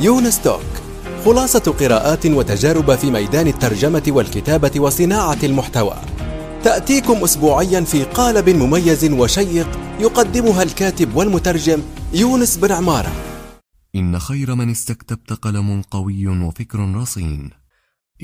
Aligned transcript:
يونس 0.00 0.42
توك 0.42 0.62
خلاصة 1.24 1.72
قراءات 1.80 2.26
وتجارب 2.26 2.94
في 2.94 3.10
ميدان 3.10 3.46
الترجمة 3.46 4.02
والكتابة 4.08 4.80
وصناعة 4.80 5.38
المحتوى. 5.42 5.96
تأتيكم 6.64 7.24
أسبوعيا 7.24 7.80
في 7.80 8.04
قالب 8.04 8.48
مميز 8.48 9.04
وشيق 9.04 9.78
يقدمها 10.00 10.62
الكاتب 10.62 11.16
والمترجم 11.16 11.82
يونس 12.12 12.56
بن 12.56 12.72
عمارة. 12.72 13.12
إن 13.94 14.18
خير 14.18 14.54
من 14.54 14.70
استكتبت 14.70 15.32
قلم 15.32 15.82
قوي 15.82 16.26
وفكر 16.26 16.94
رصين. 16.94 17.50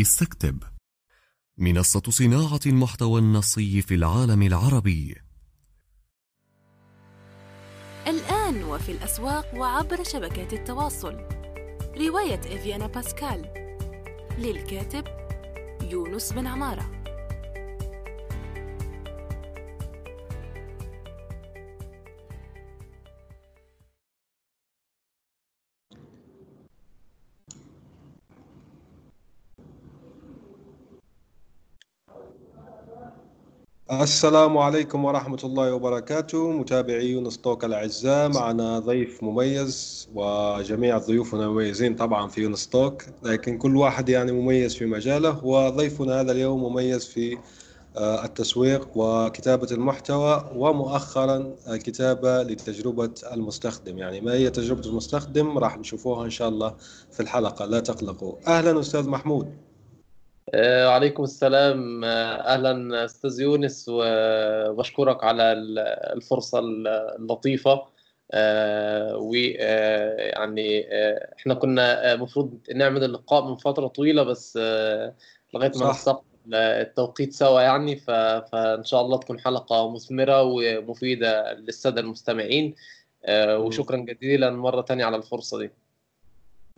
استكتب. 0.00 0.62
منصة 1.58 2.02
صناعة 2.08 2.60
المحتوى 2.66 3.20
النصي 3.20 3.82
في 3.82 3.94
العالم 3.94 4.42
العربي. 4.42 5.16
الآن 8.06 8.64
وفي 8.64 8.92
الأسواق 8.92 9.46
وعبر 9.56 10.04
شبكات 10.04 10.52
التواصل. 10.52 11.43
رواية 12.00 12.40
إفيانا 12.40 12.86
باسكال 12.86 13.42
للكاتب 14.38 15.04
يونس 15.90 16.32
بن 16.32 16.46
عمارة. 16.46 17.03
السلام 33.92 34.58
عليكم 34.58 35.04
ورحمة 35.04 35.38
الله 35.44 35.74
وبركاته. 35.74 36.50
متابعي 36.50 37.10
يونس 37.10 37.38
توك 37.38 37.64
الأعزاء 37.64 38.28
معنا 38.28 38.78
ضيف 38.78 39.22
مميز 39.22 40.08
وجميع 40.14 40.98
ضيوفنا 40.98 41.48
مميزين 41.48 41.94
طبعا 41.96 42.28
في 42.28 42.40
يونس 42.40 42.68
توك 42.68 43.02
لكن 43.22 43.58
كل 43.58 43.76
واحد 43.76 44.08
يعني 44.08 44.32
مميز 44.32 44.74
في 44.74 44.86
مجاله. 44.86 45.44
وضيفنا 45.44 46.20
هذا 46.20 46.32
اليوم 46.32 46.62
مميز 46.64 47.06
في 47.06 47.38
آه، 47.96 48.24
التسويق 48.24 48.88
وكتابة 48.94 49.68
المحتوى 49.72 50.50
ومؤخرا 50.56 51.54
الكتابة 51.68 52.42
لتجربة 52.42 53.14
المستخدم. 53.32 53.98
يعني 53.98 54.20
ما 54.20 54.32
هي 54.32 54.50
تجربة 54.50 54.86
المستخدم؟ 54.88 55.58
راح 55.58 55.78
نشوفوها 55.78 56.24
إن 56.24 56.30
شاء 56.30 56.48
الله 56.48 56.74
في 57.12 57.20
الحلقة. 57.20 57.64
لا 57.64 57.80
تقلقوا. 57.80 58.34
أهلا 58.46 58.80
أستاذ 58.80 59.08
محمود. 59.08 59.73
وعليكم 60.52 61.22
السلام. 61.22 62.04
آه، 62.04 62.34
أهلا 62.34 63.04
أستاذ 63.04 63.40
يونس 63.40 63.86
وبشكرك 63.88 65.24
على 65.24 65.52
الفرصة 66.16 66.58
اللطيفة. 67.18 67.86
آه، 68.32 69.16
ويعني 69.16 70.86
إحنا 71.36 71.54
كنا 71.54 72.12
المفروض 72.14 72.58
نعمل 72.74 73.04
اللقاء 73.04 73.44
من 73.48 73.56
فترة 73.56 73.86
طويلة 73.86 74.22
بس 74.22 74.56
لغاية 75.54 75.72
ما 75.76 75.90
نسق 75.90 76.24
التوقيت 76.54 77.32
سوا 77.32 77.60
يعني. 77.60 77.96
فإن 77.96 78.84
شاء 78.84 79.00
الله 79.00 79.18
تكون 79.18 79.40
حلقة 79.40 79.90
مثمرة 79.90 80.42
ومفيدة 80.42 81.52
للسادة 81.52 82.00
المستمعين. 82.00 82.74
وشكرا 83.28 83.96
جزيلا 83.96 84.50
مرة 84.50 84.82
ثانية 84.82 85.04
على 85.04 85.16
الفرصة 85.16 85.58
دي. 85.58 85.70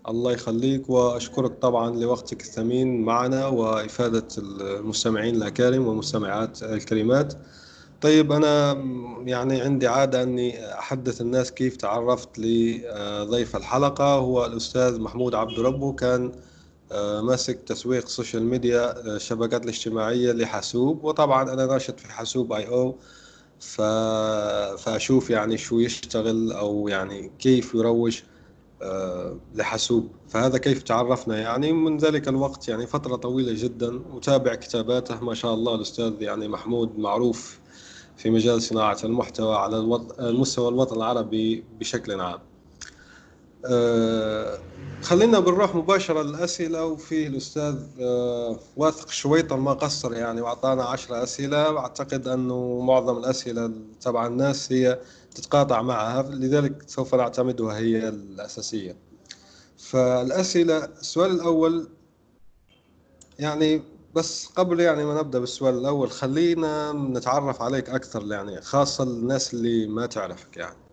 الله 0.08 0.32
يخليك 0.32 0.90
وأشكرك 0.90 1.58
طبعا 1.58 1.96
لوقتك 1.96 2.42
الثمين 2.42 3.02
معنا 3.02 3.46
وإفادة 3.46 4.28
المستمعين 4.38 5.34
الأكارم 5.34 5.86
والمستمعات 5.86 6.62
الكريمات. 6.62 7.34
طيب 8.00 8.32
أنا 8.32 8.72
يعني 9.26 9.60
عندي 9.60 9.86
عادة 9.86 10.22
أني 10.22 10.74
أحدث 10.78 11.20
الناس 11.20 11.52
كيف 11.52 11.76
تعرفت 11.76 12.28
لضيف 12.38 13.56
الحلقة. 13.56 14.14
هو 14.14 14.46
الأستاذ 14.46 15.00
محمود 15.00 15.34
عبد 15.34 15.60
ربه 15.60 15.92
كان 15.92 16.32
آه، 16.92 17.20
ماسك 17.20 17.58
تسويق 17.66 18.04
ال 18.04 18.10
social 18.10 18.44
media 18.44 19.00
الشبكات 19.16 19.64
الاجتماعية 19.64 20.32
لحاسوب. 20.32 21.04
وطبعا 21.04 21.52
أنا 21.52 21.66
ناشط 21.66 22.00
في 22.00 22.12
حاسوب 22.12 22.52
أو 22.52 22.96
ف... 23.60 23.80
فأشوف 24.82 25.30
يعني 25.30 25.58
شو 25.58 25.78
يشتغل 25.78 26.52
أو 26.52 26.88
يعني 26.88 27.30
كيف 27.38 27.74
يروج 27.74 28.20
لحاسوب. 29.54 30.08
فهذا 30.28 30.58
كيف 30.58 30.82
تعرفنا 30.82 31.38
يعني؟ 31.38 31.72
من 31.72 31.96
ذلك 31.98 32.28
الوقت 32.28 32.68
يعني 32.68 32.86
فترة 32.86 33.16
طويلة 33.16 33.52
جدا. 33.62 33.90
متابع 33.90 34.54
كتاباته 34.54 35.24
ما 35.24 35.34
شاء 35.34 35.54
الله 35.54 35.74
الأستاذ 35.74 36.22
يعني 36.22 36.48
محمود 36.48 36.98
معروف 36.98 37.60
في 38.16 38.30
مجال 38.30 38.62
صناعة 38.62 38.98
المحتوى 39.04 39.56
على 39.56 40.00
المستوى 40.20 40.68
الوطن 40.68 40.96
العربي 40.96 41.64
بشكل 41.80 42.20
عام. 42.20 42.40
آه، 43.64 44.58
خلينا 45.02 45.40
بنروح 45.40 45.74
مباشرة 45.74 46.22
للأسئلة 46.22 46.86
وفي 46.86 47.26
الأستاذ 47.26 47.76
آه، 48.00 48.58
واثق 48.76 49.10
شويطة 49.10 49.56
ما 49.56 49.72
قصر 49.72 50.14
يعني 50.14 50.40
وأعطانا 50.40 50.84
عشرة 50.84 51.22
أسئلة. 51.22 51.78
أعتقد 51.78 52.28
أنه 52.28 52.80
معظم 52.80 53.18
الأسئلة 53.18 53.72
تبع 54.00 54.26
الناس 54.26 54.72
هي 54.72 54.98
تتقاطع 55.34 55.82
معها 55.82 56.22
لذلك 56.22 56.82
سوف 56.86 57.14
نعتمدها 57.14 57.78
هي 57.78 58.08
الأساسية. 58.08 58.96
فالأسئلة 59.78 60.84
السؤال 60.84 61.30
الأول 61.30 61.88
يعني 63.38 63.82
بس 64.14 64.46
قبل 64.46 64.80
يعني 64.80 65.04
ما 65.04 65.20
نبدأ 65.20 65.38
بالسؤال 65.38 65.78
الأول 65.78 66.10
خلينا 66.10 66.92
نتعرف 66.92 67.62
عليك 67.62 67.90
أكثر 67.90 68.32
يعني 68.32 68.60
خاصة 68.60 69.04
الناس 69.04 69.54
اللي 69.54 69.86
ما 69.86 70.06
تعرفك 70.06 70.56
يعني. 70.56 70.85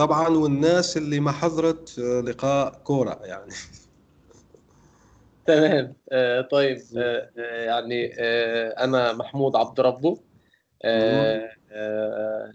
طبعا 0.00 0.28
والناس 0.28 0.96
اللي 0.96 1.20
ما 1.20 1.32
حضرت 1.32 1.98
لقاء 1.98 2.82
كورة 2.84 3.20
يعني. 3.24 3.52
تمام. 5.46 5.96
آه 6.12 6.40
طيب 6.40 6.78
آه, 6.96 7.30
آه، 7.38 7.64
يعني 7.64 8.14
آه 8.18 8.84
أنا 8.84 9.12
محمود 9.12 9.56
عبد 9.56 9.80
ربه 9.80 10.20
آه 10.84 11.50
آه 11.72 12.52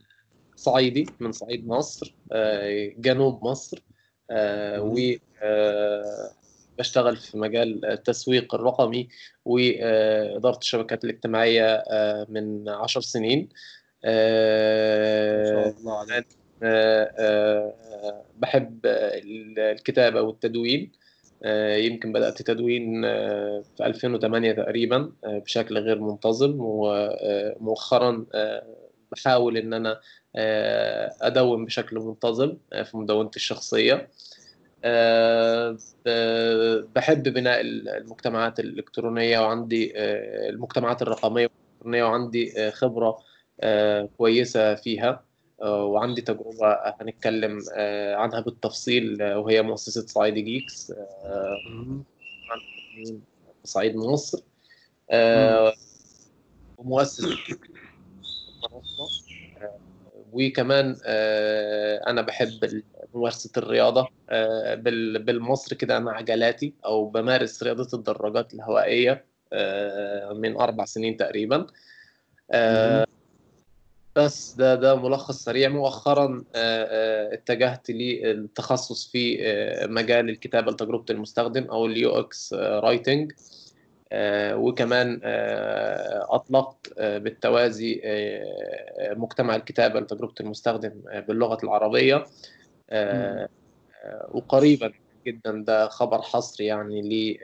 صعيدي 0.56 1.06
من 1.20 1.32
صعيد 1.32 1.68
مصر 1.68 2.16
آه، 2.32 2.92
جنوب 2.98 3.46
مصر 3.48 3.84
آه، 4.32 4.82
و 4.82 4.98
آه، 5.42 6.32
بشتغل 6.80 7.18
في 7.18 7.38
مجال 7.38 7.86
التسويق 7.86 8.56
الرقمي 8.56 9.08
وإدارة 9.46 10.58
الشبكات 10.58 11.04
الاجتماعية 11.04 11.84
من 12.30 12.70
عشر 12.70 13.02
سنين. 13.02 13.50
ما 14.04 15.44
شاء 15.46 15.80
الله 15.80 16.00
عليك. 16.00 16.45
بحب 18.38 18.80
الكتابة 18.86 20.22
والتدوين. 20.22 20.92
يمكن 21.78 22.14
بدأت 22.14 22.42
تدوين 22.42 23.02
في 23.62 23.82
2008 23.82 24.52
تقريبا 24.52 25.12
بشكل 25.24 25.78
غير 25.78 26.00
منتظم 26.00 26.56
ومؤخرا 26.60 28.26
بحاول 29.12 29.58
إن 29.58 29.74
أنا 29.74 30.00
أدون 31.22 31.66
بشكل 31.66 32.00
منتظم 32.00 32.58
في 32.84 32.98
مدونتي 32.98 33.36
الشخصية. 33.36 34.10
بحب 36.96 37.24
بناء 37.24 37.62
المجتمعات 37.62 38.60
الإلكترونية 38.60 39.40
وعندي 39.40 39.94
المجتمعات 40.50 41.02
الرقمية 41.02 41.48
والإلكترونية 41.48 42.04
وعندي 42.04 42.72
خبرة 42.72 43.18
كويسة 44.18 44.76
فيها. 44.76 45.24
وعندي 45.62 46.22
تجربة 46.22 46.74
هنتكلم 47.02 47.60
عنها 48.16 48.40
بالتفصيل 48.40 49.24
وهي 49.24 49.62
مؤسسة 49.62 50.06
صعيدي 50.06 50.42
جيكس 50.42 50.94
صعيد 53.64 53.96
مصر. 53.96 54.40
ومؤسس 56.78 57.26
وكمان 60.32 60.98
آه، 61.06 62.02
أنا 62.08 62.22
بحب 62.22 62.84
ممارسة 63.14 63.52
الرياضة 63.58 64.08
آه، 64.30 64.76
بالمصر 64.76 65.76
كده 65.76 65.98
أنا 65.98 66.12
عجلاتي 66.12 66.74
أو 66.86 67.06
بمارس 67.10 67.64
رياضة 67.64 67.98
الدراجات 67.98 68.54
الهوائية 68.54 69.26
آه، 69.54 70.34
من 70.34 70.58
أربع 70.58 70.86
سنين 70.86 71.18
تقريبا. 71.18 71.68
بس 74.16 74.54
ده 74.54 74.76
ده 74.76 74.96
ملخص 74.96 75.44
سريع. 75.44 75.70
مؤخرا 75.70 76.44
اتجهت 77.34 77.90
للتخصص 77.90 79.12
في 79.12 79.38
مجال 79.90 80.30
الكتابة 80.30 80.72
لتجربة 80.72 81.06
المستخدم 81.10 81.64
أو 81.64 81.86
ال 81.86 82.20
UX 82.20 82.54
writing 82.54 83.32
آه، 84.12 84.56
وكمان 84.56 85.22
آه، 85.24 86.44
آه، 86.98 87.18
بالتوازي 87.18 88.02
مجتمع 89.02 89.56
الكتابة 89.56 90.00
لتجربة 90.00 90.34
المستخدم 90.40 91.02
باللغة 91.28 91.58
العربية. 91.64 92.26
وقريبا 94.32 94.92
جدا 95.28 95.64
ده 95.68 95.88
خبر 95.88 96.22
حصري 96.22 96.66
يعني 96.66 97.38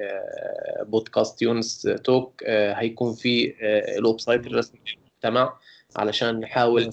لبودكاست 0.81 1.41
يونس 1.41 1.81
Talk. 2.03 2.43
هيكون 2.47 3.13
في 3.13 3.53
ال 3.97 4.19
website 4.19 4.47
الرسمي 4.47 4.79
للمجتمع. 4.88 5.59
علشان 5.95 6.39
نحاول 6.39 6.89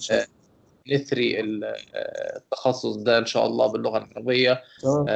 نثري 0.91 1.39
التخصص 1.39 2.95
ده 2.95 3.17
إن 3.17 3.25
شاء 3.25 3.45
الله 3.45 3.67
باللغة 3.67 3.97
العربية. 3.97 4.63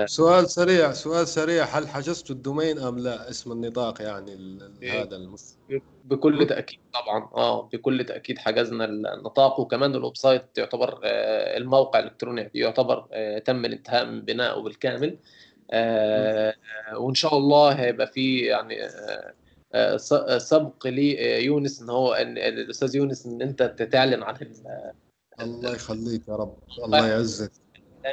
سؤال 0.05 0.49
سريع 0.49 0.91
سؤال 0.91 1.27
سريع. 1.27 1.63
هل 1.63 1.87
حجزتوا 1.87 2.35
ال 2.35 2.41
domain 2.41 2.79
أم 2.79 2.99
لا؟ 2.99 3.29
اسم 3.29 3.51
النطاق 3.51 4.01
يعني 4.01 4.59
هذا 4.83 5.15
المس... 5.15 5.57
بكل 6.05 6.47
تأكيد 6.47 6.79
طبعا. 6.93 7.29
آه 7.35 7.69
بكل 7.73 8.03
تأكيد 8.05 8.37
حجزنا 8.37 8.85
النطاق. 8.85 9.59
وكمان 9.59 9.95
ال 9.95 10.17
website 10.17 10.45
يعتبر 10.57 10.99
الموقع 11.57 11.99
الإلكتروني 11.99 12.51
يعتبر 12.53 13.05
تم 13.45 13.65
الانتهاء 13.65 14.05
من 14.05 14.21
بنائه 14.21 14.59
بالكامل. 14.59 15.17
وإن 16.95 17.13
شاء 17.13 17.37
الله 17.37 17.71
هيبقى 17.71 18.07
في 18.07 18.39
يعني 18.39 18.77
سبق 20.37 20.87
ليونس 20.87 21.81
إن 21.81 21.89
هو 21.89 22.13
ان 22.13 22.37
الأستاذ 22.37 22.95
يونس 22.95 23.25
إن 23.25 23.41
أنت 23.41 23.63
تعلن 23.63 24.23
عن 24.23 24.35
الله 25.41 25.75
يخليك 25.75 26.27
يا 26.27 26.35
رب 26.35 26.55
الله 26.85 27.07
يعزك. 27.07 27.51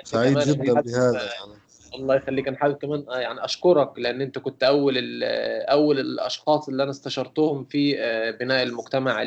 سعيد 0.04 0.38
جدا 0.38 0.80
بهذا 0.80 1.22
يعني. 1.22 1.52
الله 1.94 2.14
يخليك. 2.14 2.48
أنا 2.48 2.56
حابب 2.56 2.76
كمان 2.76 3.04
يعني 3.08 3.44
أشكرك 3.44 3.98
لأن 3.98 4.20
أنت 4.20 4.38
كنت 4.38 4.62
أول 4.62 5.22
أول 5.64 5.98
الأشخاص 5.98 6.68
اللي 6.68 6.82
أنا 6.82 6.90
استشرتهم 6.90 7.64
في 7.64 7.92
بناء 8.40 8.62
المجتمع 8.62 9.22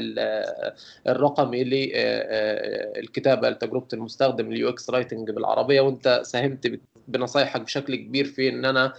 الرقمي 1.07 1.63
للكتابه 1.63 3.49
لتجربة 3.49 3.87
المستخدم 3.93 4.51
ال 4.51 4.69
UX 4.69 4.89
writing 4.89 5.31
بالعربية. 5.31 5.81
وأنت 5.81 6.21
ساهمت 6.25 6.79
بنصايحك 7.07 7.61
بشكل 7.61 7.95
كبير 7.95 8.25
في 8.25 8.49
إن 8.49 8.65
أنا 8.65 8.93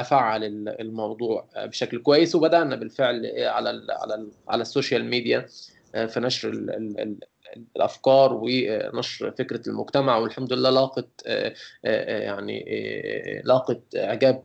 أفعل 0.00 0.44
الموضوع 0.80 1.48
بشكل 1.56 1.98
كويس 1.98 2.34
وبدأنا 2.34 2.76
بالفعل 2.76 3.32
على 3.36 3.86
على 3.90 4.28
على 4.48 4.62
ال 4.62 4.68
social 4.68 5.04
media 5.04 5.46
في 6.06 6.20
نشر 6.20 6.50
الأفكار 7.76 8.40
ونشر 8.42 9.30
فكرة 9.30 9.62
المجتمع 9.66 10.16
والحمد 10.16 10.52
لله 10.52 10.70
لاقت 10.70 11.08
يعني 11.84 12.64
لاقت 13.44 13.82
إعجاب 13.96 14.44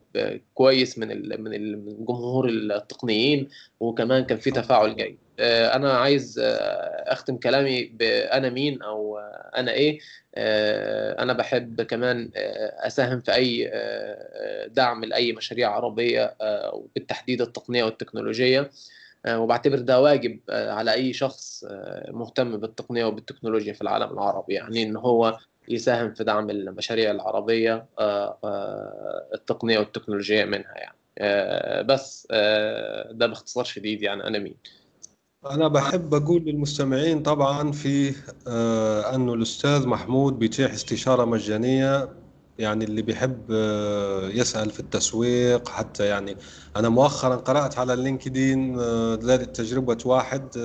كويس 0.53 0.97
من 0.97 1.41
من 1.41 2.05
جمهور 2.05 2.49
التقنيين 2.49 3.49
وكمان 3.79 4.25
كان 4.25 4.37
في 4.37 4.51
تفاعل 4.51 4.95
جيد. 4.95 5.17
أنا 5.39 5.93
عايز 5.93 6.39
أختم 7.07 7.37
كلامي 7.37 7.83
بانا 7.83 8.49
مين 8.49 8.81
أو 8.81 9.19
أنا 9.55 9.71
إيه؟ 9.71 9.99
أنا 11.19 11.33
بحب 11.33 11.81
كمان 11.81 12.31
أساهم 12.85 13.19
في 13.19 13.35
أي 13.35 13.71
دعم 14.67 15.05
لأي 15.05 15.33
مشاريع 15.33 15.69
عربية 15.69 16.35
وبالتحديد 16.73 17.41
التقنية 17.41 17.83
والتكنولوجية. 17.83 18.71
وبعتبر 19.27 19.79
ده 19.79 20.01
واجب 20.01 20.39
على 20.50 20.94
أي 20.94 21.13
شخص 21.13 21.65
مهتم 22.07 22.57
بالتقنية 22.57 23.06
وبالتكنولوجيا 23.06 23.73
في 23.73 23.81
العالم 23.81 24.13
العربي. 24.13 24.53
يعني 24.53 24.83
إن 24.83 24.97
هو 24.97 25.38
يساهم 25.69 26.13
في 26.13 26.23
دعم 26.23 26.50
المشاريع 26.50 27.12
العربية 27.12 27.85
التقنية 29.33 29.79
والتكنولوجية 29.79 30.45
منها 30.45 30.73
يعني. 30.75 30.97
بس 31.83 32.27
ده 33.12 33.27
باختصار 33.27 33.63
شديد 33.63 34.01
يعني 34.01 34.27
أنا 34.27 34.39
مين. 34.39 34.56
أنا 35.51 35.68
بحب 35.68 36.13
أقول 36.13 36.41
للمستمعين 36.41 37.23
طبعا 37.23 37.71
في 37.71 38.15
آه 38.47 39.15
أنه 39.15 39.33
الأستاذ 39.33 39.88
محمود 39.88 40.39
بيتيح 40.39 40.71
استشارة 40.73 41.25
مجانية 41.25 42.09
يعني 42.61 42.85
اللي 42.85 43.01
بيحب 43.01 43.51
آه 43.51 44.29
يسأل 44.29 44.69
في 44.71 44.79
التسويق 44.79 45.69
حتى 45.69 46.05
يعني 46.05 46.37
أنا 46.75 46.89
مؤخرا 46.89 47.35
قرأت 47.35 47.77
على 47.77 47.93
اللينكدين 47.93 48.79
آه 48.79 49.15
تجربة 49.35 49.97
واحد 50.05 50.57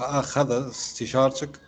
أخذ 0.00 0.68
استشارتك 0.70 1.60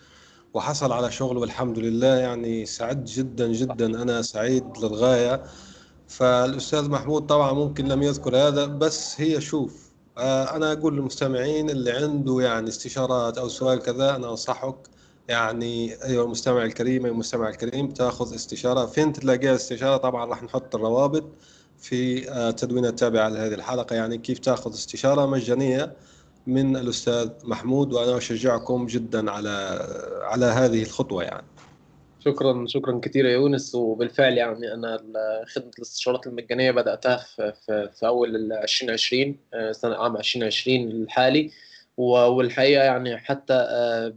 وحصل 0.54 0.92
على 0.92 1.10
شغل 1.12 1.36
والحمد 1.38 1.78
لله 1.78 2.06
يعني 2.16 2.66
سعدت 2.66 3.08
جدا 3.08 3.46
جدا 3.52 3.86
أنا 4.02 4.22
سعيد 4.22 4.64
للغاية. 4.78 5.42
فالأستاذ 6.06 6.88
محمود 6.90 7.26
طبعا 7.26 7.52
ممكن 7.52 7.88
لم 7.88 8.02
يذكر 8.02 8.36
هذا 8.36 8.66
بس 8.66 9.20
هي 9.20 9.40
شوف 9.40 9.90
أنا 10.18 10.72
أقول 10.72 10.96
للمستمعين 10.96 11.70
اللي 11.70 11.90
عنده 11.90 12.40
يعني 12.40 12.68
استشارات 12.68 13.38
أو 13.38 13.48
سؤال 13.48 13.78
كذا 13.78 14.16
أنا 14.16 14.30
أنصحك. 14.30 14.76
يعني 15.30 15.92
أيها 16.04 16.24
المستمع 16.24 16.64
الكريم 16.64 17.04
أيها 17.04 17.12
المستمع 17.12 17.48
الكريم 17.48 17.88
تأخذ 17.88 18.34
استشارة. 18.34 18.86
فين 18.86 19.12
تلاقيها 19.12 19.54
استشارة؟ 19.54 19.96
طبعا 19.96 20.24
راح 20.24 20.42
نحط 20.42 20.74
الروابط 20.74 21.24
في 21.78 22.32
التدوين 22.48 22.84
التابع 22.84 23.28
لهذه 23.28 23.54
الحلقة. 23.54 23.96
يعني 23.96 24.18
كيف 24.18 24.38
تأخذ 24.38 24.72
استشارة 24.72 25.26
مجانية 25.26 25.96
من 26.46 26.76
الأستاذ 26.76 27.30
محمود؟ 27.44 27.92
وأنا 27.92 28.16
أشجعكم 28.16 28.86
جدا 28.86 29.30
على 29.30 29.86
على 30.22 30.46
هذه 30.46 30.82
الخطوة 30.82 31.22
يعني. 31.22 31.46
شكرا 32.24 32.66
شكرا 32.66 33.00
كثير 33.02 33.24
يا 33.24 33.32
يونس. 33.32 33.74
وبالفعل 33.74 34.38
يعني 34.38 34.74
أنا 34.74 35.00
خدمة 35.46 35.70
الاستشارات 35.78 36.26
المجانية 36.26 36.70
بدأتها 36.70 37.16
في, 37.16 37.52
في, 37.66 37.90
في 37.98 38.06
أول 38.06 38.52
2020 38.52 39.36
سنة 39.70 39.96
عام 39.96 40.16
2020 40.16 40.90
الحالي. 40.90 41.50
والحقيقة 41.96 42.84
يعني 42.84 43.18
حتى 43.18 43.66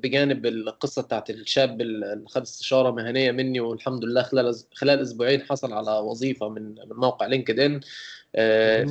بجانب 0.03 0.45
القصة 0.45 1.01
بتاعت 1.01 1.29
الشاب 1.29 1.81
اللي 1.81 2.23
خد 2.27 2.41
استشارة 2.41 2.91
مهنية 2.91 3.31
مني 3.31 3.59
والحمد 3.59 4.05
لله 4.05 4.23
خلال 4.23 4.55
خلال 4.73 4.99
أسبوعين 4.99 5.41
حصل 5.41 5.73
على 5.73 5.91
وظيفة 5.91 6.49
من 6.49 6.75
موقع 6.89 7.25
لينكد 7.27 7.59
ان 7.59 7.79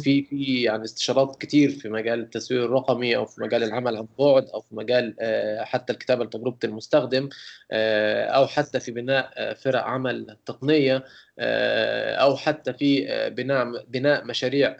في 0.02 0.26
في 0.30 0.62
يعني 0.62 0.84
استشارات 0.84 1.36
كتير 1.40 1.70
في 1.70 1.88
مجال 1.88 2.20
التسويق 2.20 2.62
الرقمي 2.62 3.16
أو 3.16 3.26
في 3.26 3.40
مجال 3.40 3.62
العمل 3.62 3.96
عن 3.96 4.06
بعد 4.18 4.48
أو 4.48 4.60
في 4.60 4.74
مجال 4.74 5.16
حتى 5.60 5.92
الكتابة 5.92 6.24
لتجربة 6.24 6.58
المستخدم 6.64 7.28
أو 7.72 8.46
حتى 8.46 8.80
في 8.80 8.90
بناء 8.92 9.54
فرق 9.54 9.82
عمل 9.82 10.36
تقنية 10.46 11.04
أو 12.18 12.36
حتى 12.36 12.72
في 12.72 13.06
بناء 13.30 13.84
بناء 13.88 14.24
مشاريع 14.24 14.76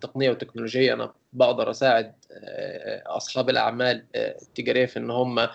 تقنية 0.00 0.30
وتكنولوجية. 0.30 0.92
أنا 0.92 1.12
بقدر 1.32 1.70
أساعد 1.70 2.12
أصحاب 3.06 3.50
الأعمال 3.50 4.04
التجارية 4.16 4.86
في 4.86 4.98
إن 4.98 5.10
هم 5.10 5.48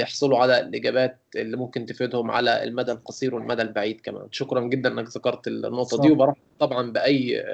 يحصلوا 0.00 0.38
على 0.38 0.60
الإجابات 0.60 1.18
اللي 1.36 1.56
ممكن 1.56 1.86
تفيدهم 1.86 2.30
على 2.30 2.62
المدى 2.64 2.92
القصير 2.92 3.34
والمدى 3.34 3.62
البعيد 3.62 4.00
كمان. 4.00 4.28
شكرا 4.30 4.60
جدا 4.60 4.92
إنك 4.92 5.08
ذكرت 5.08 5.46
النقطة 5.48 6.00
دي 6.02 6.10
وبرحب 6.10 6.36
طبعا 6.58 6.92
بأي 6.92 7.44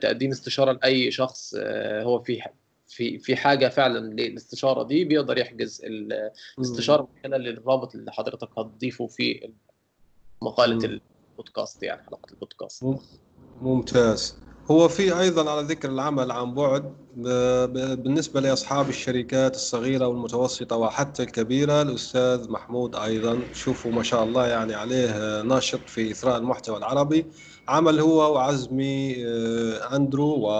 تقديم 0.00 0.30
استشارة 0.30 0.72
لأي 0.72 1.10
شخص 1.10 1.54
هو 2.02 2.18
في 2.22 2.42
في 2.86 3.18
في 3.18 3.36
حاجة 3.36 3.68
فعلا 3.68 3.98
للاستشارة 4.14 4.82
دي 4.82 5.04
بيقدر 5.04 5.38
يحجز 5.38 5.84
الاستشاره 5.84 7.02
من 7.02 7.08
خلال 7.24 7.48
الرابط 7.48 7.94
اللي 7.94 8.12
حضرتك 8.12 8.58
هتضيفه 8.58 9.06
في 9.06 9.50
مقالة 10.42 11.00
البودكاست 11.38 11.82
يعني 11.82 12.02
حلقة 12.02 12.32
البودكاست. 12.32 12.84
ممتاز. 13.60 14.34
هو 14.70 14.88
في 14.88 15.20
أيضا 15.20 15.50
على 15.50 15.66
ذكر 15.66 15.88
العمل 15.88 16.30
عن 16.30 16.54
بعد 16.54 16.94
بالنسبة 18.02 18.40
لأصحاب 18.40 18.88
الشركات 18.88 19.54
الصغيرة 19.54 20.06
والمتوسطة 20.06 20.76
وحتى 20.76 21.22
الكبيرة 21.22 21.82
الأستاذ 21.82 22.50
محمود 22.50 22.96
أيضا. 22.96 23.40
شوفوا 23.52 23.92
ما 23.92 24.02
شاء 24.02 24.24
الله 24.24 24.46
يعني 24.46 24.74
عليه 24.74 25.42
ناشط 25.42 25.88
في 25.88 26.10
إثراء 26.10 26.38
المحتوى 26.38 26.76
العربي. 26.76 27.26
عمل 27.68 28.00
هو 28.00 28.34
وعزمي 28.34 29.26
أندرو 29.92 30.52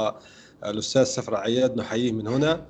والأستاذ 0.63 1.05
سفر 1.05 1.37
عياد 1.37 1.77
نحييه 1.77 2.13
من 2.13 2.27
هنا. 2.27 2.67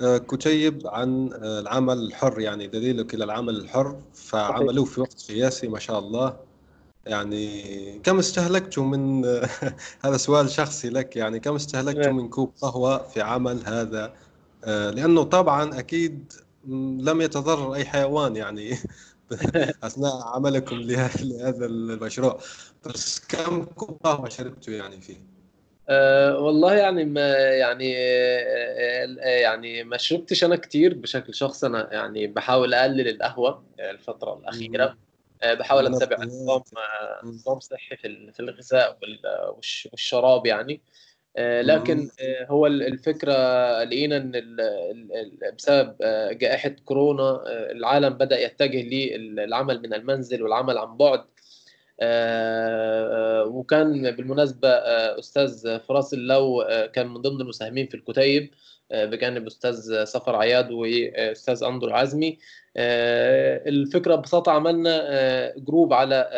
كتيب 0.00 0.86
عن 0.86 1.30
العمل 1.32 1.98
الحر 1.98 2.40
يعني 2.40 2.66
دليلك 2.66 3.14
إلى 3.14 3.24
العمل 3.24 3.56
الحر. 3.56 3.96
فعملوه 4.14 4.84
في 4.84 5.00
وقت 5.00 5.30
قياسي 5.30 5.68
ما 5.68 5.78
شاء 5.78 5.98
الله. 5.98 6.47
يعني 7.08 8.00
كم 8.04 8.18
استهلكتوا 8.18 8.84
من 8.84 9.24
هذا 10.04 10.16
سؤال 10.16 10.50
شخصي 10.50 10.88
لك 10.88 11.16
يعني 11.16 11.40
كم 11.40 11.54
استهلكتوا 11.54 12.12
من 12.12 12.28
كوب 12.28 12.52
قهوة 12.62 13.08
في 13.08 13.20
عمل 13.20 13.60
هذا؟ 13.66 14.14
لأنه 14.66 15.22
طبعا 15.22 15.78
أكيد 15.78 16.32
لم 16.98 17.20
يتضرر 17.20 17.74
أي 17.74 17.84
حيوان 17.84 18.36
يعني 18.36 18.76
أثناء 19.84 20.22
عملكم 20.34 20.76
لهذا 20.76 21.66
المشروع. 21.66 22.40
بس 22.86 23.20
كم 23.20 23.64
كوب 23.64 23.98
قهوة 24.04 24.28
شربتوا 24.28 24.74
يعني 24.74 25.00
فيه؟ 25.00 25.16
أه 25.88 26.38
والله 26.38 26.74
يعني 26.74 27.04
ما 27.04 27.28
يعني 27.36 27.92
يعني 29.42 29.84
ما 29.84 29.96
شربتش 29.96 30.44
أنا 30.44 30.56
كتير 30.56 30.94
بشكل 30.94 31.34
شخصي 31.34 31.66
أنا 31.66 31.92
يعني 31.92 32.26
بحاول 32.26 32.74
أقلل 32.74 33.08
القهوة 33.08 33.62
الفترة 33.80 34.38
الأخيرة. 34.38 35.07
بحاول 35.44 35.94
أتبع 35.94 36.24
نظام 36.24 36.62
نظام 37.24 37.60
صحي 37.60 37.96
في 37.96 38.32
في 38.32 38.40
الغذاء 38.40 38.98
والشراب 39.92 40.46
يعني. 40.46 40.80
لكن 41.38 42.10
هو 42.48 42.66
الفكرة 42.66 43.34
لقينا 43.84 44.16
إن 44.16 44.56
بسبب 45.56 45.96
جائحة 46.38 46.68
كورونا 46.84 47.42
العالم 47.46 48.08
بدأ 48.08 48.40
يتجه 48.40 48.82
للعمل 49.16 49.82
من 49.82 49.94
المنزل 49.94 50.42
والعمل 50.42 50.78
عن 50.78 50.96
بعد. 50.96 51.24
وكان 53.46 54.10
بالمناسبة 54.10 54.68
أستاذ 55.18 55.80
فراس 55.80 56.14
اللو 56.14 56.64
كان 56.92 57.06
من 57.06 57.20
ضمن 57.22 57.40
المساهمين 57.40 57.86
في 57.86 57.94
الكتيب. 57.94 58.50
بجانب 58.92 59.46
أستاذ 59.46 60.04
سفر 60.04 60.36
عياد 60.36 60.70
وأستاذ 60.70 61.64
اندرو 61.64 61.90
عزمي. 61.90 62.38
الفكرة 62.76 64.14
ببساطه 64.14 64.52
عملنا 64.52 65.52
group 65.56 65.92
على 65.92 66.30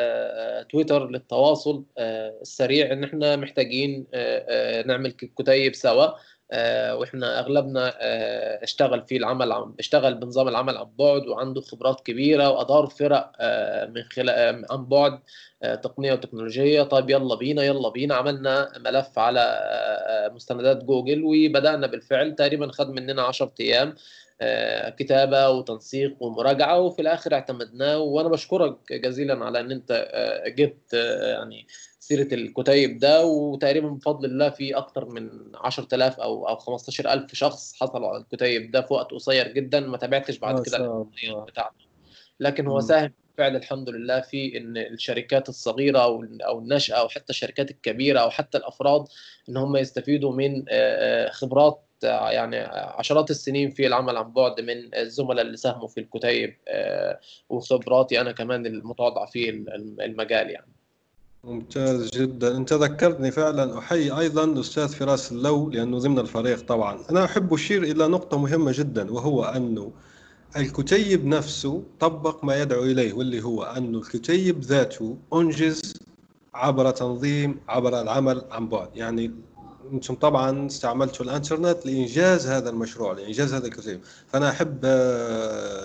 تويتر 0.71 1.09
للتواصل 1.09 1.85
السريع 1.99 2.93
إن 2.93 3.05
إحنا 3.05 3.37
محتاجين 3.37 4.07
نعمل 4.87 5.11
كتيب 5.13 5.75
سوا. 5.75 6.07
وإحنا 6.53 7.41
أغلبنا 7.41 7.93
اشتغل 8.63 9.03
في 9.03 9.17
العمل 9.17 9.53
عن 9.53 9.75
اشتغل 9.79 10.15
بنظام 10.15 10.49
العمل 10.49 10.77
عن 10.77 10.87
بعد 10.99 11.27
وعنده 11.27 11.61
خبرات 11.61 12.01
كبيرة 12.01 12.51
وأدار 12.51 12.87
فرق 12.87 13.33
من 13.89 14.03
خلال 14.03 14.67
عن 14.71 14.85
بعد 14.87 15.21
تقنية 15.83 16.13
وتكنولوجية. 16.13 16.83
طيب 16.83 17.11
يلا 17.11 17.35
بينا 17.35 17.63
يلا 17.63 17.89
بينا 17.89 18.15
عملنا 18.15 18.73
ملف 18.79 19.19
على 19.19 19.61
مستندات 20.35 20.85
جوجل 20.85 21.23
وبدأنا 21.25 21.87
بالفعل. 21.87 22.35
تقريبا 22.35 22.73
خد 22.73 22.91
مننا 22.91 23.23
10 23.23 23.53
أيام 23.61 23.95
كتابة 24.97 25.51
وتنسيق 25.51 26.17
ومراجعة 26.21 26.79
وفي 26.79 27.03
الآخر 27.03 27.35
اعتمدناه. 27.35 27.99
وأنا 27.99 28.29
بشكرك 28.29 28.93
جزيلا 28.93 29.45
على 29.45 29.61
إن 29.61 29.71
أنت 29.73 30.09
جبت 30.47 30.95
يعني 31.23 31.67
سيرة 32.11 32.35
الكتيب 32.35 32.99
ده 32.99 33.25
وتقريبا 33.25 33.89
بفضل 33.89 34.25
الله 34.25 34.51
في 34.51 34.77
أكثر 34.77 35.05
من 35.05 35.31
10000 35.55 36.21
أو 36.21 36.49
أو 36.49 36.57
15000 36.57 37.35
شخص 37.35 37.75
حصلوا 37.81 38.09
على 38.09 38.19
الكتيب 38.19 38.71
ده 38.71 38.81
في 38.83 38.95
وقت 38.95 39.11
قصير 39.11 39.49
جدا 39.49 39.81
ما 39.81 39.97
تابعتش 39.97 40.39
بعد 40.39 40.55
كده 40.67 41.07
بتاعته. 41.49 41.75
لكن 42.41 42.67
هو 42.67 42.81
ساهم 42.81 43.13
بالفعل 43.29 43.57
الحمد 43.57 43.89
لله 43.91 44.21
في 44.21 44.57
إن 44.59 44.77
الشركات 44.77 45.49
الصغيرة 45.49 45.99
أو 45.99 46.25
أو 46.47 46.59
الناشئة 46.59 46.95
أو 46.95 47.09
حتى 47.09 47.31
الشركات 47.31 47.71
الكبيرة 47.71 48.21
أو 48.21 48.31
حتى 48.31 48.59
الأفراد 48.59 49.05
إن 49.49 49.57
هم 49.57 49.77
يستفيدوا 49.77 50.33
من 50.33 50.65
خبرات 51.31 51.83
يعني 52.03 52.57
عشرات 52.73 53.31
السنين 53.31 53.71
في 53.71 53.87
العمل 53.87 54.17
عن 54.17 54.33
بعد 54.33 54.61
من 54.61 54.95
الزملاء 54.95 55.45
اللي 55.47 55.57
ساهموا 55.57 55.89
في 55.89 56.01
الكتيب 56.01 56.57
وخبراتي 57.49 58.21
أنا 58.21 58.33
كمان 58.33 58.67
المتواضعة 58.67 59.27
في 59.27 59.51
المجال 60.01 60.51
يعني. 60.51 60.80
ممتاز 61.45 62.11
جدا. 62.11 62.57
أنت 62.57 62.73
ذكرتني 62.73 63.31
فعلا. 63.31 63.79
أحيي 63.79 64.19
أيضا 64.19 64.45
الاستاذ 64.45 64.89
فراس 64.89 65.33
اللو 65.33 65.71
لأنه 65.71 65.99
ضمن 65.99 66.19
الفريق 66.19 66.67
طبعا. 66.67 67.01
أنا 67.11 67.25
أحب 67.25 67.55
أشير 67.55 67.83
إلى 67.83 68.09
نقطة 68.09 68.39
مهمة 68.39 68.73
جدا 68.75 69.13
وهو 69.13 69.45
انه 69.45 69.93
الكتيب 70.57 71.27
نفسه 71.27 71.83
طبق 72.01 72.45
ما 72.45 72.61
يدعو 72.63 72.83
إليه 72.83 73.13
واللي 73.13 73.43
هو 73.45 73.63
انه 73.63 73.99
الكتيب 73.99 74.61
ذاته 74.61 75.17
أنجز 75.35 75.95
عبر 76.55 76.91
تنظيم 76.91 77.61
عبر 77.69 78.01
العمل 78.01 78.45
عن 78.51 78.69
بعد. 78.69 78.89
يعني 78.95 79.31
أنتم 79.93 80.15
طبعا 80.15 80.67
استعملتوا 80.67 81.27
الإنترنت 81.27 81.87
لإنجاز 81.87 82.47
هذا 82.47 82.71
المشروع 82.71 83.13
لإنجاز 83.13 83.55
هذا 83.55 83.67
الكتيب. 83.67 84.01
فأنا 84.27 84.51
أحب 84.51 84.85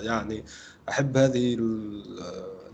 يعني 0.04 0.44
أحب 0.90 1.18
هذه 1.18 1.58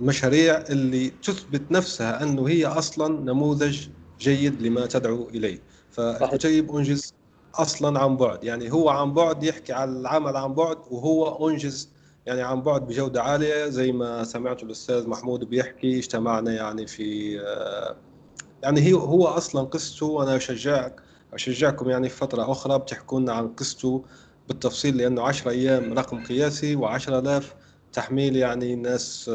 المشاريع 0.01 0.58
اللي 0.70 1.10
تثبت 1.10 1.72
نفسها 1.72 2.24
أنه 2.24 2.48
هي 2.48 2.65
أصلا 2.65 3.20
نموذج 3.20 3.88
جيد 4.20 4.62
لما 4.62 4.86
تدعو 4.86 5.29
إليه. 5.29 5.62
فالكتيب 5.91 6.75
أنجز 6.75 7.13
أصلا 7.55 8.00
عن 8.00 8.17
بعد. 8.17 8.43
يعني 8.43 8.72
هو 8.72 8.89
عن 8.89 9.13
بعد 9.13 9.43
يحكي 9.43 9.74
على 9.74 9.91
العمل 9.91 10.38
عن 10.38 10.53
بعد 10.53 10.77
وهو 10.91 11.50
أنجز 11.50 11.89
يعني 12.25 12.41
عن 12.41 12.62
بعد 12.62 12.88
بجودة 12.88 13.24
عالية 13.24 13.65
زي 13.67 13.91
ما 13.91 14.24
سمعت 14.24 14.63
الأستاذ 14.63 15.08
محمود 15.08 15.43
بيحكي. 15.43 15.98
اجتمعنا 16.00 16.51
يعني 16.51 16.88
في 16.88 17.36
يعني 18.63 18.81
هي 18.81 18.93
هو 18.93 19.25
أصلا 19.25 19.62
قصته 19.62 20.05
وأنا 20.05 20.36
أشجعك 20.36 21.01
أشجعكم 21.34 21.89
يعني 21.89 22.10
في 22.10 22.15
فترة 22.15 22.51
أخرى 22.51 22.79
بتحكوا 22.79 23.20
لنا 23.20 23.34
عن 23.34 23.48
قصته 23.48 24.03
بالتفصيل 24.48 24.98
لأنه 24.98 25.22
10 25.22 25.51
أيام 25.51 25.93
رقم 25.93 26.24
قياسي 26.24 26.77
و10000 26.77 27.43
تحميل 27.93 28.36
يعني 28.36 28.75
ناس 28.75 29.31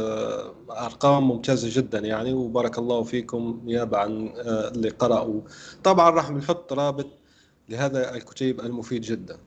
أرقام 0.70 1.28
ممتازة 1.28 1.68
جدا 1.72 1.98
يعني 1.98 2.32
وبارك 2.32 2.78
الله 2.78 3.02
فيكم 3.02 3.60
نيابة 3.64 3.98
عن 3.98 4.32
اللي 4.46 4.88
قرأوا. 4.88 5.40
طبعا 5.84 6.10
راح 6.10 6.30
بنحط 6.30 6.72
رابط 6.72 7.06
لهذا 7.68 8.14
الكتيب 8.14 8.60
المفيد 8.60 9.02
جدا. 9.02 9.38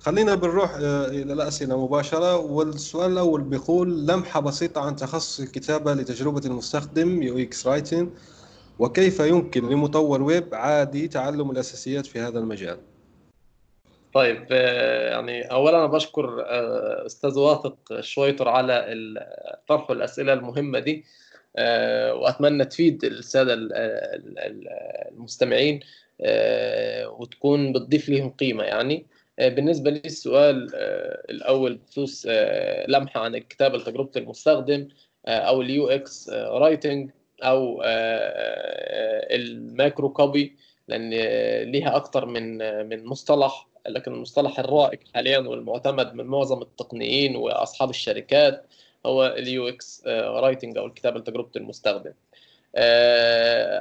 خلينا 0.00 0.34
بنروح 0.34 0.74
إلى 0.76 1.32
الأسئلة 1.32 1.84
مباشرة. 1.84 2.36
والسؤال 2.36 3.12
الأول 3.12 3.42
بيقول 3.42 4.06
لمحة 4.06 4.40
بسيطة 4.40 4.80
عن 4.80 4.96
تخصص 4.96 5.40
الكتابة 5.40 5.94
لتجربة 5.94 6.42
المستخدم 6.46 7.22
UX 7.22 7.66
writing 7.66 8.08
وكيف 8.78 9.20
يمكن 9.20 9.68
لمطور 9.68 10.22
ويب 10.22 10.54
عادي 10.54 11.08
تعلم 11.08 11.50
الأساسيات 11.50 12.06
في 12.06 12.20
هذا 12.20 12.38
المجال؟ 12.38 12.78
طيب 14.16 14.52
يعني 15.12 15.42
اولا 15.50 15.76
أنا 15.78 15.86
بشكر 15.86 16.44
أستاذ 17.06 17.38
واثق 17.38 18.00
شويتر 18.00 18.48
على 18.48 18.94
طرح 19.68 19.90
الأسئلة 19.90 20.32
المهمة 20.32 20.78
دي 20.78 21.04
وأتمنى 22.12 22.64
تفيد 22.64 23.04
السادة 23.04 23.54
المستمعين 25.12 25.80
وتكون 27.06 27.72
بتضيف 27.72 28.08
لهم 28.08 28.30
قيمة 28.30 28.64
يعني. 28.64 29.06
بالنسبة 29.38 29.90
لي 29.90 30.02
السؤال 30.04 30.74
الأول 31.30 31.74
بخصوص 31.74 32.26
لمحه 32.88 33.20
عن 33.20 33.34
الكتابة 33.34 33.78
لتجربة 33.78 34.10
المستخدم 34.16 34.88
أو 35.26 35.62
ال 35.62 35.88
UX 35.88 36.30
writing 36.32 37.10
أو 37.42 37.82
ال 39.30 40.12
microcopy 40.12 40.56
لأن 40.88 41.10
ليها 41.72 41.96
أكثر 41.96 42.26
من 42.26 42.58
من 42.88 43.04
مصطلح. 43.04 43.66
لكن 43.88 44.12
المصطلح 44.12 44.58
الرائج 44.58 44.98
حاليا 45.14 45.38
والمعتمد 45.38 46.14
من 46.14 46.24
معظم 46.24 46.62
التقنيين 46.62 47.36
وأصحاب 47.36 47.90
الشركات 47.90 48.66
هو 49.06 49.26
ال 49.26 49.68
UX 49.68 50.02
writing 50.06 50.78
أو 50.78 50.86
الكتابة 50.86 51.18
لتجربة 51.18 51.50
المستخدم. 51.56 52.12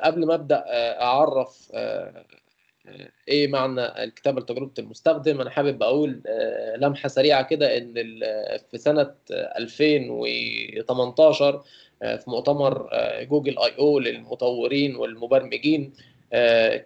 قبل 0.03 0.25
ما 0.25 0.33
أبدأ 0.33 0.63
أعرف 1.01 1.71
إيه 3.27 3.47
معنى 3.47 4.03
الكتابة 4.03 4.41
لتجربة 4.41 4.71
المستخدم. 4.79 5.41
أنا 5.41 5.49
حابب 5.49 5.83
أقول 5.83 6.21
لمحة 6.77 7.09
سريعة 7.09 7.43
كده 7.43 7.77
إن 7.77 7.93
في 8.71 8.77
سنة 8.77 9.11
2018 9.31 11.63
في 12.01 12.23
مؤتمر 12.27 12.89
جوجل 13.21 13.59
آي 13.59 13.71
أو 13.79 13.99
للمطورين 13.99 14.95
والمبرمجين 14.95 15.93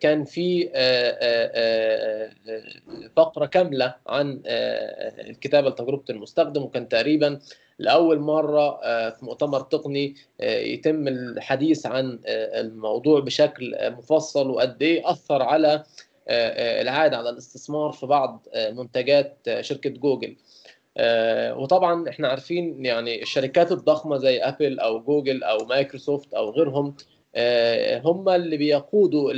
كان 0.02 0.24
في 0.24 0.70
فقرة 3.16 3.46
كاملة 3.46 3.96
عن 4.08 4.42
الكتابة 5.20 5.70
لتجربة 5.70 6.04
المستخدم 6.10 6.64
وكان 6.64 6.90
تقريبا 6.90 7.40
لأول 7.80 8.20
مرة 8.20 8.80
في 9.10 9.26
مؤتمر 9.26 9.62
تقني 9.62 10.16
يتم 10.44 11.08
الحديث 11.08 11.86
عن 11.86 12.20
الموضوع 12.28 13.20
بشكل 13.20 13.76
مفصل 13.92 14.50
وقد 14.50 14.84
إيه 14.84 15.12
أثر 15.12 15.42
على 15.42 15.84
العائد 16.82 17.14
على 17.14 17.30
الاستثمار 17.30 17.92
في 17.92 18.06
بعض 18.06 18.48
منتجات 18.72 19.38
شركة 19.62 19.90
جوجل. 19.90 20.36
وطبعا 21.58 22.10
إحنا 22.10 22.28
عارفين 22.28 22.86
يعني 22.86 23.22
الشركات 23.22 23.72
الضخمة 23.72 24.18
زي 24.18 24.40
ابل 24.40 24.80
أو 24.80 25.00
جوجل 25.00 25.44
أو 25.44 25.66
مايكروسوفت 25.66 26.34
أو 26.34 26.50
غيرهم 26.50 26.96
هم 28.06 28.30
اللي 28.30 28.58
بيقودوا 28.58 29.32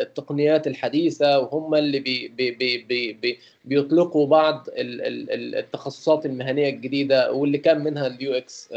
التقنيات 0.00 0.66
الحديثة 0.66 1.38
وهم 1.38 1.74
اللي 1.74 1.98
بي 2.00 2.28
بي 2.28 2.50
بي 2.50 3.12
بي 3.12 3.38
بيطلقوا 3.64 4.26
بعض 4.26 4.66
التخصصات 4.76 6.26
المهنية 6.26 6.68
الجديدة 6.68 7.32
واللي 7.32 7.58
كان 7.58 7.84
منها 7.84 8.06
ال 8.06 8.34
UX 8.34 8.68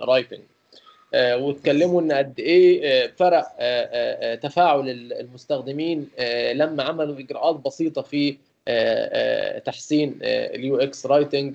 writing. 0.00 0.40
واتكلموا 1.14 2.00
إن 2.00 2.12
قد 2.12 2.40
إيه 2.40 3.06
فرق 3.16 3.42
تفاعل 4.34 4.90
المستخدمين 5.12 6.08
لما 6.52 6.82
عملوا 6.82 7.18
إجراءات 7.18 7.56
بسيطة 7.56 8.02
في 8.02 8.36
تحسين 9.64 10.18
ال 10.22 10.76
UX 10.76 11.06
writing. 11.06 11.54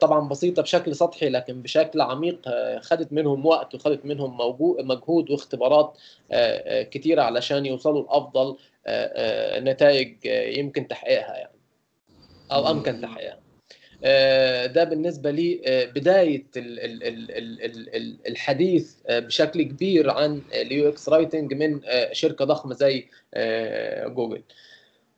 طبعا 0.00 0.28
بسيطة 0.28 0.62
بشكل 0.62 0.96
سطحي 0.96 1.28
لكن 1.28 1.62
بشكل 1.62 2.00
عميق 2.00 2.48
خدت 2.80 3.12
منهم 3.12 3.46
وقت 3.46 3.74
وخدت 3.74 4.06
منهم 4.06 4.36
مجهود 4.88 5.30
واختبارات 5.30 5.98
كتيرة 6.90 7.22
علشان 7.22 7.66
يوصلوا 7.66 8.02
لأفضل 8.02 8.56
نتائج 9.70 10.16
يمكن 10.58 10.88
تحقيقها 10.88 11.36
يعني 11.36 11.58
أو 12.52 12.70
أمكن 12.70 13.00
تحقيقها. 13.00 13.44
ده 14.66 14.84
بالنسبة 14.84 15.30
لي 15.30 15.60
بداية 15.94 16.46
الحديث 18.26 18.96
بشكل 19.10 19.62
كبير 19.62 20.10
عن 20.10 20.42
ال 20.52 20.88
UX 20.88 21.08
writing 21.08 21.54
من 21.54 21.80
شركة 22.12 22.44
ضخمة 22.44 22.74
زي 22.74 23.08
جوجل. 24.06 24.42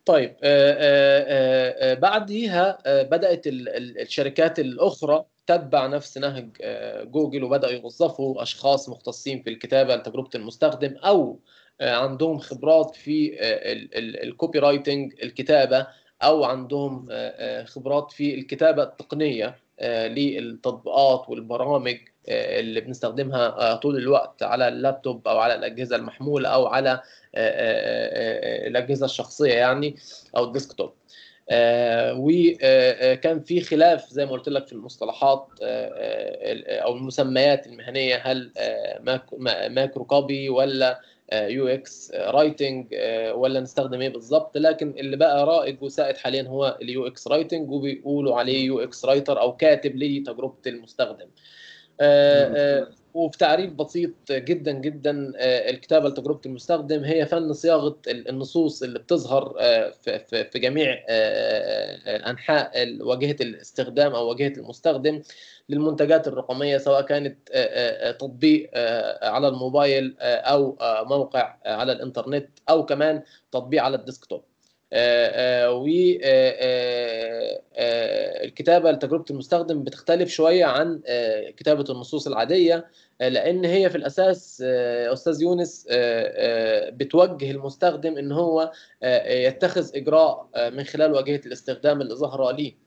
طيب 0.06 0.36
بعديها 2.00 2.78
بدأت 2.86 3.42
الشركات 3.46 4.58
الأخرى 4.58 5.24
تتبع 5.46 5.86
نفس 5.86 6.18
نهج 6.18 6.48
جوجل 7.10 7.44
وبدأوا 7.44 7.72
يوظفوا 7.72 8.42
أشخاص 8.42 8.88
مختصين 8.88 9.42
في 9.42 9.50
الكتابة 9.50 9.96
لتجربه 9.96 10.30
المستخدم 10.34 10.96
أو 10.96 11.40
عندهم 11.80 12.38
خبرات 12.38 12.96
في 12.96 13.36
ال 13.98 14.58
copywriting 14.58 15.12
الكتابة 15.22 15.86
أو 16.22 16.44
عندهم 16.44 17.08
خبرات 17.64 18.12
في 18.12 18.34
الكتابة 18.34 18.82
التقنية 18.82 19.58
للتطبيقات 19.82 21.28
والبرامج 21.28 21.96
اللي 22.28 22.80
بنستخدمها 22.80 23.74
طول 23.74 23.96
الوقت 23.96 24.42
على 24.42 24.68
اللابتوب 24.68 25.28
أو 25.28 25.38
على 25.38 25.54
الأجهزة 25.54 25.96
المحمولة 25.96 26.48
أو 26.48 26.66
على 26.66 27.00
الأجهزة 27.36 29.04
الشخصية 29.06 29.52
يعني 29.54 29.96
أو 30.36 30.44
ال 30.44 30.50
desktop. 30.50 30.92
وكان 32.16 33.40
في 33.40 33.60
خلاف 33.60 34.08
زي 34.10 34.26
ما 34.26 34.32
قلت 34.32 34.48
لك 34.48 34.66
في 34.66 34.72
المصطلحات 34.72 35.48
أو 36.68 36.96
المسميات 36.96 37.66
المهنية 37.66 38.16
هل 38.16 38.52
microcopy 39.68 40.48
ولا 40.48 41.00
UX 41.32 42.12
writing 42.14 42.86
ولا 43.34 43.60
نستخدم 43.60 44.00
إيه 44.00 44.08
بالظبط 44.08 44.56
لكن 44.56 44.94
اللي 44.98 45.16
بقى 45.16 45.46
رائج 45.46 45.82
وسائد 45.82 46.16
حاليا 46.16 46.42
هو 46.42 46.78
ال 46.82 47.06
UX 47.06 47.28
writing 47.28 47.70
وبيقولوا 47.70 48.36
عليه 48.38 48.64
UX 48.66 49.04
writer 49.04 49.40
أو 49.40 49.56
كاتب 49.56 49.96
لتجربة 49.96 50.58
المستخدم. 50.66 51.26
وفي 53.16 53.38
تعريف 53.38 53.72
بسيط 53.72 54.10
جدا 54.30 54.72
جدا 54.72 55.32
الكتابة 55.70 56.08
لتجربة 56.08 56.40
المستخدم. 56.46 57.04
هي 57.04 57.26
فن 57.26 57.52
صياغة 57.52 57.96
النصوص 58.08 58.82
اللي 58.82 58.98
بتظهر 58.98 59.54
في 60.22 60.50
جميع 60.54 61.04
انحاء 62.30 62.96
واجهة 63.00 63.36
الاستخدام 63.40 64.14
أو 64.14 64.28
واجهة 64.28 64.52
المستخدم 64.58 65.22
للمنتجات 65.68 66.28
الرقمية 66.28 66.78
سواء 66.78 67.02
كانت 67.02 67.36
تطبيق 68.20 68.70
على 69.22 69.48
الموبايل 69.48 70.16
أو 70.20 70.76
موقع 71.02 71.56
على 71.66 71.92
الإنترنت 71.92 72.48
أو 72.70 72.84
كمان 72.84 73.22
تطبيق 73.52 73.82
على 73.82 73.96
الديسكتوب. 73.96 74.42
والكتابه 77.78 78.90
لتجربة 78.90 79.24
المستخدم 79.30 79.84
بتختلف 79.84 80.30
شوية 80.30 80.64
عن 80.64 81.00
كتابة 81.56 81.84
النصوص 81.90 82.26
العادية. 82.26 82.86
لأن 83.20 83.64
هي 83.64 83.90
في 83.90 83.96
الأساس 83.96 84.62
أستاذ 85.12 85.42
يونس 85.42 85.88
بتوجه 86.92 87.50
المستخدم 87.50 88.18
إن 88.18 88.32
هو 88.32 88.72
يتخذ 89.26 89.96
إجراء 89.96 90.48
من 90.70 90.84
خلال 90.84 91.12
واجهة 91.12 91.40
الاستخدام 91.46 92.00
اللي 92.00 92.14
ظاهره 92.14 92.50
ليه 92.52 92.86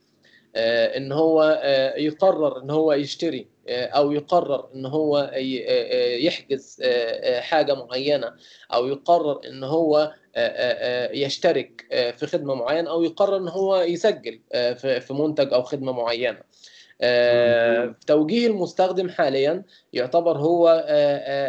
إن 0.98 1.12
هو 1.12 1.62
يقرر 1.98 2.62
إن 2.62 2.70
هو 2.70 2.94
يشتري 2.94 3.48
أو 3.70 4.12
يقرر 4.12 4.70
إن 4.76 4.86
هو 4.86 5.32
يحجز 6.20 6.82
حاجة 7.40 7.74
معينة 7.74 8.34
أو 8.74 8.88
يقرر 8.88 9.42
إن 9.48 9.64
هو 9.64 10.14
يشترك 11.14 11.86
في 12.18 12.26
خدمة 12.28 12.54
معينة 12.56 12.90
أو 12.90 13.04
يقرر 13.04 13.38
إن 13.38 13.48
هو 13.48 13.82
يسجل 13.82 14.40
في 14.80 15.08
منتج 15.14 15.54
أو 15.54 15.64
خدمة 15.64 15.92
معينة. 15.92 16.40
توجيه 18.08 18.48
المستخدم 18.48 19.10
حاليا 19.10 19.63
يعتبر 19.94 20.38
هو 20.38 20.86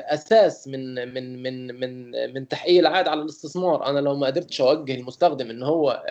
أساس 0.08 0.68
من 0.68 0.94
من 1.14 1.42
من 1.42 1.80
من 1.80 2.10
من 2.34 2.48
تحقيق 2.48 2.78
العائد 2.78 3.08
على 3.08 3.22
الاستثمار. 3.22 3.86
أنا 3.86 4.00
لو 4.00 4.16
ما 4.16 4.26
قدرتش 4.26 4.60
أوجه 4.60 4.94
المستخدم 4.94 5.50
إن 5.50 5.62
هو 5.62 6.02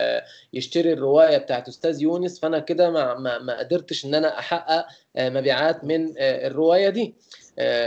يشتري 0.52 0.92
الرواية 0.92 1.38
بتاعت 1.38 1.68
أستاذ 1.68 2.02
يونس 2.02 2.40
فأنا 2.40 2.58
كده 2.58 2.90
ما 2.90 3.38
ما 3.38 3.58
قدرتش 3.58 4.04
إن 4.04 4.14
أنا 4.14 4.38
أحقق 4.38 4.86
مبيعات 5.18 5.84
من 5.84 6.14
الرواية 6.18 6.88
دي. 6.88 7.14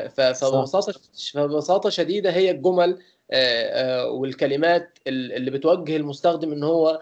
فببساطة 0.10 0.94
فببساطة 1.34 1.90
شديدة 1.90 2.32
هي 2.32 2.52
الجمل 2.52 2.98
والكلمات 4.08 5.00
اللي 5.08 5.52
بتوجه 5.52 5.96
المستخدم 5.96 6.52
إن 6.52 6.64
هو 6.64 7.00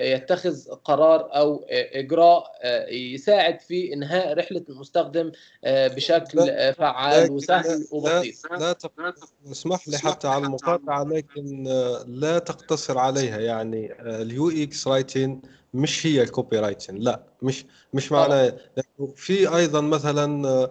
يتخذ 0.00 0.70
قرار 0.84 1.36
أو 1.36 1.64
إجراء 1.70 2.52
يساعد 2.90 3.60
في 3.60 3.92
إنهاء 3.92 4.38
رحلة 4.38 4.64
المستخدم 4.68 5.32
بشكل 5.66 6.38
فعال 6.74 7.30
وسهل 7.30 7.86
وبسيط. 7.90 8.34
لا, 8.50 8.76
لا 8.98 9.14
اسمح 9.52 9.88
لي 9.88 9.98
حتى 9.98 10.28
على 10.28 10.44
المقاطعة 10.44 11.04
لكن 11.04 11.62
لا 12.06 12.38
تقتصر 12.38 12.98
عليها. 12.98 13.38
يعني 13.38 13.92
ال 14.00 14.50
UX 14.50 14.88
writing 14.88 15.44
مش 15.74 16.06
هي 16.06 16.22
ال 16.22 16.58
copywriting 16.58 17.02
لا 17.02 17.22
مش 17.42 17.64
مش 17.94 18.12
معنى 18.12 18.52
في 19.16 19.56
أيضا 19.56 19.80
مثلا 19.80 20.68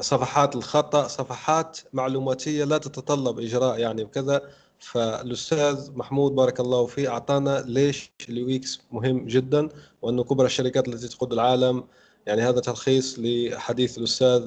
صفحات 0.00 0.56
الخطأ 0.56 1.08
صفحات 1.08 1.78
معلوماتية 1.92 2.64
لا 2.64 2.78
تتطلب 2.78 3.38
إجراء 3.38 3.78
يعني 3.78 4.02
وكذا. 4.02 4.42
فالأستاذ 4.78 5.90
محمود 5.96 6.34
بارك 6.34 6.60
الله 6.60 6.86
فيه 6.86 7.08
أعطانا 7.08 7.64
ليش 7.66 8.10
ال 8.28 8.56
UX 8.56 8.80
مهم 8.92 9.26
جدا 9.26 9.68
وأنه 10.02 10.24
كبرى 10.24 10.46
الشركات 10.46 10.88
التي 10.88 11.08
تقود 11.08 11.32
العالم. 11.32 11.84
يعني 12.26 12.42
هذا 12.42 12.60
تلخيص 12.60 13.18
لحديث 13.18 13.98
الأستاذ 13.98 14.42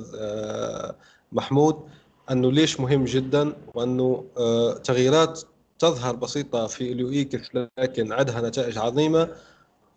محمود 1.32 1.80
أنه 2.32 2.52
ليش 2.52 2.80
مهم 2.80 3.06
جدا 3.06 3.54
وأنه 3.74 4.26
تغييرات 4.84 5.42
تظهر 5.80 6.16
بسيطة 6.16 6.68
في 6.68 6.92
ال 6.92 7.04
UX 7.04 7.28
لكن 7.78 8.12
عندها 8.12 8.42
نتائج 8.42 8.78
عظيمة. 8.78 9.30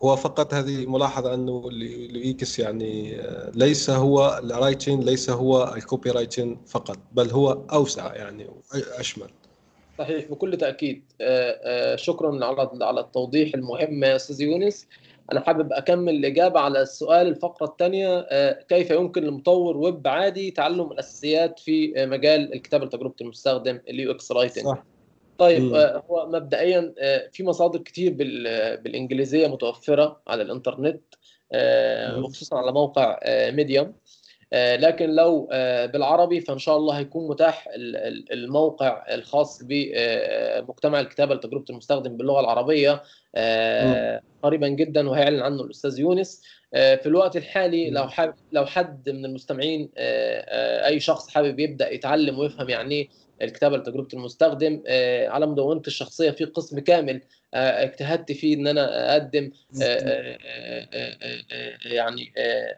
هو 0.05 0.17
فقط 0.17 0.55
هذه 0.55 0.87
ملاحظة 0.87 1.35
أنه 1.35 1.69
ال 1.69 1.99
UX 1.99 2.59
يعني 2.59 3.21
ليس 3.55 3.91
هو 3.91 4.41
ال 4.45 4.52
writing 4.52 5.01
ليس 5.01 5.31
هو 5.31 5.75
ال 5.77 6.11
copywriting 6.11 6.59
فقط 6.67 6.99
بل 7.13 7.31
هو 7.31 7.51
أوسع 7.73 8.15
يعني 8.15 8.47
أشمل. 8.99 9.31
صحيح 9.99 10.31
بكل 10.31 10.57
تأكيد. 10.57 11.03
شكرا 11.95 12.45
على 12.45 12.71
على 12.81 13.01
التوضيح 13.01 13.55
المهم 13.55 14.05
يا 14.05 14.17
أستاذ 14.17 14.41
يونس. 14.41 14.87
أنا 15.33 15.41
حابب 15.41 15.73
أكمل 15.73 16.15
الإجابة 16.15 16.61
على 16.61 16.83
السؤال 16.83 17.27
الفقرة 17.27 17.67
الثانية. 17.67 18.27
كيف 18.69 18.91
يمكن 18.91 19.23
لمطور 19.23 19.77
ويب 19.77 20.09
عادي 20.09 20.51
تعلم 20.51 20.93
الأساسيات 20.93 21.59
في 21.59 22.07
مجال 22.07 22.55
الكتابة 22.55 22.85
لتجربة 22.85 23.15
المستخدم 23.21 23.81
ال 23.89 24.11
UX 24.11 24.33
writing 24.33 24.65
صح. 24.65 24.85
طيب 25.39 25.63
م. 25.63 25.77
هو 26.11 26.27
مبدئيا 26.29 26.95
في 27.33 27.45
مصادر 27.45 27.79
كتير 27.79 28.13
بالإنجليزية 28.83 29.47
متوفرة 29.47 30.23
على 30.27 30.43
الإنترنت 30.43 31.03
وخصوصا 32.19 32.57
على 32.57 32.73
موقع 32.73 33.19
ميديوم 33.51 33.95
لكن 34.55 35.11
لو 35.11 35.49
بالعربي 35.93 36.41
فإن 36.41 36.59
شاء 36.59 36.77
الله 36.77 36.99
هيكون 36.99 37.29
متاح 37.29 37.69
الموقع 38.33 39.05
الخاص 39.15 39.63
بمجتمع 39.63 41.01
الكتابة 41.01 41.35
لتجربة 41.35 41.65
المستخدم 41.71 42.17
باللغة 42.17 42.41
العربية 42.41 43.03
قريبا 44.43 44.69
جدا 44.69 45.09
وهيعلن 45.11 45.41
عنه 45.41 45.63
الأستاذ 45.63 46.01
يونس. 46.01 46.43
في 46.75 47.07
الوقت 47.07 47.37
الحالي 47.37 47.91
لو 47.91 48.09
حابب 48.09 48.35
لو 48.53 48.67
حد 48.67 49.11
من 49.11 49.25
المستمعين 49.25 49.91
أي 50.87 51.01
شخص 51.01 51.29
حابب 51.29 51.59
يبدأ 51.61 51.91
يتعلم 51.93 52.39
ويفهم 52.39 52.69
يعني 52.71 52.95
إيه 52.95 53.09
الكتابة 53.43 53.77
لتجربة 53.77 54.09
المستخدم 54.15 54.83
على 55.29 55.47
مدونتي 55.47 55.89
الشخصية 55.89 56.31
في 56.31 56.45
قسم 56.45 56.79
كامل 56.79 57.21
اجتهدت 57.55 58.33
فيه 58.33 58.57
إن 58.57 58.67
أنا 58.67 59.13
أقدم 59.13 59.51
يعني 61.85 62.33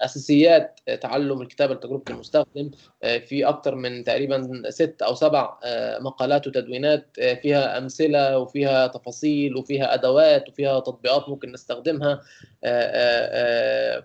أساسيات 0.04 0.80
تعلم 1.00 1.42
الكتابة 1.42 1.74
لتجربة 1.74 2.04
المستخدم 2.10 2.70
في 3.02 3.44
أكثر 3.48 3.74
من 3.74 4.04
تقريبا 4.04 4.62
ست 4.70 5.02
أو 5.02 5.14
سبع 5.14 5.58
مقالات 6.00 6.46
وتدوينات 6.46 7.06
فيها 7.42 7.78
أمثلة 7.78 8.38
وفيها 8.38 8.86
تفاصيل 8.86 9.56
وفيها 9.56 9.94
أدوات 9.94 10.48
وفيها 10.48 10.80
تطبيقات 10.80 11.28
ممكن 11.28 11.52
نستخدمها 11.52 12.20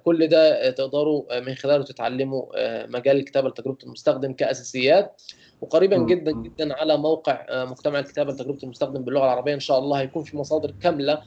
كل 0.03 0.27
ده 0.27 0.69
تقدروا 0.69 1.39
من 1.39 1.55
خلاله 1.55 1.83
تتعلموا 1.83 2.45
مجال 2.85 3.17
الكتابة 3.17 3.49
لتجربة 3.49 3.77
المستخدم 3.83 4.33
كأساسيات. 4.33 5.21
وقريبا 5.61 5.97
جدا 5.97 6.31
جدا 6.31 6.73
على 6.75 6.97
موقع 6.97 7.45
مجتمع 7.65 7.99
الكتابة 7.99 8.31
لتجربه 8.31 8.59
المستخدم 8.63 9.03
باللغة 9.03 9.23
العربية 9.23 9.53
إن 9.53 9.59
شاء 9.59 9.79
الله 9.79 9.99
هيكون 9.99 10.23
في 10.23 10.37
مصادر 10.37 10.71
كاملة 10.71 11.21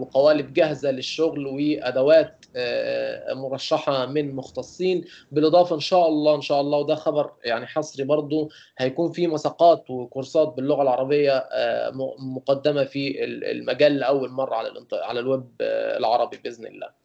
وقوالب 0.00 0.52
جاهزة 0.52 0.90
للشغل 0.90 1.46
وأدوات 1.46 2.44
مرشحة 3.34 4.06
من 4.06 4.34
مختصين. 4.34 5.04
بالإضافة 5.32 5.74
إن 5.74 5.80
شاء 5.80 6.08
الله 6.08 6.34
إن 6.34 6.40
شاء 6.40 6.60
الله 6.60 6.78
وده 6.78 6.94
خبر 6.94 7.32
يعني 7.44 7.66
حصري 7.66 8.04
برضو 8.04 8.50
هيكون 8.78 9.12
في 9.12 9.26
مساقات 9.26 9.90
وكورسات 9.90 10.48
باللغة 10.56 10.82
العربية 10.82 11.48
مقدمة 12.18 12.84
في 12.84 13.24
المجال 13.24 13.96
لأول 13.96 14.30
مرة 14.30 14.54
على 14.54 14.70
على 14.92 15.20
الويب 15.20 15.48
العربي 15.98 16.36
بإذن 16.44 16.66
الله. 16.66 16.99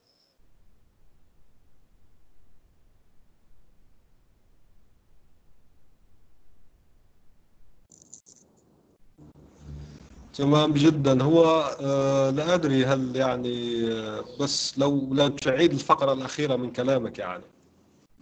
تمام 10.38 10.74
جدا. 10.74 11.24
هو 11.24 11.46
آه 11.82 12.30
لا 12.30 12.54
أدري 12.54 12.86
هل 12.86 13.16
يعني 13.16 13.88
آه 13.92 14.24
بس 14.40 14.80
لو 14.80 15.14
لو 15.14 15.28
تعيد 15.28 15.72
الفقرة 15.72 16.14
الأخيرة 16.14 16.56
من 16.56 16.72
كلامك 16.72 17.20
يعني. 17.20 17.44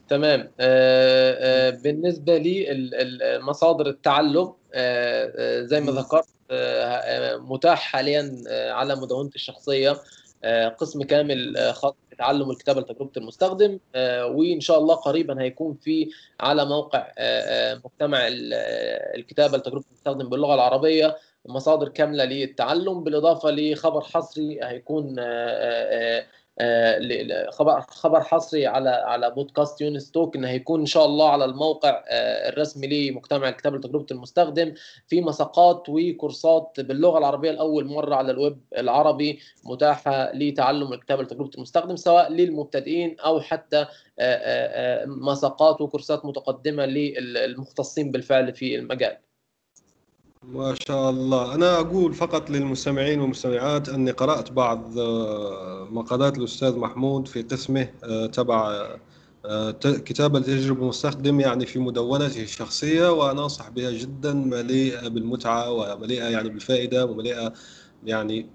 تمام. 0.09 0.51
آه، 0.59 1.69
بالنسبة 1.69 2.37
لي 2.37 2.67
مصادر 3.41 3.87
التعلم 3.87 4.53
زي 5.65 5.81
ما 5.81 5.91
ذكرت 5.91 6.27
متاح 7.51 7.79
حاليا 7.81 8.43
على 8.49 8.95
مدونتي 8.95 9.35
الشخصية 9.35 9.97
قسم 10.77 11.03
كامل 11.03 11.71
خاص 11.73 11.93
بتعلم 12.11 12.51
الكتابة 12.51 12.81
لتجربة 12.81 13.11
المستخدم 13.17 13.79
وإن 14.25 14.59
شاء 14.59 14.79
الله 14.79 14.95
قريبا 14.95 15.41
هيكون 15.41 15.77
في 15.81 16.09
على 16.39 16.65
موقع 16.65 17.07
مجتمع 17.85 18.19
الكتابة 19.15 19.57
لتجربة 19.57 19.83
المستخدم 19.91 20.29
باللغة 20.29 20.55
العربية 20.55 21.15
مصادر 21.45 21.89
كاملة 21.89 22.25
للتعلم 22.25 23.03
بالإضافة 23.03 23.51
لخبر 23.51 24.01
حصري 24.01 24.59
هيكون 24.63 25.15
آه، 26.59 27.49
خبر 27.49 27.81
خبر 27.81 28.21
حصري 28.21 28.67
على 28.67 28.89
على 28.89 29.31
بودكاست 29.31 29.81
يونس 29.81 30.11
توك 30.11 30.35
انه 30.35 30.49
هيكون 30.49 30.79
إن 30.79 30.85
شاء 30.85 31.05
الله 31.05 31.29
على 31.29 31.45
الموقع 31.45 32.03
آه، 32.07 32.49
الرسمي 32.49 33.09
لمجتمع 33.09 33.49
الكتاب 33.49 33.75
لتجربة 33.75 34.05
المستخدم 34.11 34.73
في 35.07 35.21
مساقات 35.21 35.83
وكورسات 35.89 36.79
باللغة 36.79 37.17
العربية 37.17 37.51
لأول 37.51 37.85
مرة 37.85 38.15
على 38.15 38.31
الويب 38.31 38.57
العربي 38.77 39.39
متاحة 39.63 40.31
لتعلم 40.35 40.93
الكتابه 40.93 41.23
لتجربة 41.23 41.51
المستخدم 41.55 41.95
سواء 41.95 42.31
للمبتدئين 42.31 43.19
أو 43.19 43.41
حتى 43.41 43.85
آه، 44.19 45.05
مساقات 45.05 45.81
وكورسات 45.81 46.25
متقدمة 46.25 46.85
للمختصين 46.85 48.11
بالفعل 48.11 48.53
في 48.53 48.75
المجال. 48.75 49.17
ما 50.47 50.75
شاء 50.87 51.09
الله. 51.09 51.55
أنا 51.55 51.79
أقول 51.79 52.13
فقط 52.13 52.49
للمستمعين 52.49 53.19
والمستمعات 53.21 53.89
أني 53.89 54.11
قرأت 54.11 54.51
بعض 54.51 54.99
آه، 54.99 55.87
مقالات 55.91 56.37
الأستاذ 56.37 56.77
محمود 56.77 57.27
في 57.27 57.41
قسمه 57.41 57.89
آه، 58.03 58.25
تبع 58.25 58.89
آه، 59.45 59.71
كتابة 59.81 60.39
تجربة 60.39 60.81
المستخدم 60.81 61.39
يعني 61.39 61.65
في 61.65 61.79
مدونته 61.79 62.41
الشخصية 62.43 63.11
وأنا 63.11 63.43
أنصح 63.43 63.69
بها 63.69 63.91
جدا 63.91 64.33
مليئة 64.33 65.07
بالمتعة 65.07 65.71
ومليئة 65.71 66.23
يعني 66.29 66.49
بالفائدة 66.49 67.05
ومليئة 67.05 67.53
يعني 68.03 68.49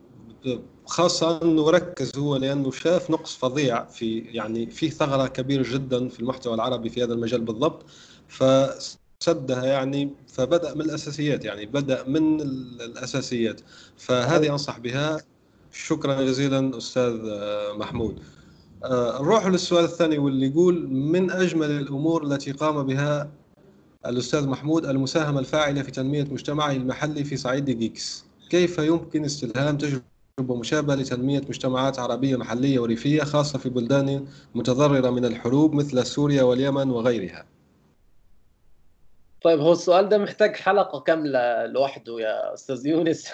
خاصة 0.87 1.43
أنه 1.43 1.71
ركز 1.71 2.19
هو 2.19 2.37
لأنه 2.37 2.71
شاف 2.71 3.11
نقص 3.11 3.37
فظيع 3.37 3.85
في 3.85 4.19
يعني 4.19 4.71
في 4.71 4.91
ثغرة 4.91 5.27
كبيرة 5.27 5.65
جدا 5.73 6.09
في 6.09 6.21
المحتوى 6.21 6.55
العربي 6.55 6.89
في 6.89 7.05
هذا 7.05 7.15
المجال 7.15 7.41
بالضبط 7.41 7.85
ف 8.29 8.45
سدها 9.21 9.65
يعني 9.65 10.11
فبدأ 10.39 10.75
من 10.75 10.81
الأساسيات 10.81 11.45
يعني 11.45 11.67
بدأ 11.67 12.05
من 12.09 12.41
الأساسيات. 12.81 13.61
فهذه 13.97 14.53
أنصح 14.53 14.79
بها. 14.79 15.21
شكرا 15.73 16.23
جزيلا 16.23 16.79
أستاذ 16.79 17.19
محمود. 17.77 18.21
آه، 18.85 19.23
نروح 19.23 19.47
للسؤال 19.47 19.85
الثاني 19.85 20.19
واللي 20.19 20.47
يقول 20.47 20.89
من 20.89 21.31
أجمل 21.31 21.71
الأمور 21.71 22.25
التي 22.25 22.53
قام 22.53 22.83
بها 22.83 23.31
الأستاذ 24.07 24.47
محمود؟ 24.49 24.87
المساهمة 24.87 25.41
الفاعلة 25.41 25.83
في 25.83 25.91
تنمية 25.91 26.25
مجتمعه 26.25 26.73
المحلي 26.73 27.25
في 27.25 27.37
صعيد 27.37 27.71
جيكس. 27.71 28.25
كيف 28.51 28.79
يمكن 28.79 29.25
استلهام 29.25 29.79
تجربة 29.79 30.57
مشابهة 30.57 30.95
لتنمية 30.95 31.41
مجتمعات 31.49 31.99
عربية 31.99 32.37
محلية 32.37 32.79
وريفية 32.79 33.23
خاصة 33.23 33.59
في 33.59 33.69
بلدان 33.69 34.27
متضررة 34.55 35.11
من 35.11 35.25
الحروب 35.25 35.75
مثل 35.75 36.07
سوريا 36.07 36.43
واليمن 36.43 36.91
وغيرها؟ 36.91 37.58
طيب 39.43 39.61
هو 39.61 39.73
السؤال 39.73 40.09
ده 40.09 40.19
محتاج 40.19 40.57
حلقة 40.57 41.01
كاملة 41.01 41.67
لوحده 41.67 42.21
يا 42.21 42.55
أستاذ 42.55 42.87
يونس. 42.87 43.33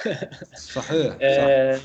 صحيح 0.54 1.16
آه، 1.22 1.76
صح. 1.76 1.84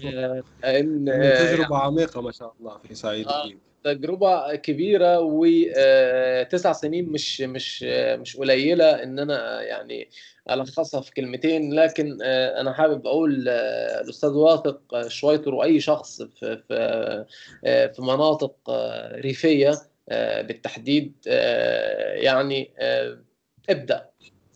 إن 0.65 1.05
تجربة 1.05 1.61
يعني 1.61 1.85
عميقة 1.85 2.21
ما 2.21 2.31
شاء 2.31 2.53
الله 2.59 2.77
في 2.77 2.95
سعيد 2.95 3.27
آه 3.27 3.51
تجربة 3.83 4.55
كبيرة 4.55 5.19
وتسع 5.19 6.71
سنين 6.71 7.09
مش 7.09 7.41
مش 7.41 7.83
مش 8.19 8.37
قليلة 8.37 9.03
إن 9.03 9.19
أنا 9.19 9.61
يعني 9.61 10.09
ألخصها 10.49 11.01
في 11.01 11.11
كلمتين 11.11 11.73
لكن 11.73 12.21
أنا 12.21 12.73
حابب 12.73 13.07
أقول 13.07 13.49
الأستاذ 13.49 14.29
واثق 14.29 15.07
شويتر 15.07 15.55
وأي 15.55 15.79
شخص 15.79 16.21
في 16.21 16.57
في 16.67 17.25
في 17.93 18.01
مناطق 18.01 18.55
ريفية 19.13 19.71
بالتحديد 20.41 21.13
يعني 22.15 22.71
ابدأ. 23.69 24.08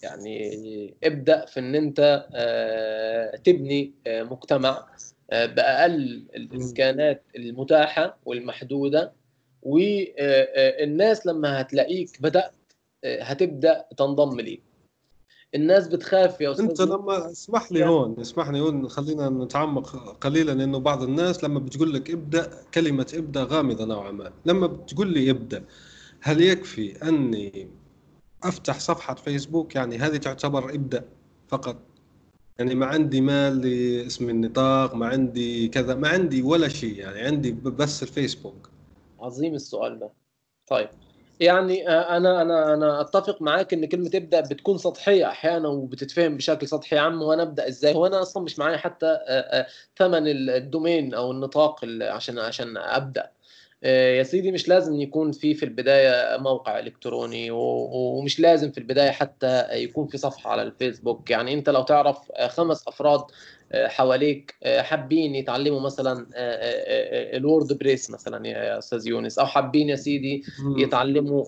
يعني 0.04 0.94
ابدأ 1.04 1.46
في 1.46 1.60
إن 1.60 1.76
أنت 1.76 2.28
آه، 2.34 3.36
تبني 3.36 3.94
آه، 4.08 4.24
مجتمع 4.24 4.86
آه، 5.32 5.46
بأقل 5.46 6.26
الامكانات 6.36 7.24
المتاحة 7.36 8.18
والمحدودة. 8.26 9.14
والناس 9.62 11.26
لما 11.26 11.62
هتلاقيك 11.62 12.22
بدأت 12.22 12.54
هتبدأ 13.06 13.86
تنضم 13.98 14.40
ليك. 14.40 14.62
الناس 15.56 15.88
بتخاف 15.88 16.42
يا 16.42 16.52
أستاذ. 16.52 16.66
انت 16.66 16.82
لما 16.82 17.32
اسمح 17.32 17.72
لي 17.72 17.86
هون 17.86 18.20
اسمح 18.20 18.50
لي 18.50 18.60
هون 18.60 18.90
خلينا 18.90 19.30
نتعمق 19.30 19.96
قليلا 20.22 20.52
انه 20.52 20.80
بعض 20.80 21.04
الناس 21.04 21.44
لما 21.44 21.60
بتقول 21.60 21.94
لك 21.94 22.12
ابدأ 22.12 22.50
كلمة 22.74 23.14
ابدأ 23.14 23.44
غامضة 23.44 23.86
نوعا 23.86 24.12
ما. 24.12 24.32
لما 24.46 24.68
بتقول 24.68 25.14
لي 25.14 25.32
ابدأ 25.32 25.64
هل 26.22 26.42
يكفي 26.42 27.04
أني 27.10 27.68
أفتح 28.44 28.80
صفحة 28.80 29.16
فيسبوك 29.16 29.76
يعني 29.76 29.98
هذه 29.98 30.18
تعتبر 30.18 30.70
ابدا 30.70 31.06
فقط. 31.48 31.76
يعني 32.60 32.76
ما 32.76 32.86
عندي 32.86 33.22
مال 33.22 33.62
لاسم 33.62 34.30
النطاق 34.30 34.96
ما 34.96 35.08
عندي 35.08 35.68
كذا 35.68 35.96
ما 35.96 36.08
عندي 36.08 36.42
ولا 36.42 36.68
شيء 36.68 36.98
يعني 37.00 37.22
عندي 37.22 37.52
بس 37.52 38.04
الفيسبوك. 38.04 38.70
عظيم 39.20 39.54
السؤال 39.54 40.00
ده. 40.00 40.10
طيب 40.68 40.90
يعني 41.40 41.90
آه، 41.90 42.18
أنا 42.18 42.42
أنا 42.42 42.74
أنا 42.74 43.02
أتفق 43.02 43.42
معاك 43.42 43.74
إن 43.74 43.86
كلمة 43.86 44.12
ابدا 44.16 44.42
بتكون 44.42 44.78
سطحية 44.78 45.28
أحيانا 45.30 45.68
وبتتفهم 45.68 46.38
بشكل 46.38 46.68
سطحي 46.68 46.96
يا 46.96 47.02
عم 47.02 47.22
وأنا 47.22 47.44
أبدأ 47.44 47.68
إزاي؟ 47.68 47.96
هو 47.96 48.06
أنا 48.06 48.22
أصلا 48.22 48.44
مش 48.44 48.60
معايا 48.60 48.78
حتى 48.78 49.06
آه، 49.06 49.20
آه، 49.30 49.68
ثمن 49.98 50.28
الدومين 50.28 51.14
أو 51.14 51.32
النطاق 51.32 51.86
عشان 52.02 52.40
عشان 52.40 52.78
أبدأ. 52.78 53.30
يا 53.90 54.24
سيدي 54.24 54.52
مش 54.52 54.68
لازم 54.68 55.02
يكون 55.02 55.32
في 55.32 55.54
في 55.54 55.64
البداية 55.64 56.38
موقع 56.38 56.80
إلكتروني 56.80 57.48
ومش 57.52 58.40
لازم 58.40 58.72
في 58.72 58.78
البداية 58.78 59.12
حتى 59.12 59.68
يكون 59.72 60.08
في 60.08 60.18
صفحة 60.18 60.52
على 60.52 60.62
الفيسبوك. 60.62 61.32
يعني 61.32 61.54
أنت 61.54 61.70
لو 61.70 61.82
تعرف 61.82 62.18
آه، 62.32 62.48
خمس 62.48 62.88
أفراد 62.88 63.22
آه، 63.72 63.88
حواليك 63.88 64.56
حابين 64.66 65.36
يتعلموا 65.36 65.80
مثلا 65.80 66.28
الوورد 67.38 67.78
بريس 67.78 68.12
مثلا 68.12 68.48
يا 68.48 68.78
أستاذ 68.78 69.08
يونس 69.08 69.40
أو 69.40 69.46
حابين 69.46 69.90
يا 69.90 69.96
سيدي 69.96 70.44
يتعلموا 70.78 71.46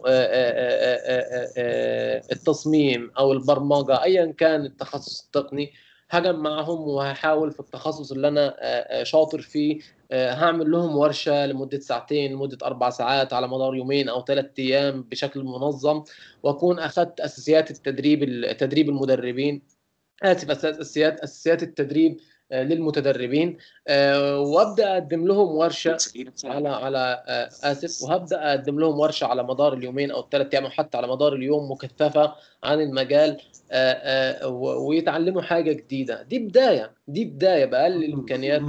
التصميم 2.31 3.11
أو 3.17 3.33
البرمجة 3.33 4.03
ايا 4.03 4.33
كان 4.37 4.65
التخصص 4.65 5.25
التقني. 5.25 5.73
هجمعهم 6.09 6.87
وهحاول 6.87 7.51
في 7.51 7.59
التخصص 7.59 8.11
اللي 8.11 8.27
أنا 8.27 8.55
شاطر 9.03 9.41
فيه 9.41 9.79
آه، 10.11 10.33
هعمل 10.33 10.71
لهم 10.71 10.97
ورشة 10.97 11.45
لمدة 11.45 11.79
ساعتين 11.79 12.31
لمدة 12.31 12.57
أربع 12.63 12.89
ساعات 12.89 13.33
على 13.33 13.47
مدار 13.47 13.75
يومين 13.75 14.09
أو 14.09 14.25
ثلاث 14.25 14.45
أيام 14.59 15.01
بشكل 15.03 15.43
منظم 15.43 16.03
وأكون 16.43 16.79
اخذت 16.79 17.19
أساسيات 17.19 17.71
التدريب 17.71 18.47
تدريب 18.57 18.89
المدربين. 18.89 19.61
آسف 20.23 20.51
أساسيات 20.51 21.19
أساسيات 21.19 21.63
التدريب 21.63 22.17
آه، 22.51 22.63
للمتدربين 22.63 23.57
آه، 23.87 24.39
وأبدأ 24.39 24.93
أقدم 24.93 25.27
لهم 25.27 25.55
ورشة 25.55 25.97
على 26.45 26.69
على 26.69 27.23
آسف 27.63 28.03
وهبدأ 28.03 28.49
أقدم 28.49 28.79
لهم 28.79 28.99
ورشة 28.99 29.25
على 29.27 29.43
مدار 29.43 29.73
اليومين 29.73 30.11
أو 30.11 30.19
الثلاث 30.19 30.53
أيام 30.53 30.63
أو 30.65 30.69
حتى 30.69 30.97
على 30.97 31.07
مدار 31.07 31.33
اليوم 31.33 31.71
مكثفة 31.71 32.35
عن 32.63 32.81
المجال. 32.81 33.41
ويتعلموا 34.87 35.41
حاجة 35.41 35.71
جديدة. 35.73 36.21
دي 36.21 36.39
بداية 36.39 36.91
دي 37.07 37.25
بداية 37.25 37.65
باقل 37.65 38.03
الامكانيات 38.03 38.61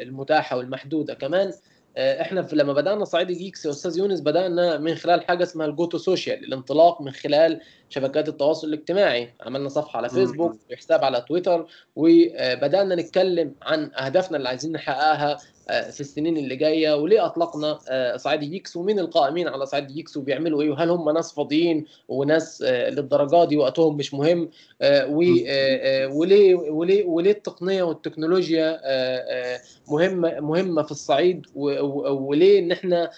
المتاحة 0.00 0.56
والمحدودة. 0.56 1.14
كمان 1.14 1.52
آه، 1.96 2.22
إحنا 2.22 2.42
في 2.42 2.56
لما 2.56 2.72
بدأنا 2.72 3.04
صعيدي 3.04 3.34
Geeks 3.34 3.64
يا 3.66 3.70
أستاذ 3.70 3.98
يونس 3.98 4.20
بدأنا 4.20 4.78
من 4.78 4.94
خلال 4.94 5.24
حاجة 5.24 5.42
اسمها 5.42 5.66
ال 5.66 5.72
go 5.72 5.85
to 5.85 5.98
social 5.98 6.44
الانطلاق 6.44 7.02
من 7.02 7.10
خلال 7.10 7.60
شبكات 7.88 8.28
التواصل 8.28 8.68
الاجتماعي. 8.68 9.34
عملنا 9.40 9.68
صفحة 9.68 9.96
على 9.96 10.08
فيسبوك 10.08 10.56
وحساب 10.72 11.04
على 11.04 11.24
تويتر 11.28 11.66
وبدانا 11.96 12.94
نتكلم 12.94 13.54
عن 13.62 13.90
أهدافنا 13.94 14.36
اللي 14.36 14.48
عايزين 14.48 14.72
نحققها 14.72 15.32
آه، 15.32 15.38
في 15.70 16.00
السنين 16.00 16.36
اللي 16.36 16.56
جاية 16.56 16.94
وليه 16.96 17.26
أطلقنا؟ 17.26 17.78
آه، 17.88 18.16
صعيدي 18.16 18.46
Geeks 18.46 18.76
ومين 18.76 18.98
القائمين 18.98 19.48
على 19.48 19.66
صعيدي 19.66 19.92
Geeks 19.94 20.16
وبيعملوا 20.16 20.62
إيه؟ 20.62 20.70
وهل 20.70 20.90
هم 20.90 21.10
ناس 21.10 21.32
فاضيين 21.32 21.84
وناس 22.08 22.62
للدرجة 22.62 23.44
دي 23.44 23.56
وقتهم 23.56 23.96
مش 23.96 24.14
مهم؟ 24.14 24.50
وليه 25.08 26.06
وليه 26.70 27.04
وليه 27.04 27.30
التقنية 27.30 27.82
والتكنولوجيا 27.82 28.80
مهمة 29.88 30.40
مهمة 30.40 30.82
في 30.82 30.90
الصعيد؟ 30.90 31.46
وليه 31.54 32.58
ان 32.58 32.72
إحنا 32.72 33.10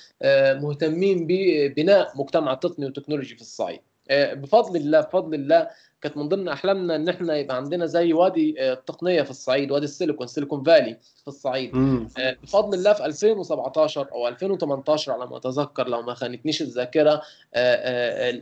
مهتمين 0.61 1.27
ببناء 1.29 2.13
مجتمع 2.17 2.55
تقني 2.55 2.87
وتكنولوجي 2.87 3.35
في 3.35 3.41
الصعيد؟ 3.41 3.81
بفضل 4.11 4.77
الله 4.77 5.01
بفضل 5.01 5.35
الله 5.35 5.69
كانت 6.03 6.17
من 6.17 6.29
ضمن 6.29 6.49
أحلامنا 6.49 6.97
إن 6.97 7.09
إحنا 7.09 7.37
يبقى 7.37 7.57
عندنا 7.57 7.87
زي 7.87 8.13
وادي 8.13 8.73
التقنية 8.73 9.23
في 9.23 9.31
الصعيد 9.31 9.71
وادي 9.71 9.85
السيليكون 9.85 10.27
سيليكون 10.27 10.63
فالي 10.65 10.97
في 11.23 11.29
الصعيد 11.29 11.75
مم. 11.77 12.09
بفضل 12.43 12.79
الله 12.79 12.93
في 12.93 13.05
2017 13.07 14.09
أو 14.13 14.29
2018 14.29 15.13
على 15.13 15.27
ما 15.27 15.37
أتذكر 15.37 15.89
لو 15.89 16.03
ما 16.03 16.15
خانتنيش 16.15 16.63
الذاكرة 16.63 17.23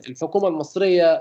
الحكومة 0.09 0.49
المصرية 0.49 1.15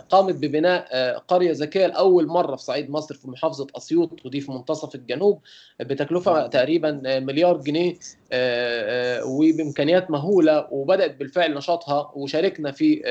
قامت 0.00 0.34
ببناء 0.34 1.18
قرية 1.18 1.52
ذكية 1.52 1.86
لأول 1.86 2.26
مرة 2.26 2.56
في 2.56 2.62
صعيد 2.62 2.90
مصر 2.90 3.14
في 3.14 3.28
محافظة 3.30 3.66
أسيوط 3.76 4.26
ودي 4.26 4.40
في 4.40 4.52
منتصف 4.52 4.94
الجنوب 4.94 5.40
بتكلفة 5.80 6.46
تقريبا 6.46 7.00
مليار 7.20 7.56
جنيه 7.56 7.94
وبإمكانيات 9.26 10.10
مهولة 10.10 10.68
وبدأت 10.70 11.16
بالفعل 11.16 11.54
نشاطها 11.54 12.12
وشاركنا 12.14 12.70
في 12.72 13.02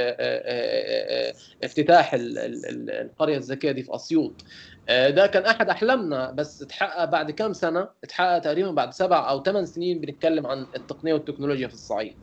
افتتاح 1.63 2.11
القرية 2.13 3.37
الذكية 3.37 3.71
دي 3.71 3.83
في 3.83 3.95
أسيوط. 3.95 4.45
ده 4.89 5.27
كان 5.27 5.45
أحد 5.45 5.69
أحلامنا 5.69 6.31
بس 6.31 6.61
اتحقق 6.61 7.05
بعد 7.05 7.31
كام 7.31 7.53
سنة؟ 7.53 7.89
اتحقق 8.03 8.39
تقريبا 8.39 8.71
بعد 8.71 8.93
سبع 8.93 9.29
أو 9.29 9.43
ثمان 9.43 9.65
سنين 9.65 10.01
بنتكلم 10.01 10.47
عن 10.47 10.67
التقنية 10.75 11.13
والتكنولوجيا 11.13 11.67
في 11.67 11.73
الصعيد. 11.73 12.17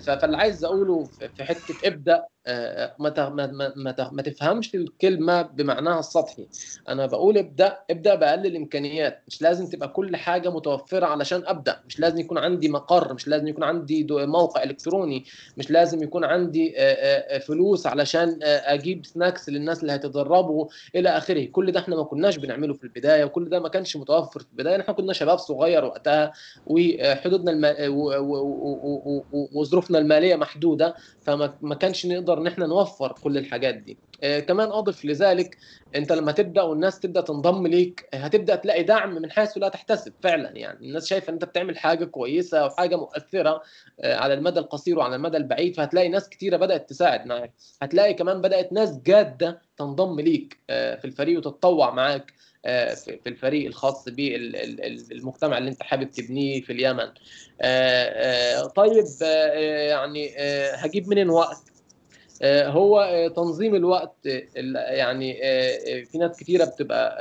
فاللي 0.00 0.36
عايز 0.36 0.64
أقوله 0.64 1.04
في 1.36 1.44
حتة 1.44 1.74
إبدأ 1.84 2.24
ما 2.98 3.12
ما 3.28 3.72
ما 3.76 4.10
ما 4.12 4.22
تفهمش 4.22 4.74
الكلمة 4.74 5.42
بمعناها 5.42 5.98
السطحي. 6.00 6.48
أنا 6.88 7.06
بقول 7.06 7.38
إبدأ 7.38 7.78
إبدأ 7.90 8.14
باقل 8.14 8.46
الامكانيات 8.46 9.22
مش 9.28 9.42
لازم 9.42 9.66
تبقى 9.66 9.88
كل 9.88 10.16
حاجة 10.16 10.50
متوفرة 10.50 11.06
علشان 11.06 11.42
أبدأ. 11.46 11.80
مش 11.86 12.00
لازم 12.00 12.18
يكون 12.18 12.38
عندي 12.38 12.68
مقر 12.68 13.14
مش 13.14 13.28
لازم 13.28 13.48
يكون 13.48 13.64
عندي 13.64 14.06
موقع 14.10 14.62
إلكتروني. 14.62 15.24
مش 15.56 15.70
لازم 15.70 16.02
يكون 16.02 16.24
عندي 16.24 16.74
فلوس 17.46 17.86
علشان 17.86 18.38
أجيب 18.42 19.06
سناكس 19.06 19.48
للناس 19.48 19.80
اللي 19.82 19.92
هيتدربوا 19.92 20.66
إلى 20.94 21.08
آخره. 21.08 21.44
كل 21.46 21.72
ده 21.72 21.80
إحنا 21.80 21.96
ما 21.96 22.04
كناش 22.04 22.36
بنعمله 22.36 22.74
في 22.74 22.84
البداية 22.84 23.24
وكل 23.24 23.48
ده 23.48 23.60
ما 23.60 23.68
كانش 23.68 23.96
متوفر 23.96 24.40
في 24.40 24.46
البداية. 24.52 24.80
إحنا 24.80 24.94
كنا 24.94 25.12
شباب 25.12 25.38
صغير 25.38 25.84
وقتها 25.84 26.32
وحدودنا 26.66 27.50
الم... 27.50 27.64
وظروفنا 29.54 29.98
المالية 29.98 30.36
محدودة 30.36 30.94
فما 31.20 31.74
كانش 31.80 32.06
نقدر 32.06 32.38
إن 32.38 32.46
إحنا 32.46 32.66
نوفر 32.66 33.12
كل 33.12 33.38
الحاجات 33.38 33.74
دي. 33.74 33.98
آه 34.22 34.40
كمان 34.40 34.68
اضف 34.72 35.04
لذلك 35.04 35.56
أنت 35.94 36.12
لما 36.12 36.32
تبدأ 36.32 36.62
والناس 36.62 37.00
تبدأ 37.00 37.20
تنضم 37.20 37.66
ليك 37.66 38.08
هتبدأ 38.14 38.54
تلاقي 38.56 38.82
دعم 38.82 39.14
من 39.14 39.30
حيث 39.30 39.58
لا 39.58 39.68
تحتسب 39.68 40.12
فعلا 40.22 40.50
يعني. 40.56 40.86
الناس 40.86 41.06
شايفة 41.06 41.28
إن 41.28 41.34
أنت 41.34 41.44
بتعمل 41.44 41.78
حاجة 41.78 42.04
كويسة 42.04 42.66
وحاجه 42.66 42.96
مؤثرة 42.96 43.62
آه 44.00 44.16
على 44.16 44.34
المدى 44.34 44.60
القصير 44.60 44.98
وعلى 44.98 45.16
المدى 45.16 45.36
البعيد 45.36 45.76
فهتلاقي 45.76 46.08
ناس 46.08 46.28
كتيرة 46.28 46.56
بدأت 46.56 46.88
تساعد 46.90 47.26
معاك. 47.26 47.52
هتلاقي 47.82 48.14
كمان 48.14 48.40
بدأت 48.40 48.72
ناس 48.72 48.98
جادة 49.06 49.60
تنضم 49.76 50.20
ليك 50.20 50.58
آه 50.70 50.96
في 50.96 51.04
الفريق 51.04 51.38
وتتطوع 51.38 51.90
معاك. 51.90 52.32
في 53.04 53.26
الفريق 53.26 53.66
الخاص 53.66 54.08
بالمجتمع 54.08 55.58
اللي 55.58 55.70
انت 55.70 55.82
حابب 55.82 56.10
تبنيه 56.10 56.60
في 56.62 56.72
اليمن. 56.72 57.08
طيب 58.76 59.04
يعني 59.90 60.34
هجيب 60.74 61.08
منين 61.08 61.30
وقت؟ 61.30 61.62
هو 62.44 63.28
تنظيم 63.36 63.74
الوقت 63.74 64.16
يعني 64.74 65.34
في 66.04 66.18
ناس 66.18 66.36
كتيرة 66.36 66.64
بتبقى 66.64 67.18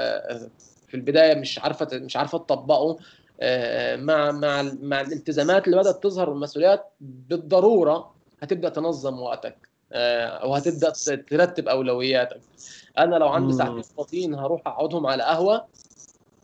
في 0.87 0.93
البداية 0.93 1.35
مش 1.35 1.59
عارفة 1.59 1.87
مش 1.93 2.17
عارفة 2.17 2.37
تطبقه. 2.37 2.97
مع 3.95 4.31
مع 4.31 4.61
مع 4.81 5.01
الالتزامات 5.01 5.65
اللي 5.65 5.77
بدأت 5.77 6.03
تظهر 6.03 6.29
والمسؤوليات 6.29 6.93
بالضرورة 7.01 8.15
هتبدأ 8.41 8.69
تنظم 8.69 9.19
وقتك. 9.19 9.72
وهتبدا 10.45 10.89
ترتب 11.29 11.67
أولوياتك. 11.67 12.41
أنا 12.97 13.15
لو 13.15 13.27
عندي 13.27 13.53
ساعتين 13.53 13.81
فاضيين 13.97 14.35
هروح 14.35 14.61
أقعدهم 14.67 15.07
على 15.07 15.23
قهوة 15.23 15.67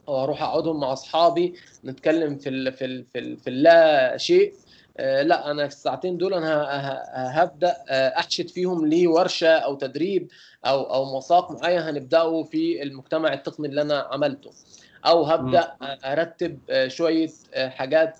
أو 0.07 0.17
هروح 0.17 0.43
أقعدهم 0.43 0.79
مع 0.79 0.93
أصحابي 0.93 1.55
نتكلم 1.85 2.37
في 2.37 2.49
ال 2.49 2.73
في 2.73 2.85
ال 2.85 3.05
في, 3.05 3.19
ال 3.19 3.37
في 3.37 3.49
اللا 3.49 4.17
شيء. 4.17 4.53
آه 4.97 5.21
لا 5.23 5.51
أنا 5.51 5.67
في 5.67 5.73
الساعتين 5.75 6.17
دول 6.17 6.33
أنا 6.33 6.67
هبدأ 7.13 7.75
أحشد 7.89 8.49
فيهم 8.49 8.85
لي 8.85 9.07
ورشة 9.07 9.49
أو 9.49 9.75
تدريب 9.75 10.27
أو 10.65 10.93
أو 10.93 11.17
مساق 11.17 11.51
معين 11.51 11.81
هنبدأه 11.81 12.43
في 12.43 12.83
المجتمع 12.83 13.33
التقني 13.33 13.67
اللي 13.67 13.81
أنا 13.81 14.07
عملته. 14.11 14.51
أو 15.05 15.23
هبدأ 15.23 15.73
أرتب 15.81 16.59
شوية 16.87 17.29
حاجات 17.55 18.19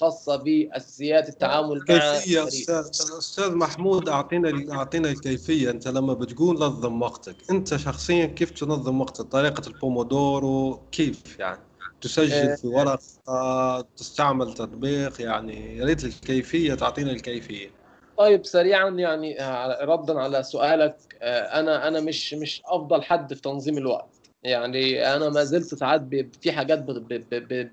خاصة 0.00 0.36
باساسيات 0.36 1.28
التعامل 1.28 1.78
مع 1.78 1.84
كيفية 1.84 2.48
أستاذ 2.48 2.84
أستاذ 3.18 3.54
محمود 3.54 4.08
أعطينا 4.08 4.74
أعطينا 4.74 5.10
الكيفية. 5.10 5.70
أنت 5.70 5.88
لما 5.88 6.14
بتقول 6.14 6.56
نظم 6.56 7.02
وقتك 7.02 7.36
أنت 7.50 7.76
شخصيا 7.76 8.26
كيف 8.26 8.50
تنظم 8.50 9.00
وقتك؟ 9.00 9.24
طريقة 9.24 9.62
البومودورو 9.66 10.80
كيف 10.92 11.38
يعني؟ 11.38 11.60
تسجل 12.00 12.56
في 12.56 12.66
ورقة 12.66 13.80
تستعمل 13.96 14.54
تطبيق؟ 14.54 15.20
يعني 15.20 15.76
يا 15.76 15.84
ريت 15.84 16.04
الكيفية 16.04 16.74
تعطينا 16.74 17.10
الكيفية. 17.10 17.70
طيب 18.18 18.46
سريعا 18.46 18.90
يعني 18.90 19.36
ردا 19.82 20.20
على 20.20 20.42
سؤالك. 20.42 20.96
أنا 21.22 21.88
أنا 21.88 22.00
مش 22.00 22.34
مش 22.34 22.62
أفضل 22.66 23.02
حد 23.02 23.34
في 23.34 23.40
تنظيم 23.40 23.78
الوقت. 23.78 24.15
يعني 24.46 25.14
أنا 25.16 25.28
ما 25.28 25.44
زلت 25.44 25.74
ساعات 25.74 26.02
في 26.40 26.52
حاجات 26.52 26.84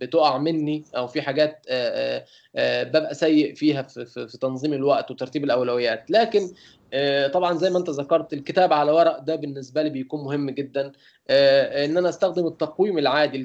بتقع 0.02 0.38
مني 0.38 0.84
أو 0.98 1.08
في 1.08 1.22
حاجات 1.22 1.66
ببقى 2.56 3.14
سيء 3.14 3.56
فيها 3.56 3.82
في 3.82 4.38
تنظيم 4.42 4.74
الوقت 4.74 5.12
وترتيب 5.12 5.44
الأولويات. 5.44 6.12
لكن 6.12 6.50
طبعا 7.34 7.58
زي 7.58 7.70
ما 7.70 7.80
أنت 7.80 7.90
ذكرت 7.90 8.34
الكتابه 8.34 8.76
على 8.76 8.92
ورق 8.92 9.20
ده 9.20 9.36
بالنسبة 9.36 9.82
لي 9.82 9.90
بيكون 9.90 10.24
مهم 10.24 10.50
جدا. 10.50 10.92
إن 11.30 11.98
أنا 11.98 12.10
أستخدم 12.10 12.48
التقويم 12.48 12.98
العادي 12.98 13.38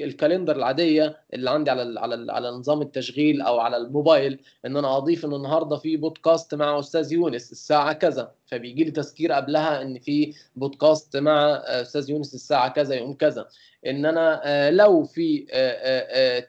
ال 0.00 0.06
calendar 0.06 0.56
العادية 0.56 1.16
اللي 1.34 1.50
عندي 1.50 1.70
على 1.70 2.00
على 2.00 2.32
على 2.32 2.50
نظام 2.50 2.82
التشغيل 2.82 3.40
أو 3.42 3.58
على 3.60 3.76
الموبايل 3.76 4.40
إن 4.66 4.76
أنا 4.76 4.96
أضيف 4.96 5.24
إن 5.24 5.34
النهارده 5.34 5.76
في 5.76 5.96
بودكاست 5.96 6.54
مع 6.54 6.78
أستاذ 6.78 7.12
يونس 7.12 7.52
الساعة 7.52 7.92
كذا. 7.92 8.32
فبيجي 8.46 8.84
لي 8.84 8.90
تذكير 8.90 9.32
قبلها 9.32 9.82
إن 9.82 9.98
في 9.98 10.34
بودكاست 10.56 11.16
مع 11.16 11.62
أستاذ 11.66 12.10
يونس 12.10 12.34
الساعة 12.34 12.68
كذا 12.68 12.94
يوم 12.94 13.14
كذا. 13.14 13.48
إن 13.86 14.06
أنا 14.06 14.70
لو 14.70 15.04
في 15.04 15.46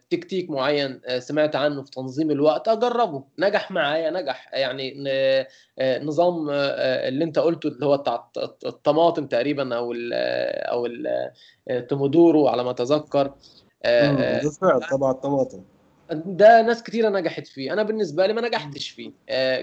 تكتيك 0.09 0.49
معين 0.49 1.01
سمعت 1.19 1.55
عنه 1.55 1.83
في 1.83 1.91
تنظيم 1.91 2.31
الوقت 2.31 2.67
أجربه. 2.67 3.23
نجح 3.39 3.71
معايا 3.71 4.09
نجح. 4.09 4.49
يعني 4.53 4.93
نظام 5.79 6.49
اللي 6.49 7.23
أنت 7.23 7.39
قلته 7.39 7.67
اللي 7.67 7.85
هو 7.85 7.97
بتاع 7.97 8.29
الطماطم 8.65 9.27
تقريبا 9.27 9.75
أو 9.75 9.91
ال 9.91 10.13
أو 10.63 10.87
التومودورو 11.69 12.47
على 12.47 12.63
ما 12.63 12.71
أتذكر. 12.71 13.33
طبعا 14.91 15.11
الطماطم. 15.11 15.63
ده 16.11 16.61
ناس 16.61 16.83
كتيرة 16.83 17.09
نجحت 17.09 17.47
فيه. 17.47 17.73
أنا 17.73 17.83
بالنسبة 17.83 18.27
لي 18.27 18.33
ما 18.33 18.41
نجحتش 18.41 18.89
فيه. 18.89 19.11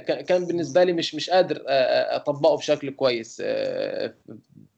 كان 0.05 0.45
بالنسبة 0.47 0.85
لي 0.85 0.93
مش 0.93 1.15
مش 1.15 1.31
قادر 1.31 1.63
أطبقه 1.69 2.57
بشكل 2.57 2.91
كويس 2.91 3.41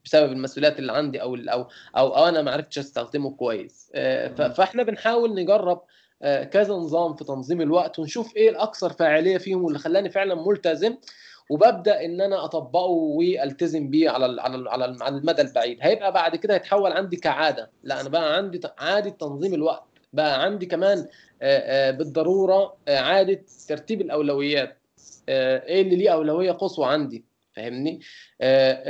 بسبب 0.05 0.33
المسؤوليات 0.33 0.79
اللي 0.79 0.93
عندي 0.93 1.23
أو 1.23 1.35
أو 1.35 1.69
أو, 1.97 2.09
أو 2.17 2.29
أنا 2.29 2.43
ما 2.43 2.51
عرفتش 2.51 2.79
أستخدمه 2.79 3.31
كويس. 3.31 3.91
فإحنا 4.37 4.83
بنحاول 4.83 5.35
نجرب 5.35 5.83
كذا 6.23 6.75
نظام 6.75 7.15
في 7.15 7.25
تنظيم 7.25 7.61
الوقت 7.61 7.99
ونشوف 7.99 8.37
إيه 8.37 8.51
الأكثر 8.51 8.93
فاعلية 8.93 9.39
فيهم 9.39 9.65
واللي 9.65 9.79
خلاني 9.79 10.11
فعلا 10.11 10.35
ملتزم 10.35 10.97
وببدأ 11.51 12.05
إن 12.05 12.21
أنا 12.21 12.45
أطبقه 12.45 12.87
والتزم 12.91 13.91
بيه 13.91 14.11
على 14.11 14.43
على 14.43 14.71
على 14.71 14.97
على 15.01 15.17
المدى 15.17 15.43
البعيد. 15.43 15.79
هيبقى 15.81 16.13
بعد 16.13 16.37
كده 16.37 16.55
هيتحول 16.55 16.93
عندي 16.93 17.17
كعادة. 17.17 17.71
لا 17.83 18.01
أنا 18.01 18.09
بقى 18.09 18.37
عندي 18.37 18.61
عاده 18.79 19.11
تنظيم 19.11 19.55
الوقت. 19.55 19.85
بقى 20.13 20.43
عندي 20.43 20.67
كمان 20.67 21.07
بالضرورة 21.91 22.77
عاده 22.89 23.45
ترتيب 23.69 24.01
الأولويات. 24.01 24.79
إيه 25.29 25.83
اللي 25.83 25.97
ليه 25.97 26.11
أولوية 26.11 26.53
قصوى 26.53 26.87
عندي؟ 26.87 27.25
فاهمني؟ 27.57 28.01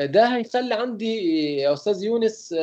ده 0.07 0.27
هيخلي 0.37 0.75
عندي 0.75 1.17
يا 1.57 1.73
أستاذ 1.73 2.05
يونس 2.05 2.55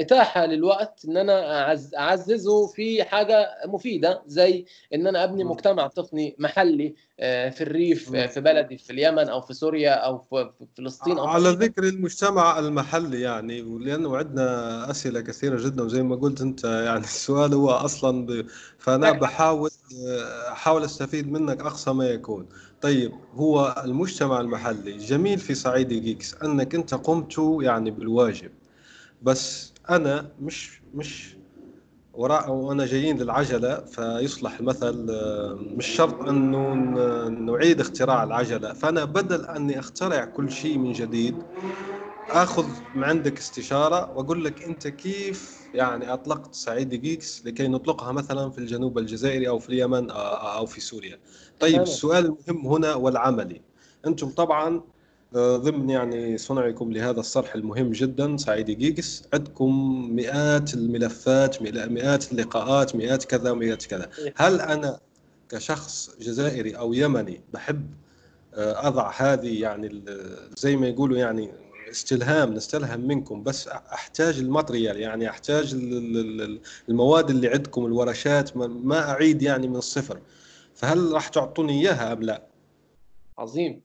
إتاحة 0.00 0.46
للوقت 0.46 1.04
إن 1.08 1.16
أنا 1.16 1.66
أعززه 1.98 2.66
في 2.66 3.04
حاجة 3.04 3.48
مفيدة 3.66 4.22
زي 4.26 4.64
إن 4.94 5.06
أنا 5.06 5.24
أبني 5.24 5.44
مجتمع 5.44 5.86
تقني 5.86 6.36
محلي 6.38 6.94
في 7.50 7.60
الريف 7.60 8.16
في 8.16 8.40
بلدي 8.40 8.78
في 8.78 8.90
اليمن 8.90 9.28
أو 9.28 9.40
في 9.40 9.54
سوريا 9.54 9.90
أو 9.90 10.18
في 10.18 10.50
فلسطين 10.76 11.18
أو 11.18 11.26
على 11.26 11.48
ذكر 11.48 11.84
المجتمع 11.84 12.58
المحلي 12.58 13.20
يعني 13.20 13.62
ولأنه 13.62 14.16
عندنا 14.16 14.90
أسئلة 14.90 15.20
كثيرة 15.20 15.66
جدا 15.66 15.82
وزي 15.82 16.02
ما 16.02 16.16
قلت 16.16 16.40
أنت 16.40 16.64
يعني 16.64 17.04
السؤال 17.14 17.54
هو 17.54 17.70
أصلا 17.70 18.26
ب... 18.26 18.46
فأنا 18.78 19.12
بحاول 19.12 19.70
أحاول 20.52 20.84
أستفيد 20.84 21.32
منك 21.32 21.60
أقصى 21.60 21.92
ما 21.92 22.06
يكون. 22.06 22.48
طيب 22.80 23.12
هو 23.34 23.82
المجتمع 23.84 24.40
المحلي 24.40 24.96
جميل 24.96 25.38
في 25.38 25.54
صعيدي 25.54 25.88
Geeks 25.88 26.34
أنك 26.34 26.74
أنت 26.74 26.94
قمت 26.94 27.34
يعني 27.62 27.90
بالواجب 27.90 28.50
بس 29.22 29.72
أنا 29.90 30.30
مش 30.40 30.82
مش 30.94 31.36
وراء 32.14 32.50
وأنا 32.52 32.86
جايين 32.86 33.18
للعجلة 33.18 33.80
فيصلح 33.84 34.58
المثل 34.60 35.06
آه، 35.10 35.58
مش 35.76 35.86
شرط 35.86 36.22
أنه 36.22 36.74
نعيد 37.28 37.80
اختراع 37.80 38.24
العجلة 38.24 38.72
فأنا 38.72 39.04
بدل 39.04 39.44
أني 39.46 39.78
أخترع 39.78 40.24
كل 40.24 40.50
شيء 40.50 40.78
من 40.78 40.92
جديد 40.92 41.42
آخذ 42.32 42.66
من 42.94 43.04
عندك 43.04 43.38
استشارة 43.38 44.10
وأقول 44.16 44.44
لك 44.44 44.62
أنت 44.62 44.88
كيف 44.88 45.60
يعني 45.74 46.12
أطلقت 46.12 46.54
صعيدي 46.54 46.94
Geeks 46.94 47.46
لكي 47.46 47.68
نطلقها 47.68 48.12
مثلا 48.12 48.50
في 48.50 48.58
الجنوب 48.58 48.98
الجزائري 48.98 49.48
أو 49.48 49.58
في 49.58 49.68
اليمن 49.68 50.10
أو 50.10 50.66
في 50.66 50.80
سوريا. 50.80 51.18
طيب 51.60 51.82
السؤال 51.82 52.36
المهم 52.48 52.66
هنا 52.66 52.94
والعملي 52.94 53.60
أنتم 54.06 54.28
طبعا 54.28 54.82
آه، 55.36 55.56
ضمن 55.56 55.90
يعني 55.90 56.38
صنعكم 56.38 56.92
لهذا 56.92 57.20
الصرح 57.20 57.54
المهم 57.54 57.90
جدا 57.90 58.36
صعيدي 58.36 58.70
Geeks 58.70 59.22
عندكم 59.34 60.00
مئات 60.16 60.74
الملفات 60.74 61.62
مئات 61.62 62.32
اللقاءات 62.32 62.96
مئات 62.96 63.24
كذا 63.24 63.50
ومئات 63.50 63.86
كذا 63.86 64.10
إيه. 64.18 64.34
هل 64.36 64.60
أنا 64.60 65.00
كشخص 65.48 66.10
جزائري 66.20 66.76
أو 66.76 66.92
يمني 66.92 67.40
بحب 67.52 67.86
آه، 68.54 68.88
أضع 68.88 69.12
هذه 69.16 69.60
يعني 69.62 70.02
زي 70.56 70.76
ما 70.76 70.88
يقولوا 70.88 71.18
يعني 71.18 71.50
استلهام 71.90 72.54
نستلهم 72.54 73.00
منكم 73.00 73.42
بس 73.42 73.68
أحتاج 73.68 74.38
ال 74.38 74.45
material 74.45 75.00
يعني 75.00 75.30
أحتاج 75.30 75.74
المواد 76.88 77.30
اللي 77.30 77.48
عندكم 77.48 77.86
الورشات 77.86 78.56
ما 78.56 79.10
أعيد 79.10 79.42
يعني 79.42 79.68
من 79.68 79.76
الصفر. 79.76 80.20
فهل 80.74 81.12
راح 81.12 81.28
تعطوني 81.28 81.80
إياها 81.80 82.12
أم 82.12 82.22
لا؟ 82.22 82.46
عظيم. 83.38 83.82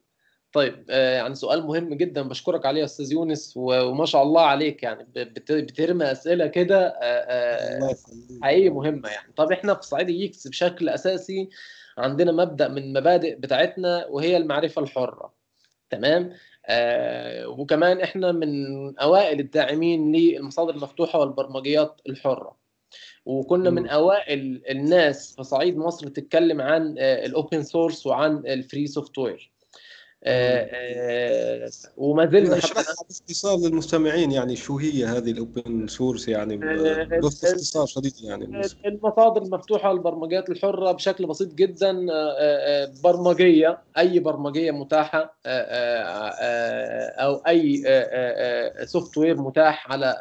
طيب 0.54 0.86
آه، 0.90 1.16
يعني 1.16 1.36
سؤال 1.36 1.66
مهم 1.66 1.94
جدا. 1.94 2.22
بشكرك 2.22 2.66
عليه 2.66 2.80
يا 2.80 2.86
أستاذ 2.86 3.12
يونس 3.12 3.54
وما 3.56 4.06
شاء 4.06 4.24
الله 4.24 4.42
عليك 4.42 4.84
يعني. 4.84 5.08
بترمي 5.16 6.12
أسئلة 6.12 6.48
كده 6.48 6.88
آه، 6.88 7.04
آه، 7.04 7.96
حقيقي 8.44 8.70
مهمة 8.70 9.10
يعني. 9.10 9.34
طب 9.36 9.52
إحنا 9.52 9.74
في 9.74 9.88
صعيد 9.88 10.10
يكس 10.10 10.48
بشكل 10.48 10.90
أساسي 10.90 11.50
عندنا 11.98 12.32
مبدأ 12.32 12.68
من 12.68 12.78
المبادئ 12.78 13.36
بتاعتنا 13.36 14.06
وهي 14.10 14.38
المعرفة 14.38 14.82
الحرة. 14.82 15.34
تمام؟ 15.90 16.34
وكمان 17.48 18.02
إحنا 18.02 18.32
من 18.32 18.50
أوائل 19.00 19.40
الداعمين 19.40 20.16
للمصادر 20.16 20.76
المفتوحة 20.76 21.20
والبرمجيات 21.20 22.02
الحرة. 22.10 22.58
وكنا 23.26 23.70
من 23.70 23.88
أوائل 23.88 24.62
الناس 24.70 25.36
في 25.36 25.44
صعيد 25.44 25.78
مصر 25.78 26.08
تتكلم 26.08 26.62
عن 26.62 26.96
ال 27.00 27.12
open 27.12 27.64
source 27.64 28.08
وعن 28.08 28.38
ال 28.38 28.88
free 28.88 29.18
software 29.18 29.40
آه، 29.40 29.55
آه، 29.55 29.55
وما 31.98 32.26
زلنا 32.26 32.50
باختصار 32.50 33.58
للمستمعين 33.58 34.32
يعني 34.32 34.56
شو 34.56 34.78
هي 34.78 35.06
هذه 35.06 35.32
ال 35.32 35.43
open 35.43 35.88
source 35.88 36.28
يعني 36.28 36.54
آه، 36.54 37.04
باختصار 37.04 37.86
شديد 37.86 38.14
يعني. 38.24 38.62
المصادر 38.86 39.42
المفتوحه 39.42 39.94
للبرمجيات 39.94 40.50
الحرة 40.50 40.92
بشكل 40.92 41.26
بسيط 41.26 41.54
جدا 41.54 42.06
برمجية 43.04 43.78
أي 43.98 44.20
برمجية 44.20 44.72
متاحة 44.72 45.36
أو 47.16 47.36
أي 47.36 47.84
software 48.86 49.42
متاح 49.42 49.92
على 49.92 50.16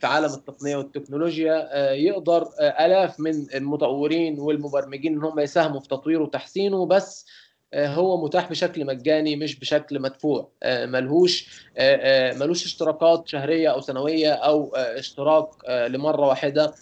في 0.00 0.06
عالم 0.06 0.34
التقنيه 0.34 0.76
والتكنولوجيا 0.76 1.84
يقدر 1.92 2.48
آلاف 2.60 3.20
من 3.20 3.46
المطورين 3.54 4.40
والمبرمجين 4.40 5.12
إن 5.12 5.24
هم 5.24 5.38
يساهموا 5.38 5.80
في 5.80 5.88
تطويره 5.88 6.22
وتحسينه 6.22 6.86
بس 6.86 7.26
آه، 7.26 7.47
هو 7.74 8.24
متاح 8.24 8.50
بشكل 8.50 8.84
مجاني 8.84 9.36
مش 9.36 9.58
بشكل 9.58 10.00
مدفوع. 10.00 10.50
آه، 10.62 10.86
ملهوش 10.86 11.62
آه، 11.76 12.32
ملوش 12.34 12.64
اشتراكات 12.64 13.28
شهرية 13.28 13.68
أو 13.68 13.80
سنوية 13.80 14.32
أو 14.32 14.74
اشتراك 14.76 15.46
لمرة 15.68 16.26
واحدة 16.26 16.74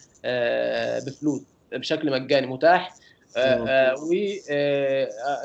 بفلوس 1.06 1.42
بشكل 1.72 2.10
مجاني 2.10 2.46
متاح. 2.46 2.94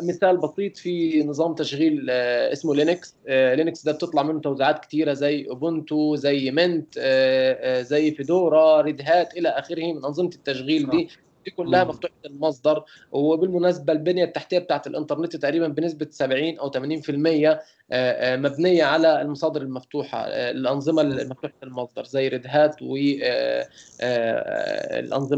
ومثال 0.01 0.37
بسيط 0.37 0.77
في 0.77 1.23
نظام 1.23 1.55
تشغيل 1.55 2.09
اسمه 2.09 2.75
Linux. 2.75 3.17
Linux 3.27 3.85
ده 3.85 3.91
بتطلع 3.91 4.23
منه 4.23 4.41
توزيعات 4.41 4.79
كتيرة 4.79 5.13
زي 5.13 5.47
Ubuntu 5.49 6.15
زي 6.15 6.51
Mint 6.51 6.99
زي 7.81 8.11
Fedora 8.11 8.81
Red 8.81 9.01
Hat 9.01 9.33
إلى 9.37 9.49
آخره 9.49 9.93
من 9.93 10.05
أنظمة 10.05 10.29
التشغيل 10.35 10.89
دي. 10.89 11.09
دي 11.45 11.51
كلها 11.51 11.83
مفتوحه 11.83 12.13
المصدر 12.25 12.83
وبالمناسبة 13.11 13.93
البنية 13.93 14.23
التحتية 14.23 14.59
بتاعت 14.59 14.87
الإنترنت 14.87 15.35
تقريبا 15.35 15.67
بنسبة 15.67 16.07
70 16.09 16.59
أو 16.59 16.71
80% 16.71 16.79
آه، 17.49 17.57
آه، 17.91 18.35
مبنية 18.35 18.83
على 18.83 19.21
المصادر 19.21 19.61
المفتوحة 19.61 20.17
آه، 20.19 20.51
الأنظمة 20.51 21.01
المفتوحه 21.01 21.53
المصدر 21.63 22.03
زي 22.03 22.27
Red 22.27 22.43
Hat 22.47 22.75
والانظمه 22.81 23.63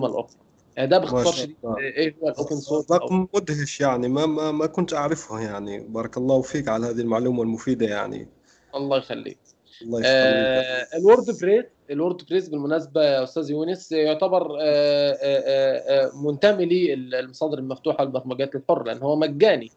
الأخرى. 0.08 0.38
ده 0.78 0.98
باختصار 0.98 1.34
شديد 1.34 1.56
إيه 1.78 2.16
هو 2.24 2.30
ال 2.30 2.35
open 2.35 2.56
source 2.56 2.92
رقم 2.92 3.28
مدهش 3.34 3.82
يعني 3.82 4.08
ما 4.08 4.26
ما 4.26 4.52
ما 4.52 4.66
كنت 4.66 4.94
اعرفه 4.94 5.40
يعني. 5.40 5.80
بارك 5.80 6.18
الله 6.18 6.42
فيك 6.42 6.68
على 6.68 6.88
هذه 6.88 7.02
المعلومة 7.02 7.44
المفيدة 7.44 7.86
يعني. 7.86 8.28
الله 8.76 8.98
يخليك. 8.98 9.38
الله 9.82 10.00
يخليك. 10.00 10.16
آه 10.16 10.88
ال 10.98 11.26
WordPress 11.42 11.66
ال 11.94 12.26
WordPress 12.30 12.50
بالمناسبة 12.50 13.04
يا 13.04 13.24
أستاذ 13.24 13.52
يونس 13.52 13.92
يعتبر 13.92 14.58
آه، 14.62 15.18
آه، 15.22 16.06
آه، 16.06 16.12
منتمي 16.16 16.66
للمصادر 16.96 17.58
المفتوحة 17.58 18.04
للبرمجيات 18.04 18.56
الحره 18.56 18.84
لأن 18.84 18.98
هو 18.98 19.16
مجاني. 19.16 19.72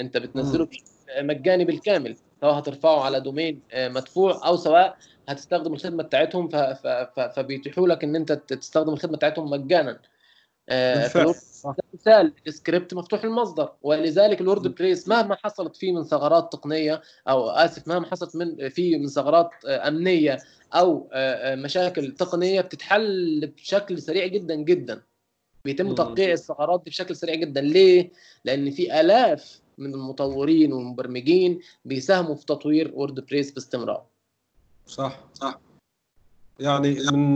أنت 0.00 0.16
بتنزله 0.16 0.68
مجاني 1.20 1.64
بالكامل 1.64 2.16
سواء 2.40 2.58
هترفعه 2.58 3.00
على 3.00 3.20
domain 3.20 3.60
مدفوع 3.76 4.48
أو 4.48 4.56
سواء 4.56 4.96
هتستخدم 5.28 5.72
الخدمة 5.72 6.02
بتاعتهم 6.02 6.48
فبيتيحوا 7.36 7.88
لك 7.88 8.04
إن 8.04 8.16
أنت 8.16 8.32
تستخدم 8.32 8.92
الخدمة 8.92 9.16
بتاعتهم 9.16 9.50
مجانا. 9.50 9.98
مثال 11.94 12.32
السكريبت 12.46 12.94
مفتوح 12.94 13.24
المصدر 13.24 13.72
ولذلك 13.82 14.40
ال 14.40 14.74
WordPress 14.74 15.08
مهما 15.08 15.36
حصلت 15.44 15.76
فيه 15.76 15.92
من 15.92 16.04
ثغرات 16.04 16.52
تقنية 16.52 17.02
أو 17.28 17.50
آسف 17.50 17.88
مهما 17.88 18.06
حصلت 18.06 18.36
من 18.36 18.68
فيه 18.68 18.98
من 18.98 19.06
ثغرات 19.06 19.50
أمنية 19.64 20.38
أو 20.74 21.08
آه، 21.12 21.52
آه، 21.52 21.54
مشاكل 21.54 22.12
تقنية 22.12 22.60
بتتحل 22.60 23.46
بشكل 23.56 24.02
سريع 24.02 24.26
جدا 24.26 24.54
جدا. 24.54 25.02
بيتم 25.64 25.94
تقطيع 25.94 26.32
الثغرات 26.32 26.82
دي 26.84 26.90
بشكل 26.90 27.16
سريع 27.16 27.34
جدا. 27.34 27.60
ليه؟ 27.60 28.10
لأن 28.44 28.70
في 28.70 29.00
آلاف 29.00 29.60
من 29.78 29.94
المطورين 29.94 30.72
والمبرمجين 30.72 31.60
بيساهموا 31.84 32.34
في 32.34 32.46
تطوير 32.46 32.92
WordPress 32.94 33.50
باستمرار. 33.50 34.04
صح 34.86 35.20
صح. 35.34 35.60
يعني 36.58 36.94
من 37.12 37.32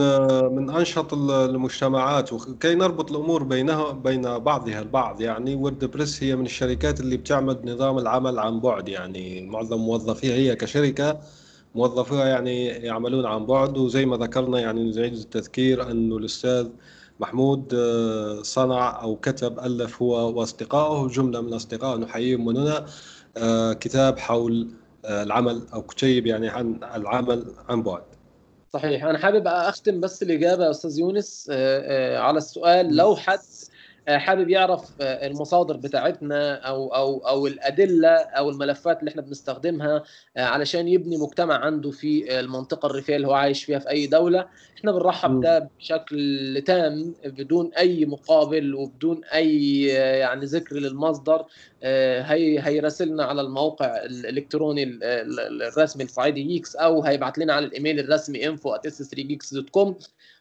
من 0.55 0.71
أنشط 0.71 1.15
المجتمعات 1.15 2.33
وكي 2.33 2.75
نربط 2.75 3.11
الأمور 3.11 3.43
بينها 3.43 3.93
بين 3.93 4.39
بعضها 4.39 4.81
البعض 4.81 5.21
يعني 5.21 5.55
ووردبريس 5.55 6.23
هي 6.23 6.37
من 6.37 6.47
الشركات 6.47 7.01
اللي 7.01 7.17
بتعمل 7.17 7.61
نظام 7.65 7.99
العمل 7.99 8.39
عن 8.39 8.61
بعد 8.61 8.89
يعني 8.89 9.41
معظم 9.47 9.79
موظفيها 9.79 10.35
هي 10.35 10.57
كشركة 10.57 11.21
موظفيها 11.75 12.27
يعني 12.27 12.67
يعملون 12.67 13.27
عن 13.27 13.47
بعد 13.47 13.79
وزي 13.79 14.07
ما 14.07 14.17
ذكرنا 14.17 14.61
يعني 14.61 14.91
نعيد 14.93 15.15
التذكير 15.15 15.91
إنه 15.91 16.17
الأستاذ 16.17 16.69
محمود 17.21 17.75
آه، 17.75 18.43
صنع 18.43 19.03
أو 19.03 19.17
كتب 19.17 19.59
ألف 19.59 20.03
هو 20.03 20.39
وأصدقائه 20.39 21.09
جملة 21.09 21.41
من 21.41 21.53
أصدقائه 21.55 21.99
نحييهم 21.99 22.45
من 22.45 22.57
هنا 22.57 22.87
آه، 23.37 23.73
كتاب 23.73 24.19
حول 24.19 24.69
آه، 25.05 25.23
العمل 25.23 25.63
أو 25.75 25.83
كتيب 25.83 26.27
يعني 26.27 26.49
عن 26.49 26.81
العمل 26.95 27.45
عن 27.69 27.83
بعد. 27.83 28.12
صحيح. 28.73 29.05
أنا 29.05 29.19
حابب 29.19 29.47
أختم 29.47 30.01
بس 30.01 30.23
الإجابة 30.23 30.65
يا 30.65 30.71
أستاذ 30.71 30.99
يونس 30.99 31.51
على 32.17 32.39
السؤال. 32.39 32.97
لو 32.97 33.17
حد 33.17 33.39
آه، 33.39 33.43
حابب 34.09 34.49
يعرف 34.49 34.91
آه، 35.01 35.27
المصادر 35.27 35.77
بتاعتنا 35.77 36.55
أو 36.55 36.95
أو 36.95 37.19
أو 37.19 37.47
الأدلة 37.47 38.09
أو 38.09 38.51
الملفات 38.51 39.01
اللي 39.01 39.11
إحنا 39.11 39.23
بنستخدمها 39.23 40.03
آه، 40.37 40.45
علشان 40.45 40.89
يبني 40.89 41.17
مجتمع 41.17 41.55
عنده 41.55 41.91
في 41.91 42.41
المنطقة 42.41 42.87
الريفية 42.87 43.17
اللي 43.17 43.27
هو 43.29 43.33
عايش 43.33 43.65
فيها 43.65 43.79
في 43.79 43.91
أي 43.91 44.07
دولة. 44.07 44.47
إحنا 44.79 44.93
بنرحب 44.93 45.41
ده 45.41 45.71
بشكل 45.79 46.63
تام 46.67 47.15
بدون 47.25 47.71
أي 47.79 48.05
مقابل 48.05 48.75
وبدون 48.75 49.25
أي 49.25 49.83
يعني 50.19 50.45
ذكر 50.45 50.77
للمصدر 50.77 51.47
هي 51.83 52.61
هيراسلنا 52.61 53.25
على 53.25 53.41
الموقع 53.41 53.97
الإلكتروني 54.05 54.99
الرسمي 55.03 56.05
الصعيدي 56.05 56.43
Geeks 56.43 56.77
أو 56.77 57.03
هيبعت 57.03 57.39
لنا 57.39 57.53
على 57.55 57.67
الإيميل 57.67 58.01
الرسمي 58.01 58.57
info@s3geeks.com 58.57 59.95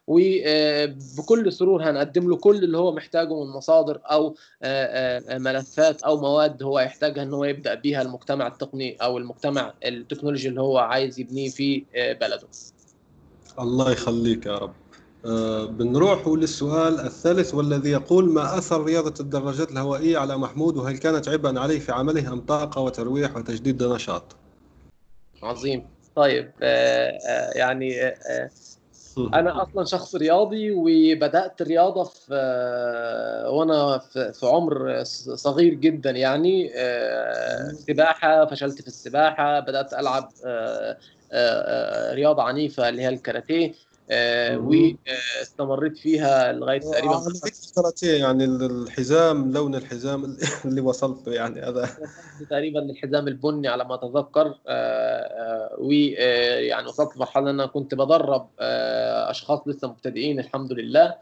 وبكل 0.08 1.54
سرور 1.54 1.90
هنقدم 1.90 2.30
له 2.30 2.36
كل 2.36 2.64
اللي 2.64 2.78
هو 2.78 2.92
محتاجه 2.92 3.44
من 3.44 3.50
مصادر 3.50 4.02
أو 4.06 4.36
آه، 4.64 5.20
آه، 5.36 5.38
ملفات 5.38 6.04
أو 6.04 6.18
مواد 6.18 6.64
هو 6.64 6.80
يحتاجها 6.80 7.24
إن 7.24 7.34
هو 7.34 7.46
يبدأ 7.46 7.74
بيها 7.74 8.02
المجتمع 8.02 8.48
التقني 8.48 8.96
أو 8.96 9.18
المجتمع 9.18 9.74
التكنولوجي 9.86 10.48
اللي 10.48 10.62
هو 10.62 10.78
عايز 10.78 11.20
يبنيه 11.20 11.50
في 11.50 11.84
آه، 11.96 12.14
بلده. 12.14 12.48
الله 13.60 13.92
يخليك 13.92 14.46
يا 14.46 14.58
رب. 14.58 14.74
بنروح 15.78 16.28
للسؤال 16.28 17.00
الثالث 17.00 17.54
والذي 17.54 17.90
يقول 17.90 18.30
ما 18.30 18.58
أثر 18.58 18.84
رياضة 18.84 19.14
الدراجات 19.20 19.72
الهوائية 19.72 20.18
على 20.18 20.38
محمود 20.38 20.78
وهل 20.78 20.98
كانت 20.98 21.30
عبئا 21.30 21.60
عليه 21.60 21.80
في 21.80 21.92
عمله 21.92 22.34
أم 22.34 22.40
طاقة 22.40 22.82
وترويح 22.82 23.38
وتجديد 23.38 23.84
نشاط؟ 23.84 24.36
عظيم 25.44 25.84
طيب 26.16 26.52
يعني 27.56 28.14
أنا 29.34 29.62
أصلا 29.62 29.86
شخص 29.86 30.16
رياضي 30.16 30.72
وبدأت 30.72 31.62
الرياضة 31.62 32.04
في 32.04 32.28
آه، 32.32 33.50
وأنا 33.50 33.98
في 34.34 34.46
عمر 34.46 35.04
صغير 35.36 35.74
جدا 35.74 36.12
يعني 36.12 36.72
آه، 36.76 37.72
سباحة 37.88 38.46
فشلت 38.46 38.82
في 38.82 38.88
السباحة 38.88 39.60
بدأت 39.60 39.94
ألعب 39.94 40.34
آه، 40.46 42.14
رياضة 42.14 42.44
عنيفة 42.44 42.90
اللي 42.90 43.02
هي 43.02 43.10
الكاراتيه. 43.10 43.91
واستمريت 44.12 45.98
فيها 45.98 46.52
لغاية 46.52 46.80
تقريبا 46.80 47.16
على 47.16 47.26
ذكر 47.26 47.52
الكاراتيه 47.70 48.20
يعني 48.20 48.46
الحزام 48.46 49.52
لون 49.52 49.76
الحزام 49.76 50.38
اللي 50.66 50.82
وصلت 50.92 51.28
له 51.28 51.34
يعني 51.34 51.62
هذا. 51.62 51.90
تقريبا 52.50 52.80
للحزام 52.80 53.28
البني 53.28 53.68
على 53.68 53.86
ما 53.86 53.96
أتذكر. 53.96 54.56
ويعني 55.78 56.88
وصلت 56.88 57.16
لمرحله 57.16 57.44
إن 57.44 57.48
أنا 57.60 57.66
كنت 57.66 57.96
بدرب 57.96 58.50
آه، 58.60 59.32
أشخاص 59.32 59.68
لسه 59.68 59.88
مبتدئين 59.88 60.40
الحمد 60.40 60.74
لله. 60.74 61.16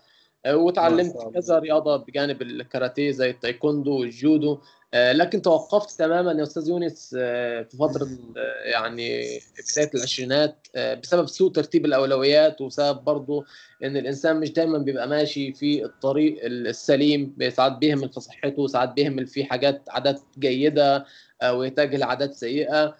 آه، 0.45 0.55
وتعلمت 0.55 1.15
كذا 1.33 1.59
رياضة 1.59 1.97
بجانب 1.97 2.41
الكاراتيه 2.41 3.11
زي 3.11 3.29
التايكوندو 3.29 3.99
والجودو. 3.99 4.53
آه، 4.53 4.59
لكن 4.93 5.41
توقفت 5.41 5.99
تماما 5.99 6.31
يا 6.31 6.43
أستاذ 6.43 6.69
يونس 6.69 7.15
آه، 7.19 7.61
في 7.61 7.77
فترة 7.77 8.03
آه، 8.37 8.69
يعني 8.69 9.39
بداية 9.73 9.89
العشرينات 9.95 10.67
آه، 10.75 10.93
بسبب 10.93 11.27
سوء 11.27 11.51
ترتيب 11.51 11.85
الأولويات 11.85 12.61
وبسبب 12.61 13.03
برضه 13.03 13.45
إن 13.83 13.97
الإنسان 13.97 14.39
مش 14.39 14.51
دايما 14.53 14.77
بيبقى 14.77 15.07
ماشي 15.07 15.53
في 15.53 15.85
الطريق 15.85 16.39
السليم 16.43 17.35
ساعات 17.49 17.71
بيهمل 17.71 18.09
في 18.09 18.19
صحته 18.19 18.67
ساعات 18.67 18.89
بيهمل 18.93 19.27
في 19.27 19.45
حاجات 19.45 19.83
عادات 19.89 20.21
جيدة 20.39 21.05
آه، 21.41 21.53
ويتجه 21.53 21.97
لعادات 21.97 22.33
سيئة. 22.33 22.73
آه، 22.83 22.95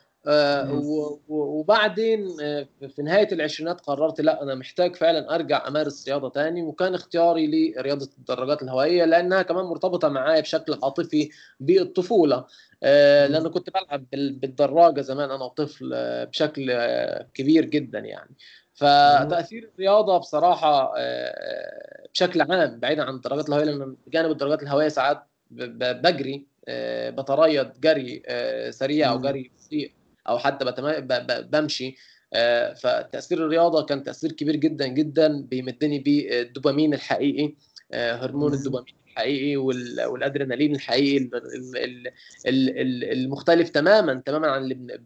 وبعدين 1.29 2.27
آه، 2.41 2.67
في 2.95 3.01
نهاية 3.01 3.27
العشرينات 3.31 3.81
قررت 3.81 4.21
لا 4.21 4.43
أنا 4.43 4.55
محتاج 4.55 4.95
فعلا 4.95 5.35
أرجع 5.35 5.67
أمارس 5.67 6.07
رياضة 6.07 6.29
تاني 6.29 6.63
وكان 6.63 6.93
اختياري 6.93 7.73
لرياضة 7.77 8.09
الدراجات 8.17 8.61
الهوائية 8.63 9.05
لأنها 9.05 9.41
كمان 9.41 9.65
مرتبطة 9.65 10.09
معايا 10.09 10.41
بشكل 10.41 10.79
عاطفي 10.83 11.29
بالطفولة 11.59 12.45
آه، 12.83 13.27
لأن. 13.27 13.47
كنت 13.47 13.69
بلعب 13.69 14.05
بال- 14.11 14.33
بالدراجة 14.33 15.01
زمان 15.01 15.31
أنا 15.31 15.43
وطفل 15.43 15.91
آه، 15.93 16.23
بشكل 16.23 16.67
آه، 16.71 17.27
كبير 17.33 17.65
جدا 17.65 17.99
يعني. 17.99 18.35
فتأثير 18.73 19.69
الرياضة 19.73 20.17
بصراحة 20.17 20.93
آه، 20.97 22.07
بشكل 22.13 22.41
عام 22.41 22.79
بعيدا 22.79 23.03
عن 23.03 23.13
الدراجات 23.15 23.49
الهوائية 23.49 23.65
لأن 23.71 23.95
بجانب 24.07 24.31
الدراجات 24.31 24.63
الهوائية 24.63 24.87
ساعات 24.89 25.23
بجري 25.51 26.45
آه، 26.67 27.09
بتريض 27.09 27.71
جري 27.81 28.23
آه، 28.27 28.69
سريع 28.69 29.11
أو. 29.11 29.19
جري 29.21 29.51
بطيء 29.67 29.91
أو 30.29 30.39
حتى. 30.39 30.65
بمشي 31.51 31.95
آه، 32.33 32.73
فتأثير 32.73 33.45
الرياضة 33.45 33.85
كان 33.85 34.03
تأثير 34.03 34.31
كبير 34.31 34.55
جدا 34.55 34.87
جدا 34.87 35.41
بيمدني 35.41 35.99
بالدوبامين 35.99 36.93
الحقيقي 36.93 37.55
آه، 37.93 38.15
هرمون. 38.25 38.53
الدوبامين 38.53 38.93
الحقيقي 39.19 39.57
وال... 39.57 40.05
والأدرينالين 40.05 40.75
الحقيقي 40.75 41.17
ال... 41.17 41.35
ال... 41.35 41.77
ال... 41.77 42.07
ال... 42.47 42.69
ال- 42.77 43.11
المختلف 43.11 43.69
تماما 43.69 44.21
تماما 44.25 44.47
عن 44.47 44.61
اللي. 44.61 44.99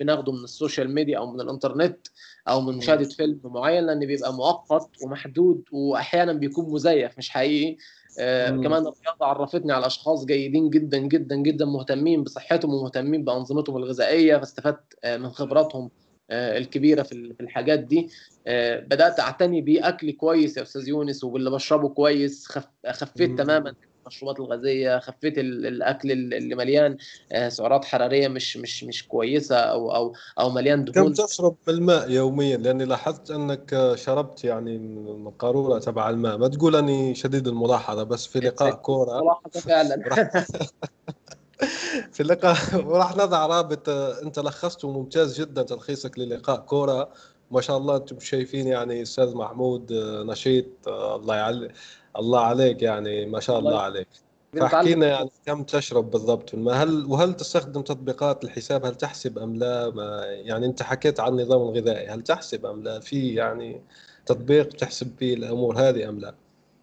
بناخده 0.00 0.32
من 0.32 0.44
السوشيال 0.44 0.94
ميديا 0.94 1.18
أو 1.18 1.32
من 1.32 1.40
الإنترنت 1.40 2.06
أو 2.48 2.60
من. 2.60 2.76
مشاهدة 2.76 3.08
فيلم 3.08 3.40
معين 3.44 3.86
لأن 3.86 4.06
بيبقى 4.06 4.34
مؤقت 4.34 4.90
ومحدود 5.02 5.62
واحيانا 5.72 6.32
بيكون 6.32 6.72
مزيف 6.72 7.18
مش 7.18 7.30
حقيقي 7.30 7.76
آه،. 8.20 8.50
كمان 8.50 8.86
الرياضة 8.86 9.26
عرفتني 9.26 9.72
على 9.72 9.86
أشخاص 9.86 10.24
جيدين 10.24 10.70
جدا 10.70 10.98
جدا 10.98 11.36
جدا 11.36 11.64
مهتمين 11.64 12.24
بصحتهم 12.24 12.74
ومهتمين 12.74 13.24
بأنظمتهم 13.24 13.76
الغذائية 13.76 14.36
فاستفدت 14.36 14.98
آه، 15.04 15.16
من 15.16 15.30
خبراتهم 15.30 15.90
الكبيرة 16.30 17.02
في 17.02 17.12
ال- 17.12 17.34
في 17.34 17.40
الحاجات 17.42 17.78
دي. 17.78 18.08
آه، 18.46 18.80
بدأت 18.80 19.20
أعتني 19.20 19.60
بأكل 19.62 20.10
كويس 20.12 20.56
يا 20.56 20.62
أستاذ 20.62 20.88
يونس 20.88 21.24
وباللي 21.24 21.50
بشربه 21.50 21.88
كويس. 21.88 22.46
خف... 22.46 22.64
خفيت. 22.90 23.38
تماما 23.38 23.74
المشروبات 24.06 24.40
الغازية 24.40 24.98
خفيت 24.98 25.38
ال- 25.38 25.66
الأكل 25.66 26.10
اللي 26.12 26.54
مليان 26.54 26.96
آه، 27.32 27.48
سعرات 27.48 27.84
حرارية 27.84 28.28
مش 28.28 28.56
مش 28.56 28.84
مش 28.84 29.06
كويسة 29.06 29.56
أو 29.56 29.94
أو 29.94 30.14
أو 30.40 30.50
مليان 30.50 30.84
كم 30.84 30.92
دهون 30.92 31.12
تشرب 31.12 31.56
من 31.68 31.74
الماء 31.74 32.10
يوميا؟ 32.10 32.56
لأني 32.56 32.84
لاحظت 32.84 33.30
أنك 33.30 33.92
شربت 33.94 34.44
يعني 34.44 34.78
من 34.78 35.26
القارورة 35.26 35.78
تبع 35.78 36.10
الماء. 36.10 36.38
ما 36.38 36.48
تقول 36.48 36.76
أني 36.76 37.14
شديد 37.14 37.48
الملاحظة 37.48 38.02
بس 38.02 38.26
في 38.26 38.40
لقاء 38.40 38.74
كورة. 38.74 39.20
ملاحظه 39.22 39.60
فعلا. 39.60 40.02
في 42.12 42.20
اللقاء. 42.20 42.56
وراح 42.86 43.16
نضع 43.16 43.46
رابط 43.46 43.88
آه، 43.88 44.22
انت 44.22 44.38
لخصته 44.38 44.90
ممتاز 44.90 45.40
جدا 45.40 45.62
تلخيصك 45.62 46.18
للقاء 46.18 46.60
كورة. 46.60 47.08
ما 47.50 47.60
شاء 47.60 47.76
الله 47.76 47.96
أنتم 47.96 48.20
شايفين 48.20 48.66
يعني 48.66 49.02
أستاذ 49.02 49.34
محمود 49.34 49.92
آه، 49.92 50.22
نشيط 50.22 50.88
آه، 50.88 51.16
الله 51.16 51.36
يعلي 51.36 51.68
الله 52.16 52.40
عليك 52.40 52.82
يعني 52.82 53.26
ما 53.26 53.40
شاء 53.40 53.58
الله 53.58 53.80
عليك. 53.80 54.08
بنتعلم 54.52 54.70
فاحكي 54.70 54.94
لنا 54.94 55.06
يعني 55.06 55.30
كم 55.46 55.62
تشرب 55.62 56.10
بالضبط 56.10 56.54
الماء 56.54 56.74
هل 56.74 57.06
وهل 57.06 57.34
تستخدم 57.34 57.82
تطبيقات 57.82 58.44
الحساب 58.44 58.84
هل 58.86 58.94
تحسب 58.94 59.38
أم 59.38 59.56
لا؟ 59.56 59.90
ما 59.90 60.24
يعني 60.24 60.66
انت 60.66 60.82
حكيت 60.82 61.20
عن 61.20 61.32
النظام 61.32 61.62
الغذائي 61.62 62.08
هل 62.08 62.22
تحسب 62.22 62.66
أم 62.66 62.82
لا؟ 62.82 63.00
في 63.00 63.34
يعني 63.34 63.82
تطبيق 64.26 64.68
تحسب 64.68 65.10
فيه 65.18 65.34
الأمور 65.34 65.78
هذه 65.78 66.08
أم 66.08 66.18
لا؟ 66.18 66.34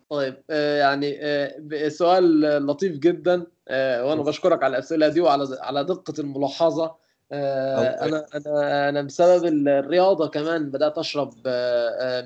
طيب 0.10 0.43
آه، 0.49 0.78
يعني 0.78 1.18
آه، 1.22 1.88
سؤال 1.88 2.41
لطيف 2.68 2.97
جدا 2.97 3.45
آه، 3.68 4.06
وأنا 4.06 4.22
بشكرك 4.22 4.64
على 4.64 4.72
الأسئلة 4.72 5.08
دي 5.08 5.22
وعلى 5.22 5.58
على 5.62 5.84
دقة 5.84 6.14
الملاحظة. 6.20 7.06
أنا 7.32 8.26
أنا 8.36 8.89
أنا 8.89 9.01
بسبب 9.01 9.45
الرياضة 9.45 10.28
كمان 10.28 10.72
بدأت 10.72 10.97
أشرب 10.97 11.34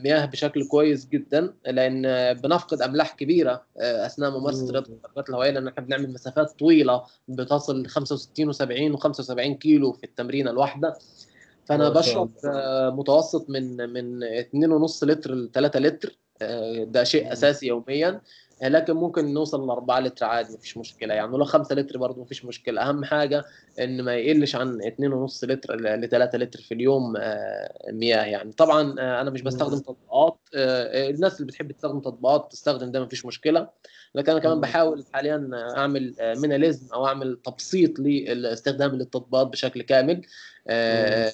مياه 0.04 0.26
بشكل 0.26 0.68
كويس 0.68 1.06
جدا 1.06 1.54
لأن 1.66 2.34
بنفقد 2.34 2.82
أملاح 2.82 3.16
كبيرة 3.16 3.66
أثناء 3.78 4.40
ممارسة 4.40 4.66
مم. 4.66 4.72
رياضة 4.72 4.90
الدرجات 4.94 5.30
الهوائية 5.30 5.52
لأن 5.52 5.68
إحنا 5.68 5.84
بنعمل 5.84 6.14
مسافات 6.14 6.60
طويلة 6.60 7.04
بتصل 7.28 7.82
ل 7.82 7.88
65 7.88 8.54
و70 8.54 8.98
و75 8.98 9.58
كيلو 9.58 9.92
في 9.92 10.04
التمرينه 10.04 10.52
الواحدة. 10.52 10.98
فأنا 11.66 11.90
بشرب 11.90 12.32
متوسط 12.94 13.50
من 13.50 13.90
من 13.90 14.24
2.5 14.88 15.04
لتر 15.04 15.34
ل 15.34 15.52
3 15.54 15.80
لتر. 15.80 16.20
ده 16.84 17.04
شيء. 17.04 17.34
أساسي 17.34 17.68
يوميا 17.68 18.22
آه، 18.64 18.68
لكن 18.68 18.94
ممكن 18.94 19.34
نوصل 19.34 19.68
ل 19.68 19.70
4 19.70 20.00
لتر 20.00 20.26
عادي 20.26 20.54
مفيش 20.54 20.78
مشكلة 20.78 21.14
يعني 21.14 21.38
لو 21.38 21.46
5 21.46 21.76
لتر 21.76 21.98
برضه 21.98 22.22
مفيش 22.22 22.46
مشكلة 22.46 22.82
أهم 22.90 23.06
حاجة 23.06 23.44
إن 23.80 24.02
ما 24.02 24.16
يقلش 24.16 24.56
عن 24.56 24.82
2.5 24.82 25.44
لتر 25.48 25.76
ل 25.76 26.08
3 26.10 26.38
لتر 26.38 26.60
في 26.62 26.74
اليوم 26.74 27.14
آه، 27.18 27.92
مياه 27.92 28.24
يعني 28.26 28.52
طبعا 28.52 28.96
آه، 29.00 29.22
أنا 29.22 29.30
مش 29.30 29.42
بستخدم. 29.42 29.80
تطبيقات 29.80 30.38
آه، 30.56 31.08
آه، 31.08 31.10
الناس 31.10 31.36
اللي 31.36 31.46
بتحب 31.48 31.72
تستخدم 31.72 32.00
تطبيقات 32.00 32.52
تستخدم 32.52 32.92
ده 32.92 33.04
مفيش 33.06 33.26
مشكلة 33.26 33.70
لكن 34.16 34.32
أنا 34.32 34.40
كمان. 34.40 34.62
بحاول 34.62 35.06
حاليا 35.14 35.50
أعمل 35.78 36.16
ميناليزم 36.22 36.94
أو 36.94 37.08
أعمل 37.08 37.40
تبسيط 37.46 38.00
للاستخدام 38.00 38.96
للتطبيقات 38.96 39.48
بشكل 39.48 39.82
كامل. 39.82 40.22
آه، 40.68 41.28
آه، 41.28 41.34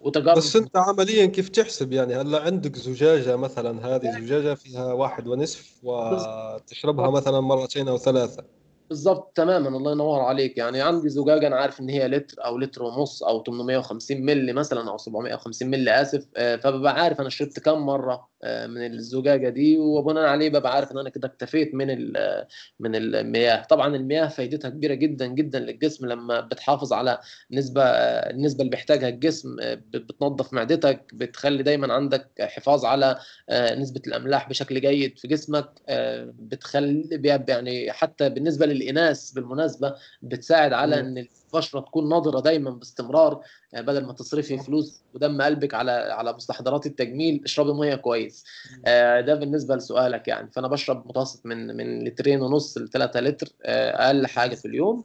وتجارب 0.00 0.36
بس 0.38 0.56
انت 0.56 0.76
عمليا 0.76 1.26
كيف 1.26 1.48
تحسب؟ 1.48 1.92
يعني 1.92 2.14
هلأ 2.16 2.42
عندك 2.42 2.76
زجاجة 2.76 3.36
مثلا 3.36 3.86
هذه 3.86 4.10
زجاجة 4.10 4.54
فيها 4.54 4.92
واحد 4.92 5.26
ونصف 5.28 5.78
وتشربها 5.82 7.10
مثلا 7.10 7.40
مرتين 7.40 7.88
أو 7.88 7.98
ثلاثة. 7.98 8.44
بالظبط 8.88 9.32
تماما 9.36 9.68
الله 9.68 9.92
ينور 9.92 10.20
عليك. 10.20 10.58
يعني 10.58 10.80
عندي 10.82 11.08
زجاجة 11.08 11.46
أنا 11.46 11.56
عارف 11.56 11.80
إن 11.80 11.88
هي 11.88 12.08
لتر 12.08 12.44
أو 12.44 12.58
لتر 12.58 12.82
ونص 12.82 13.22
أو 13.22 13.42
850 13.42 14.22
مللي 14.26 14.52
مثلا 14.52 14.90
أو 14.90 14.96
750 14.98 15.70
مللي 15.70 16.00
آسف 16.02 16.26
آه، 16.36 16.56
فببقى 16.56 16.94
عارف 17.02 17.20
أنا 17.20 17.28
شربت 17.28 17.58
كام 17.60 17.86
مرة 17.86 18.28
آه، 18.42 18.66
من 18.66 18.92
الزجاجة 18.94 19.48
دي 19.48 19.78
وبناء 19.78 20.24
عليه 20.24 20.48
ببقى 20.48 20.72
عارف 20.74 20.92
إن 20.92 20.98
أنا 20.98 21.10
كده 21.10 21.28
اكتفيت 21.28 21.74
من 21.74 21.90
ال- 21.90 22.46
من 22.80 22.94
المياه. 22.96 23.62
طبعا 23.64 23.96
المياه 23.96 24.26
فايدتها 24.28 24.68
كبيرة 24.68 24.94
جدا 24.94 25.26
جدا 25.26 25.58
للجسم 25.58 26.06
لما 26.06 26.40
بتحافظ 26.40 26.92
على 26.92 27.18
نسبة 27.50 27.82
آه، 27.82 28.30
النسبة 28.30 28.60
اللي 28.60 28.70
بيحتاجها 28.70 29.08
الجسم 29.08 29.56
آه، 29.60 29.74
بت- 29.74 29.96
بتنظف 30.12 30.52
معدتك 30.52 31.04
بتخلي 31.14 31.62
دايما 31.62 31.92
عندك 31.94 32.30
حفاظ 32.40 32.84
على 32.84 33.18
آه، 33.48 33.74
نسبة 33.74 34.02
الأملاح 34.06 34.48
بشكل 34.48 34.80
جيد 34.80 35.18
في 35.18 35.28
جسمك 35.28 35.68
آه، 35.88 36.32
بتخلي 36.38 37.08
يعني 37.48 37.92
حتى 37.92 38.28
بالنسبة 38.28 38.66
للاناث 38.78 39.30
بالمناسبة 39.30 39.94
بتساعد 40.22 40.72
على 40.72 41.02
مم. 41.02 41.08
إن 41.08 41.26
البشرة 41.54 41.80
تكون 41.80 42.08
ناضرة 42.08 42.40
دايما 42.40 42.70
باستمرار 42.70 43.40
آه، 43.74 43.80
بدل 43.80 44.04
ما 44.04 44.12
تصرفي 44.12 44.58
فلوس 44.58 45.00
ودم 45.14 45.42
قلبك 45.42 45.74
على 45.74 45.92
على 45.92 46.32
مستحضرات 46.32 46.86
التجميل 46.86 47.42
اشربي 47.44 47.72
مية 47.72 47.94
كويس. 47.94 48.44
آه، 48.86 49.20
ده 49.20 49.34
بالنسبة 49.34 49.76
لسؤالك 49.76 50.28
يعني. 50.28 50.50
فأنا 50.52 50.68
بشرب 50.68 51.08
متوسط 51.08 51.46
من 51.46 51.76
من 51.76 52.04
لترين 52.04 52.40
ونص 52.40 52.78
ل 52.78 52.88
3 52.88 53.20
لتر 53.20 53.48
آه، 53.64 54.06
أقل 54.06 54.26
حاجة 54.26 54.54
في 54.54 54.68
اليوم. 54.68 55.04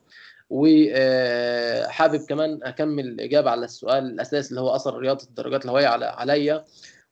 وحابب 0.49 2.26
كمان 2.30 2.59
أكمل 2.63 3.07
الاجابه 3.07 3.49
على 3.49 3.65
السؤال 3.65 4.05
الأساسي 4.05 4.49
اللي 4.49 4.61
هو 4.61 4.76
أثر 4.76 4.97
رياضة 4.97 5.24
الدرجات 5.24 5.65
الهوائية 5.65 5.88
على 5.88 6.05
عليا. 6.05 6.65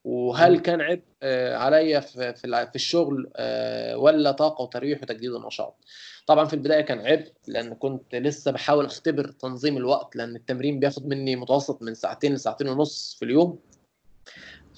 وهل. 0.03 0.59
كان 0.59 0.81
عبء 0.81 1.01
آه، 1.23 1.55
عليا 1.55 1.99
في 1.99 2.33
في 2.33 2.75
الشغل 2.75 3.31
آه، 3.35 3.97
ولا 3.97 4.31
طاقة 4.31 4.61
وترويح 4.61 5.03
وتجديد 5.03 5.31
النشاط؟ 5.31 5.75
طبعا 6.27 6.45
في 6.45 6.53
البداية 6.53 6.81
كان 6.81 6.99
عبء 6.99 7.31
لأن 7.47 7.73
كنت 7.73 8.15
لسه 8.15 8.51
بحاول 8.51 8.85
أختبر 8.85 9.27
تنظيم 9.27 9.77
الوقت 9.77 10.15
لأن 10.15 10.35
التمرين 10.35 10.79
بياخد 10.79 11.07
مني 11.07 11.35
متوسط 11.35 11.81
من 11.81 11.93
ساعتين 11.93 12.33
لساعتين 12.33 12.67
ونص 12.67 13.15
في 13.19 13.25
اليوم. 13.25 13.59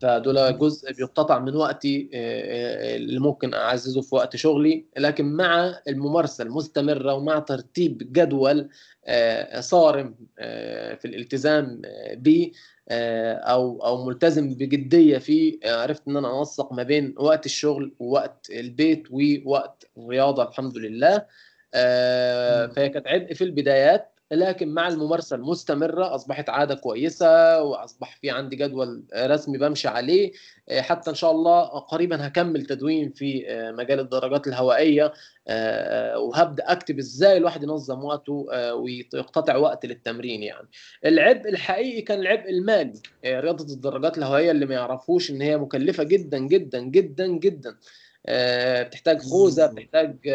فدول 0.02 0.60
جزء 0.60 0.94
بيقتطع 0.94 1.40
من 1.40 1.56
وقتي 1.56 2.10
اللي 2.96 3.20
ممكن 3.20 3.54
أعززه 3.54 4.02
في 4.02 4.16
وقت 4.16 4.36
شغلي. 4.36 4.86
لكن 4.98 5.26
مع 5.26 5.80
الممارسة 5.88 6.44
المستمرة 6.44 7.14
ومع 7.14 7.40
ترتيب 7.40 8.14
جدول 8.14 8.70
صارم 9.60 10.16
في 10.96 11.06
الالتزام 11.06 11.82
به 12.14 12.52
أو 12.92 13.86
أو 13.86 14.06
ملتزم 14.06 14.54
بجدية 14.54 15.18
فيه 15.18 15.60
عرفت 15.66 16.08
إن 16.08 16.18
أنا 16.18 16.40
أنسق 16.40 16.74
ما 16.74 16.84
بين 16.84 17.16
وقت 17.18 17.46
الشغل 17.46 17.96
ووقت 18.00 18.48
البيت 18.50 19.08
ووقت 19.12 19.86
الرياضة 19.98 20.44
الحمد 20.44 20.78
لله. 20.78 21.26
فهي 22.76 22.90
كانت 22.90 23.08
عبء 23.08 23.34
في 23.34 23.44
البدايات. 23.44 24.11
لكن 24.32 24.70
مع 24.74 24.88
الممارسة 24.88 25.36
المستمرة 25.36 26.16
أصبحت 26.16 26.50
عادة 26.50 26.76
كويسة 26.76 27.64
وأصبح 27.64 28.18
في 28.22 28.30
عندي 28.30 28.56
جدول 28.56 29.04
رسمي 29.16 29.58
بمشي 29.58 29.88
عليه. 29.88 30.32
حتى 30.80 31.10
إن 31.10 31.16
شاء 31.16 31.32
الله 31.32 31.62
قريبا 31.64 32.28
هكمل 32.28 32.66
تدوين 32.66 33.12
في 33.12 33.46
مجال 33.78 34.00
الدرجات 34.00 34.48
الهوائية. 34.48 35.14
وهبدأ 36.16 36.72
أكتب 36.72 37.00
إزاي 37.00 37.38
الواحد 37.38 37.64
ينظم 37.64 38.04
وقته 38.04 38.46
ويقتطع 38.74 39.56
وقت 39.56 39.86
للتمرين 39.86 40.44
يعني. 40.44 40.68
العبء 41.06 41.50
الحقيقي 41.50 42.02
كان 42.02 42.20
العبء 42.20 42.50
المالي. 42.50 43.00
رياضة 43.26 43.74
الدرجات 43.74 44.18
الهوائية 44.18 44.52
اللي 44.52 44.66
ما 44.66 44.74
يعرفوش 44.74 45.32
إن 45.32 45.42
هي 45.42 45.58
مكلفة 45.58 46.04
جدا 46.04 46.38
جدا 46.38 46.80
جدا 46.80 47.28
جدا. 47.28 47.76
بتحتاج 48.30 49.22
خوذة 49.22 49.66
بتحتاج 49.66 50.30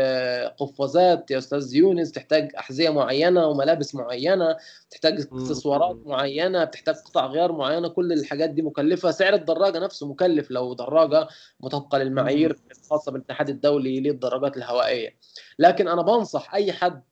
قفازات 0.58 1.30
يا 1.30 1.38
أستاذ 1.38 1.74
يونس 1.74 2.10
بتحتاج 2.10 2.52
أحذية 2.58 2.90
معينة 2.90 3.46
وملابس 3.46 3.94
معينة 3.94 4.56
بتحتاج 4.88 5.20
اكسسوارات 5.20 5.96
معينة 6.06 6.64
بتحتاج 6.64 6.94
قطع 6.94 7.26
غيار 7.26 7.52
معينة 7.52 7.88
كل 7.88 8.12
الحاجات 8.12 8.50
دي 8.50 8.62
مكلفة. 8.62 9.10
سعر 9.10 9.34
الدراجة 9.34 9.78
نفسه 9.78 10.06
مكلف 10.06 10.50
لو 10.50 10.74
دراجة 10.74 11.28
مطابقة 11.60 11.98
للمعايير 11.98 12.56
الخاصة 12.70 13.12
بالاتحاد 13.12 13.48
الدولي 13.48 14.00
للدراجات 14.00 14.56
الهوائية. 14.56 15.16
لكن 15.58 15.88
أنا 15.88 16.02
بنصح 16.02 16.54
أي 16.54 16.72
حد 16.72 17.02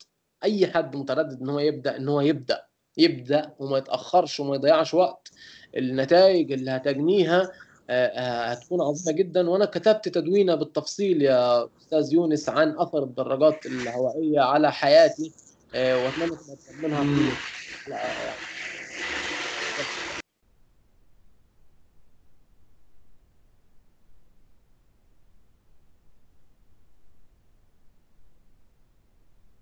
أي 0.44 0.66
حد 0.66 0.96
متردد 0.96 1.40
إن 1.42 1.48
هو 1.48 1.58
يبدأ 1.58 1.96
إن 1.96 2.08
هو 2.08 2.20
يبدأ 2.20 2.64
يبدأ 2.96 3.52
وما 3.58 3.78
يتأخرش 3.78 4.40
وما 4.40 4.54
يضيعش 4.54 4.94
وقت. 4.94 5.30
النتائج 5.76 6.52
اللي 6.52 6.70
هتجنيها 6.70 7.52
هتكون 7.90 8.80
عظيمة 8.82 9.12
جدا 9.18 9.50
وأنا 9.50 9.64
كتبت 9.64 10.08
تدوينة 10.08 10.54
بالتفصيل 10.54 11.22
يا 11.22 11.68
أستاذ 11.78 12.14
يونس 12.14 12.48
عن 12.48 12.78
أثر 12.78 13.04
الدراجات 13.04 13.66
الهوائية 13.66 14.40
على 14.40 14.72
حياتي 14.72 15.34
وأتمنى 15.76 16.36
تكون 16.36 16.76
منها. 16.82 17.06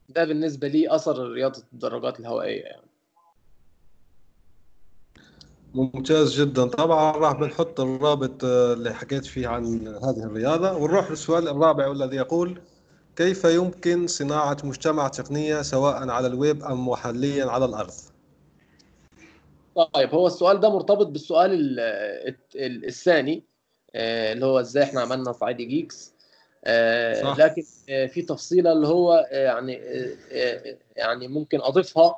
ده 0.09 0.25
بالنسبة 0.25 0.69
لي 0.69 0.95
أثر 0.95 1.29
رياضة 1.33 1.63
الدراجات 1.73 2.21
الهوائية 2.21 2.63
يعني 2.65 2.92
ممتاز 5.75 6.41
جدا. 6.41 6.67
طبعا 6.67 7.13
راح 7.13 7.33
بنحط 7.33 7.81
الرابط 7.81 8.45
اللي 8.45 8.95
حكيت 8.95 9.27
فيه 9.27 9.49
عن 9.49 9.89
هذه 9.89 10.25
الرياضة. 10.25 10.73
ونروح 10.73 11.11
للسؤال 11.11 11.49
الرابع 11.49 11.87
والذي 11.87 12.17
يقول 12.17 12.61
كيف 13.17 13.45
يمكن 13.45 14.07
صناعة 14.07 14.57
مجتمع 14.65 15.09
تقنية 15.09 15.63
سواء 15.63 16.09
على 16.09 16.27
الويب 16.27 16.65
أم 16.65 16.89
محليا 16.89 17.45
على 17.45 17.65
الأرض؟ 17.65 17.93
طيب 19.93 20.11
هو 20.11 20.27
السؤال 20.27 20.61
ده 20.61 20.71
مرتبط 20.71 21.07
بالسؤال 21.07 21.81
الثاني 22.57 23.43
اللي 23.95 24.47
هو 24.47 24.61
إزاي 24.61 24.83
إحنا 24.83 25.01
عملنا 25.01 25.33
صعيدي 25.33 25.65
Geeks. 25.65 26.13
صح. 27.23 27.37
لكن 27.39 27.63
في 27.87 28.25
تفصيلة 28.29 28.73
اللي 28.73 28.87
هو 28.87 29.29
يعني 29.31 29.81
يعني 30.97 31.29
ممكن 31.29 31.61
أضيفها. 31.61 32.17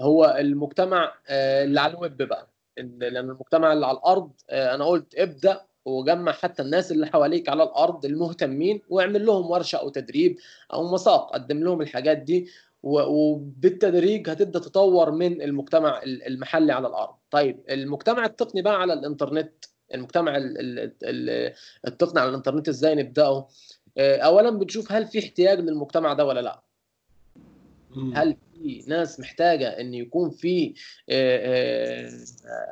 هو 0.00 0.36
المجتمع 0.38 1.12
اللي 1.30 1.80
على 1.80 1.92
الويب 1.92 2.16
بقى. 2.16 2.46
لأن 2.76 3.30
المجتمع 3.30 3.72
اللي 3.72 3.86
على 3.86 3.98
الأرض 3.98 4.30
أنا 4.50 4.84
قلت 4.84 5.14
ابدأ 5.18 5.60
وجمع 5.84 6.32
حتى 6.32 6.62
الناس 6.62 6.92
اللي 6.92 7.06
حواليك 7.06 7.48
على 7.48 7.62
الأرض 7.62 8.04
المهتمين 8.04 8.82
واعمل 8.88 9.26
لهم 9.26 9.50
ورشة 9.50 9.76
أو 9.76 9.88
تدريب 9.88 10.36
أو 10.72 10.92
مساق 10.92 11.32
قدم 11.34 11.58
لهم 11.64 11.80
الحاجات 11.80 12.18
دي 12.18 12.48
وبالتدريج 12.82 14.30
هتبدأ 14.30 14.58
تطور 14.58 15.10
من 15.10 15.42
المجتمع 15.42 16.00
المحلي 16.04 16.72
على 16.72 16.88
الأرض. 16.88 17.14
طيب 17.30 17.60
المجتمع 17.70 18.24
التقني 18.24 18.62
بقى 18.62 18.80
على 18.80 18.92
الإنترنت. 18.92 19.52
المجتمع 19.94 20.36
التقني 21.86 22.20
على 22.20 22.28
الإنترنت 22.28 22.68
إزاي 22.68 22.94
نبدأه؟ 22.94 23.48
اولا 23.98 24.50
بنشوف 24.50 24.92
هل 24.92 25.06
في 25.06 25.18
احتياج 25.18 25.60
للمجتمع 25.60 26.12
ده 26.12 26.24
ولا 26.24 26.40
لأ. 26.40 26.60
هل 28.14 28.36
في 28.62 28.84
ناس 28.86 29.20
محتاجة 29.20 29.68
إن 29.80 29.94
يكون 29.94 30.30
في 30.30 30.74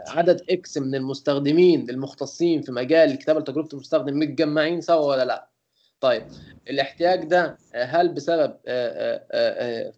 عدد 0.09 0.43
إكس 0.51 0.79
من 0.79 0.95
المستخدمين 0.95 1.91
المختصين 1.91 2.63
في 2.63 2.73
مجال 2.73 3.19
كتابه 3.19 3.41
تجربه 3.41 3.69
المستخدم 3.73 4.19
متجمعين 4.19 4.81
سوا 4.81 5.07
ولا 5.07 5.25
لأ؟ 5.25 5.49
طيب 6.01 6.23
الاحتياج 6.71 7.25
ده 7.25 7.59
هل 7.75 8.09
بسبب 8.09 8.57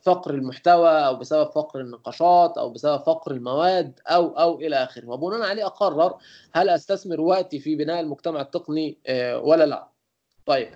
فقر 0.02 0.34
المحتوى 0.34 0.90
أو 1.06 1.16
بسبب 1.16 1.50
فقر 1.50 1.80
النقاشات 1.80 2.58
أو 2.58 2.70
بسبب 2.70 3.00
فقر 3.02 3.32
المواد 3.32 4.00
أو 4.06 4.28
أو 4.38 4.60
إلى 4.60 4.76
آخره؟ 4.76 5.08
وبناء 5.08 5.42
عليه 5.48 5.66
أقرر 5.66 6.14
هل 6.52 6.68
أستثمر 6.68 7.20
وقتي 7.20 7.58
في 7.60 7.76
بناء 7.76 8.00
المجتمع 8.00 8.40
التقني 8.40 8.98
ولا 9.42 9.66
لأ؟ 9.66 9.88
طيب 10.46 10.68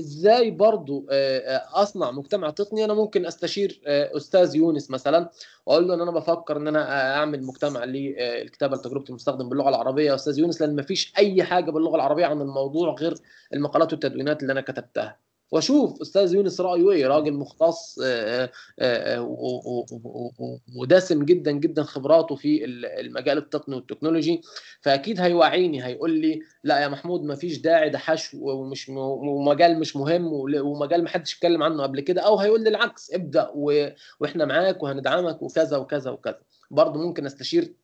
إزاي 0.00 0.50
برضو 0.50 1.06
أصنع 1.72 2.10
مجتمع 2.10 2.50
تقني 2.50 2.84
أنا 2.84 2.94
ممكن 2.94 3.26
أستشير 3.26 3.80
أستاذ 3.86 4.56
يونس 4.56 4.90
مثلا 4.90 5.30
وأقول 5.66 5.88
له 5.88 5.94
إن 5.94 6.00
أنا 6.00 6.10
بفكر 6.10 6.56
إن 6.56 6.68
أنا 6.68 7.14
أعمل 7.16 7.42
مجتمع 7.42 7.84
للكتابه 7.84 8.76
لتجربة 8.76 9.04
المستخدم 9.08 9.48
باللغة 9.48 9.68
العربية 9.68 10.10
يا 10.10 10.14
أستاذ 10.14 10.38
يونس 10.38 10.60
لأن 10.60 10.76
مفيش 10.76 11.12
أي 11.18 11.44
حاجة 11.44 11.70
باللغة 11.70 11.96
العربية 11.96 12.26
عن 12.26 12.40
الموضوع 12.40 12.94
غير 12.94 13.14
المقالات 13.54 13.92
والتدوينات 13.92 14.42
اللي 14.42 14.52
أنا 14.52 14.60
كتبتها. 14.60 15.31
وأشوف 15.52 16.00
أستاذ 16.00 16.34
يونس 16.34 16.60
رأيه 16.60 16.90
إيه؟ 16.90 17.06
راجل 17.06 17.32
مختص 17.32 17.98
ودسم 20.76 21.24
جدا 21.24 21.50
جدا 21.52 21.82
خبراته 21.82 22.34
في 22.34 22.64
المجال 23.00 23.38
التقني 23.38 23.74
والتكنولوجي. 23.74 24.42
فأكيد 24.80 25.20
هيوعيني 25.20 25.84
هيقول 25.86 26.10
لي 26.20 26.40
لا 26.64 26.80
يا 26.80 26.88
محمود 26.88 27.22
ما 27.22 27.34
فيش 27.34 27.58
داعي 27.58 27.90
ده 27.90 27.98
حشو 27.98 28.38
ومش 28.50 28.88
ومجال 28.88 29.80
مش 29.80 29.96
مهم 29.96 30.32
ومجال 30.32 31.02
ما 31.02 31.08
حدش 31.08 31.34
اتكلم 31.36 31.62
عنه 31.62 31.82
قبل 31.82 32.00
كده. 32.00 32.20
أو 32.20 32.38
هيقول 32.38 32.62
لي 32.62 32.68
العكس 32.68 33.14
ابدأ 33.14 33.50
وإحنا 34.20 34.44
معاك 34.44 34.82
وهندعمك 34.82 35.42
وكذا 35.42 35.76
وكذا 35.76 36.10
وكذا. 36.10 36.40
برضه 36.70 37.00
ممكن 37.00 37.26
أستشير 37.26 37.74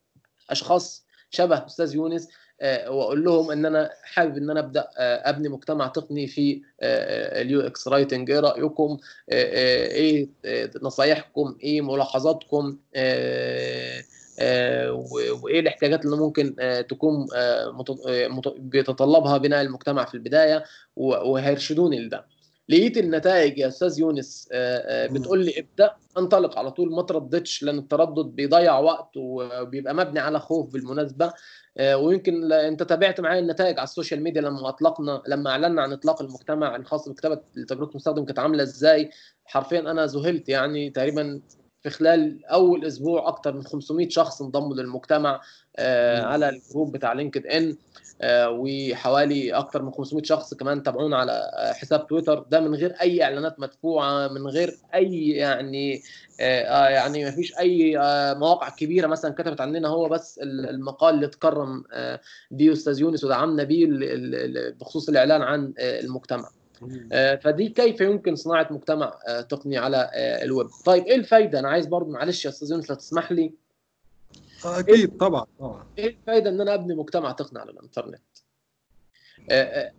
أشخاص 0.51 1.07
شبه 1.31 1.67
أستاذ 1.67 1.95
يونس 1.95 2.29
وأقول 2.63 3.25
لهم 3.25 3.51
إن 3.51 3.67
أنا 3.67 3.91
حابب 4.03 4.37
إن 4.37 4.51
أنا 4.51 4.61
أبدأ 4.61 4.89
أبني 4.99 5.49
مجتمع 5.49 5.87
تقني 5.87 6.27
في 6.27 6.63
ال 6.83 7.61
UX 7.61 7.89
writing. 7.89 8.31
إيه 8.31 8.41
رأيكم؟ 8.41 8.99
إيه 9.33 10.29
نصايحكم؟ 10.83 11.57
إيه 11.63 11.81
ملاحظاتكم؟ 11.81 12.77
وإيه 15.43 15.61
الاحتياجات 15.61 16.05
اللي 16.05 16.17
ممكن 16.17 16.57
تكون 16.89 17.27
بيتطلبها 18.59 19.39
بناء 19.39 19.63
المجتمع 19.63 20.05
في 20.05 20.15
البداية؟ 20.15 20.65
وهيرشدوني 20.97 22.01
لده. 22.01 22.38
لقيت 22.69 22.99
النتائج 22.99 23.59
يا 23.59 23.69
أستاذ 23.69 24.01
يونس 24.01 24.49
بتقول 25.13 25.45
لي 25.45 25.59
ابدأ 25.59 25.95
انطلق 26.19 26.59
على 26.59 26.71
طول 26.71 26.91
ما 26.95 27.03
ترددش 27.03 27.63
لأن 27.63 27.79
التردد 27.79 28.25
بيضيع 28.27 28.79
وقت 28.79 29.11
وبيبقى 29.17 29.95
مبني 29.95 30.21
على 30.21 30.41
خوف 30.41 30.73
بالمناسبة. 30.73 31.33
ويمكن 31.95 32.53
أنت 32.53 32.83
تابعت 32.83 33.21
معايا 33.21 33.41
النتائج 33.41 33.79
على 33.79 33.85
السوشيال 33.85 34.23
ميديا 34.23 34.43
لما 34.43 34.69
أطلقنا 34.69 35.23
لما 35.29 35.51
أعلنا 35.51 35.83
عن 35.83 35.93
إطلاق 35.93 36.23
المجتمع 36.23 36.77
الخاص 36.77 37.09
بكتابه 37.09 37.41
تجربة 37.69 37.91
المستخدم 37.91 38.25
كانت 38.25 38.39
عاملة 38.39 38.63
إزاي. 38.63 39.11
حرفيا 39.45 39.81
أنا 39.81 40.07
ذهلت 40.07 40.49
يعني 40.49 40.91
تقريبا 40.91 41.41
في 41.83 41.91
خلال 41.91 42.45
أول 42.47 42.85
أسبوع 42.85 43.29
أكثر 43.29 43.53
من 43.53 43.63
500 43.63 44.09
شخص 44.09 44.43
انضموا 44.43 44.75
للمجتمع 44.75 45.41
على 46.25 46.49
الجروب 46.49 46.93
بتاع 46.93 47.13
LinkedIn 47.13 47.77
وحوالي 48.49 49.53
أكثر 49.53 49.83
من 49.83 49.91
500 49.91 50.25
شخص 50.25 50.55
كمان 50.55 50.83
تابعونا 50.83 51.17
على 51.17 51.51
حساب 51.75 52.07
تويتر. 52.07 52.39
ده 52.51 52.61
من 52.61 52.75
غير 52.75 52.95
أي 53.01 53.23
إعلانات 53.23 53.61
مدفوعة 53.61 54.29
من 54.29 54.47
غير 54.47 54.79
أي 54.95 55.29
يعني 55.29 56.03
آه 56.41 56.89
يعني 56.89 57.25
ما 57.25 57.31
فيش 57.31 57.59
أي 57.59 57.99
آه 57.99 58.35
مواقع 58.35 58.69
كبيرة 58.69 59.07
مثلا 59.07 59.35
كتبت 59.35 59.61
عننا 59.61 59.89
هو 59.89 60.09
بس 60.09 60.41
المقال 60.43 61.15
اللي 61.15 61.27
اتكرم 61.27 61.85
آه 61.93 62.21
بيه 62.51 62.73
أستاذ 62.73 63.01
يونس 63.01 63.25
ودعمنا 63.25 63.65
بيه 63.65 63.87
بخصوص 64.81 65.09
الإعلان 65.09 65.43
عن 65.43 65.73
المجتمع. 65.79 66.49
فدي 67.43 67.69
كيف 67.69 68.01
يمكن 68.01 68.37
صناعة 68.37 68.69
مجتمع 68.71 69.19
تقني 69.49 69.79
على 69.79 70.11
الويب؟ 70.15 70.69
طيب 70.85 71.05
إيه 71.07 71.15
الفايدة؟ 71.17 71.59
أنا 71.59 71.69
عايز 71.69 71.87
برضو 71.87 72.11
معلش 72.11 72.45
يا 72.45 72.51
أستاذ 72.51 72.71
يونس 72.73 72.91
لو 72.91 72.97
تسمح 72.97 73.33
لي. 73.33 73.53
أكيد 74.65 75.17
طبعا 75.17 75.47
طبعا. 75.59 75.87
إيه 75.99 76.09
الفايدة 76.09 76.51
إن 76.51 76.61
أنا 76.61 76.75
أبني 76.75 76.95
مجتمع 76.95 77.33
تقني 77.33 77.59
على 77.61 77.71
الإنترنت؟ 77.71 78.23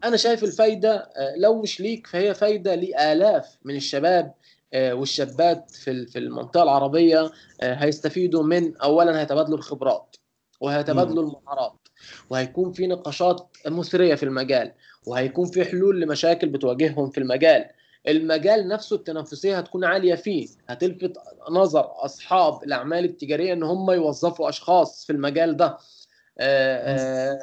أنا 0.04 0.18
شايف 0.18 0.44
الفايدة 0.44 1.10
لو 1.38 1.62
مش 1.62 1.82
ليك 1.82 2.08
فهي 2.08 2.34
فايدة 2.34 2.76
لآلاف 2.76 3.58
من 3.64 3.76
الشباب 3.76 4.34
والشابات 4.76 5.72
في 5.72 6.06
في 6.06 6.20
المنطقة 6.20 6.64
العربية 6.64 7.32
هيستفيدوا 7.62 8.44
من 8.44 8.78
اولا 8.78 9.20
هيتبادلوا 9.22 9.58
الخبرات 9.58 10.16
وهيتبادلوا 10.60 11.24
المهارات. 11.24 11.88
وهيكون 12.30 12.72
في 12.72 12.88
نقاشات 12.88 13.48
مثرية 13.68 14.16
في 14.16 14.24
المجال 14.24 14.72
وهيكون 15.08 15.46
في 15.46 15.66
حلول 15.66 16.02
لمشاكل 16.02 16.50
بتواجههم 16.50 17.10
في 17.10 17.18
المجال. 17.18 17.66
المجال 18.08 18.68
نفسه 18.68 18.96
التنافسية 18.96 19.58
هتكون 19.58 19.86
عالية 19.86 20.16
فيه 20.16 20.48
هتلفت 20.68 21.14
نظر 21.52 21.88
أصحاب 22.06 22.64
الأعمال 22.64 23.06
التجارية 23.06 23.54
إن 23.54 23.64
هم 23.64 23.92
يوظفوا 23.92 24.50
أشخاص 24.50 25.06
في 25.06 25.14
المجال 25.14 25.58
ده. 25.58 25.78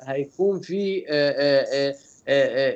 هيكون 0.07 0.61
في 0.61 1.05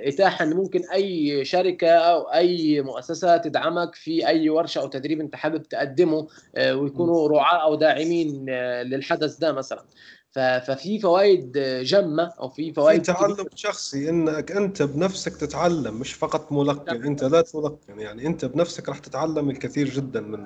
إتاحة 0.09 0.45
إن 0.45 0.53
ممكن 0.53 0.83
أي 0.93 1.45
شركة 1.45 1.91
أو 1.91 2.23
أي 2.23 2.81
مؤسسة 2.83 3.37
تدعمك 3.37 3.95
في 3.95 4.27
أي 4.27 4.49
ورشة 4.51 4.79
أو 4.81 4.87
تدريب 4.89 5.21
أنت 5.21 5.37
حابب 5.37 5.63
تقدمه 5.63 6.29
ويكونوا 6.57 7.29
رعاة 7.29 7.63
أو 7.63 7.75
داعمين 7.75 8.51
للحدث 8.83 9.37
ده 9.37 9.53
مثلا. 9.53 9.85
ففي 10.33 10.99
فوائد 10.99 11.59
جمه 11.83 12.33
أو 12.41 12.49
في 12.49 12.73
فوائد 12.73 13.07
في 13.07 13.13
تعلم 13.13 13.47
شخصي 13.55 14.11
إنك 14.11 14.53
أنت 14.53 14.83
بنفسك 14.83 15.37
تتعلم 15.37 15.95
مش 15.95 16.13
فقط 16.13 16.53
ملقن. 16.53 17.05
أنت 17.05 17.25
لا 17.25 17.41
تلقن 17.41 18.01
يعني 18.01 18.27
أنت 18.27 18.45
بنفسك 18.45 18.89
راح 18.89 18.99
تتعلم 18.99 19.51
الكثير 19.51 19.89
جدا 19.89 20.21
من 20.21 20.41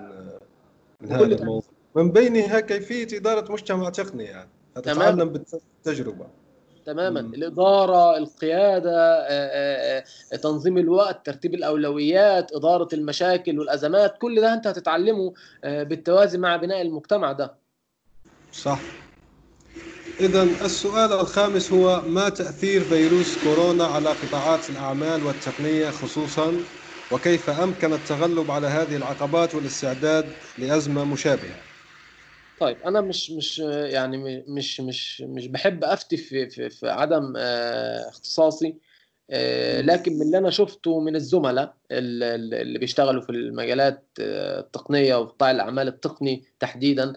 من 1.01 1.13
هذا 1.13 1.25
الموضوع. 1.25 1.71
من 1.95 2.11
بينها 2.11 2.61
كيفيه 2.61 3.19
إدارة 3.19 3.53
مجتمع 3.53 3.91
تقني 3.91 4.25
يعني. 4.25 4.51
تتعلم 4.75 5.29
بالتجربة. 5.29 6.27
تماما. 6.87 7.23
م. 7.23 7.35
الإدارة 7.35 8.17
القيادة 8.17 9.25
تنظيم 10.43 10.79
الوقت 10.79 11.27
ترتيب 11.27 11.55
الأولويات 11.55 12.53
إدارة 12.53 12.89
المشاكل 12.93 13.59
والأزمات 13.59 14.19
كل 14.19 14.41
ده 14.41 14.55
أنت 14.55 14.67
هتتعلمه 14.67 15.33
بالتوازي 15.65 16.39
مع 16.39 16.57
بناء 16.57 16.83
المجتمع 16.83 17.33
ده. 17.33 17.55
صح. 18.53 19.04
إذا 20.21 20.43
السؤال 20.43 21.13
الخامس 21.13 21.73
هو 21.73 22.03
ما 22.07 22.29
تأثير 22.29 22.85
فيروس 22.85 23.37
كورونا 23.37 23.85
على 23.85 24.09
قطاعات 24.13 24.71
الأعمال 24.71 25.23
والتقنية 25.23 25.91
خصوصا 25.91 26.65
وكيف 27.11 27.51
أمكن 27.51 27.93
التغلب 27.93 28.51
على 28.51 28.67
هذه 28.67 28.97
العقبات 28.97 29.55
والاستعداد 29.55 30.39
لأزمة 30.59 31.05
مشابهة؟ 31.05 31.65
طيب 32.57 32.83
أنا 32.83 33.01
مش 33.01 33.31
مش 33.31 33.59
يعني 33.59 34.45
مش 34.49 34.81
مش 34.81 35.21
مش 35.21 35.47
بحب 35.47 35.85
أفتي 35.85 36.17
في 36.17 36.51
في, 36.51 36.71
في 36.71 36.89
عدم 36.91 37.37
اختصاصي 38.09 38.77
لكن 39.81 40.13
من 40.15 40.23
اللي 40.23 40.39
أنا 40.39 40.51
شفته 40.51 41.01
من 41.01 41.17
الزملاء 41.17 41.77
اللي 41.91 42.79
بيشتغلوا 42.79 43.23
في 43.23 43.31
المجالات 43.31 44.05
التقنية 44.21 45.15
وقطاع 45.17 45.51
الأعمال 45.51 45.89
التقني 45.89 46.45
تحديدا 46.61 47.13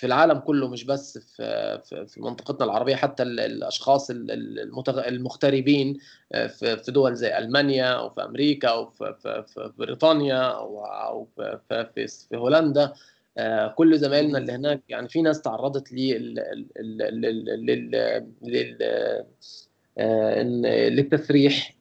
في 0.00 0.06
العالم 0.06 0.38
كله 0.38 0.68
مش 0.68 0.84
بس 0.84 1.18
في 1.18 1.80
في 2.06 2.20
منطقتنا 2.20 2.64
العربية 2.64 2.94
حتى 2.96 3.22
الأشخاص 3.22 4.10
المغتربين 4.10 5.98
في 6.48 6.82
دول 6.88 7.14
زي 7.14 7.38
ألمانيا 7.38 7.84
أو 7.84 8.10
في 8.10 8.24
أمريكا 8.24 8.68
أو 8.68 8.90
في, 8.90 9.70
بريطانيا 9.78 10.42
أو 10.42 11.28
في, 11.36 11.86
في, 11.94 12.36
هولندا 12.36 12.92
كل 13.74 13.98
زمايلنا 13.98 14.38
اللي 14.38 14.52
هناك 14.52 14.80
يعني 14.88 15.08
في 15.08 15.22
ناس 15.22 15.42
تعرضت 15.42 15.92
للتسريح 20.90 21.76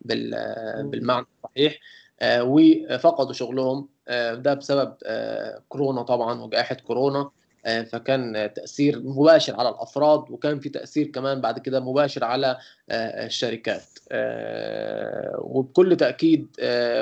بالمعنى 0.81 1.25
الصحيح 1.43 1.79
وفقدوا 2.23 3.33
شغلهم 3.33 3.89
ده 4.33 4.53
بسبب 4.53 4.93
كورونا 5.69 6.01
طبعا 6.01 6.41
وجائحة 6.41 6.75
كورونا. 6.75 7.29
فكان 7.65 8.53
تأثير 8.55 8.99
مباشر 8.99 9.55
على 9.55 9.69
الأفراد 9.69 10.31
وكان 10.31 10.59
في 10.59 10.69
تأثير 10.69 11.07
كمان 11.07 11.41
بعد 11.41 11.59
كده 11.59 11.79
مباشر 11.79 12.23
على 12.23 12.57
الشركات. 12.91 13.83
وبكل 15.37 15.97
تأكيد 15.97 16.47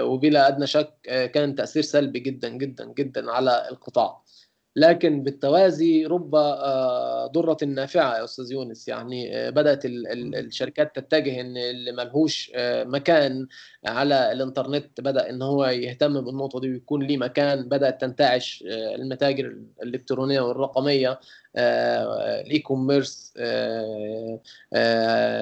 وبلا 0.01 0.47
أدنى 0.47 0.67
شك 0.67 0.93
كان 1.33 1.55
تأثير 1.55 1.83
سلبي 1.83 2.19
جدا 2.19 2.49
جدا 2.49 2.93
جدا 2.97 3.31
على 3.31 3.67
القطاع. 3.71 4.21
لكن 4.77 5.23
بالتوازي 5.23 6.05
رب 6.05 6.31
ضرة 7.33 7.57
نافعة 7.65 8.17
يا 8.17 8.23
أستاذ 8.23 8.51
يونس. 8.51 8.87
يعني 8.87 9.51
بدأت 9.51 9.81
الشركات 9.85 10.95
تتجه 10.95 11.41
إن 11.41 11.57
اللي 11.57 11.91
ملهوش 11.91 12.51
مكان 12.85 13.47
على 13.85 14.31
الإنترنت 14.31 15.01
بدأ 15.01 15.29
إن 15.29 15.41
هو 15.41 15.65
يهتم 15.65 16.21
بالنقطة 16.21 16.59
دي 16.59 16.69
ويكون 16.71 17.03
ليه 17.03 17.17
مكان 17.17 17.69
بدأت 17.69 18.01
تنتعش 18.01 18.63
المتاجر 18.67 19.57
الإلكترونية 19.83 20.41
والرقمية 20.41 21.19
ال 21.57 22.59
e-commerce 22.59 23.33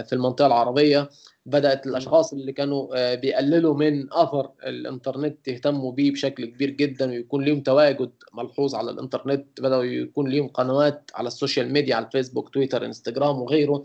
في 0.06 0.14
المنطقة 0.14 0.48
العربية. 0.48 1.10
بدأت 1.46 1.88
الأشخاص 1.88 2.34
اللي 2.34 2.52
كانوا 2.52 3.16
بيقللوا 3.16 3.74
من 3.74 4.14
أثر 4.14 4.52
الإنترنت 4.64 5.48
يهتموا 5.48 5.92
بيه 5.92 6.12
بشكل 6.12 6.46
كبير 6.46 6.70
جدا 6.70 7.10
ويكون 7.10 7.46
لهم 7.46 7.62
تواجد 7.62 8.12
ملحوظ 8.34 8.76
على 8.76 8.92
الإنترنت 8.92 9.62
بدأوا 9.62 9.84
يكون 9.84 10.30
لهم 10.32 10.48
قنوات 10.48 11.12
على 11.16 11.28
السوشيال 11.28 11.74
ميديا 11.74 11.96
على 11.96 12.06
الفيسبوك 12.06 12.50
تويتر 12.50 12.86
إنستجرام 12.86 13.42
وغيره. 13.42 13.84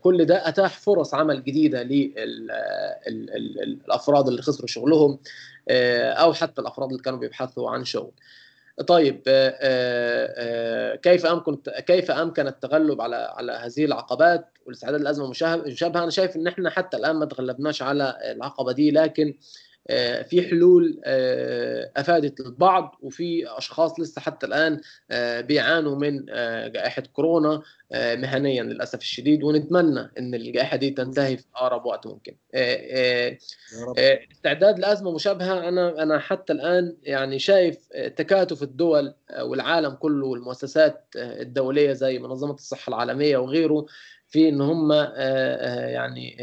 كل 0.00 0.24
ده 0.24 0.48
أتاح 0.48 0.78
فرص 0.78 1.14
عمل 1.14 1.44
جديدة 1.44 1.82
للافراد 3.06 4.28
اللي 4.28 4.42
خسروا 4.42 4.66
شغلهم 4.68 5.18
أو 5.70 6.32
حتى 6.32 6.60
الأفراد 6.60 6.90
اللي 6.90 7.02
كانوا 7.02 7.18
بيبحثوا 7.18 7.70
عن 7.70 7.84
شغل. 7.84 8.12
طيب 8.86 9.22
كيف 11.02 11.26
أمكن 11.26 11.56
كيف 11.86 12.10
أمكن 12.10 12.46
التغلب 12.46 13.00
على 13.00 13.16
على 13.16 13.52
هذه 13.52 13.84
العقبات 13.84 14.48
والاستعداد 14.66 15.00
للأزمة 15.00 15.24
المشابهه 15.24 16.02
أنا 16.02 16.10
شايف 16.10 16.36
إن 16.36 16.46
إحنا 16.46 16.70
حتى 16.70 16.96
الآن 16.96 17.16
ما 17.16 17.24
تغلبناش 17.26 17.82
على 17.82 18.18
العقبة 18.24 18.72
دي 18.72 18.90
لكن 18.90 19.34
في 20.28 20.46
حلول 20.50 21.00
أفادت 21.96 22.40
البعض 22.40 22.94
وفي 23.02 23.44
أشخاص 23.58 24.00
لسه 24.00 24.20
حتى 24.20 24.46
الآن 24.46 24.80
بيعانوا 25.42 25.96
من 25.96 26.24
جائحة 26.72 27.02
كورونا 27.12 27.62
مهنيا 27.94 28.62
للأسف 28.62 28.98
الشديد 29.00 29.42
ونتمنى 29.42 30.10
إن 30.18 30.34
الجائحة 30.34 30.76
دي 30.76 30.90
تنتهي 30.90 31.36
في 31.36 31.44
أقرب 31.56 31.86
وقت 31.86 32.06
ممكن. 32.06 32.36
استعداد 34.32 34.78
لأزمة 34.78 35.12
مشابهة 35.14 35.68
أنا 35.68 36.02
أنا 36.02 36.18
حتى 36.18 36.52
الآن 36.52 36.96
يعني 37.02 37.38
شايف 37.38 37.88
تكاتف 38.16 38.62
الدول 38.62 39.14
والعالم 39.40 39.90
كله 39.94 40.26
والمؤسسات 40.26 41.04
الدولية 41.16 41.92
زي 41.92 42.18
منظمة 42.18 42.54
الصحة 42.54 42.90
العالمية 42.90 43.36
وغيره 43.36 43.86
في 44.28 44.48
إن 44.48 44.60
هم 44.60 44.92
يعني 44.92 46.36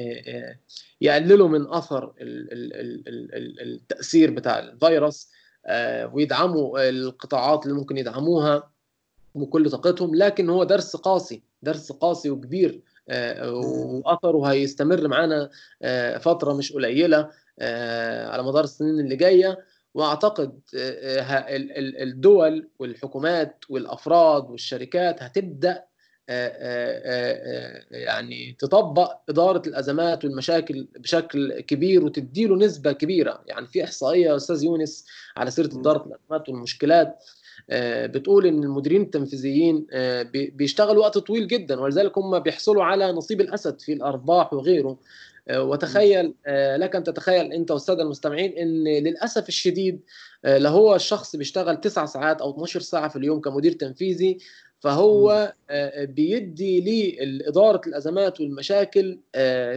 يقللوا 1.01 1.47
من 1.47 1.67
أثر 1.69 2.13
التأثير 3.61 4.31
بتاع 4.31 4.59
الفيروس 4.59 5.31
ويدعموا 6.13 6.89
القطاعات 6.89 7.65
اللي 7.65 7.77
ممكن 7.77 7.97
يدعموها 7.97 8.71
بكل 9.35 9.69
طاقتهم 9.69 10.15
لكن 10.15 10.49
هو 10.49 10.63
درس 10.63 10.95
قاسي 10.95 11.43
درس 11.61 11.91
قاسي 11.91 12.29
وكبير 12.29 12.81
وأثره 13.45 14.45
هيستمر 14.45 15.07
معانا 15.07 15.49
فترة 16.19 16.53
مش 16.53 16.73
قليلة 16.73 17.29
على 18.31 18.43
مدار 18.43 18.63
السنين 18.63 18.99
اللي 18.99 19.15
جاية. 19.15 19.65
وأعتقد 19.93 20.59
الدول 22.01 22.69
والحكومات 22.79 23.63
والأفراد 23.69 24.49
والشركات 24.49 25.23
هتبدأ 25.23 25.83
يعني 27.91 28.55
تطبق 28.59 29.11
إدارة 29.29 29.61
الأزمات 29.67 30.25
والمشاكل 30.25 30.87
بشكل 30.99 31.59
كبير 31.59 32.05
وتديله 32.05 32.55
نسبة 32.55 32.91
كبيرة. 32.91 33.41
يعني 33.47 33.67
في 33.67 33.83
إحصائية 33.83 34.35
أستاذ 34.35 34.63
يونس 34.63 35.05
على 35.37 35.51
سيرة 35.51 35.79
إدارة 35.79 36.05
الأزمات 36.07 36.49
والمشكلات 36.49 37.23
بتقول 38.05 38.45
إن 38.45 38.63
المديرين 38.63 39.01
التنفيذيين 39.01 39.87
بيشتغلوا 40.33 41.03
وقت 41.03 41.17
طويل 41.17 41.47
جدا 41.47 41.79
ولذلك 41.79 42.17
هم 42.17 42.39
بيحصلوا 42.39 42.83
على 42.83 43.11
نصيب 43.11 43.41
الأسد 43.41 43.79
في 43.81 43.93
الأرباح 43.93 44.53
وغيره. 44.53 44.97
وتخيل 45.51 46.33
لك 46.77 46.95
أن 46.95 47.03
تتخيل 47.03 47.53
أنت 47.53 47.71
والساده 47.71 48.03
المستمعين 48.03 48.57
إن 48.57 48.83
للأسف 49.03 49.47
الشديد 49.49 49.99
لو 50.45 50.69
هو 50.69 50.95
الشخص 50.95 51.35
بيشتغل 51.35 51.77
9 51.81 52.05
ساعات 52.05 52.41
أو 52.41 52.51
12 52.51 52.79
ساعة 52.79 53.07
في 53.07 53.15
اليوم 53.15 53.41
كمدير 53.41 53.71
تنفيذي 53.71 54.37
فهو 54.79 55.53
بيدي 55.99 56.81
لإدارة 57.25 57.81
الأزمات 57.87 58.41
والمشاكل 58.41 59.19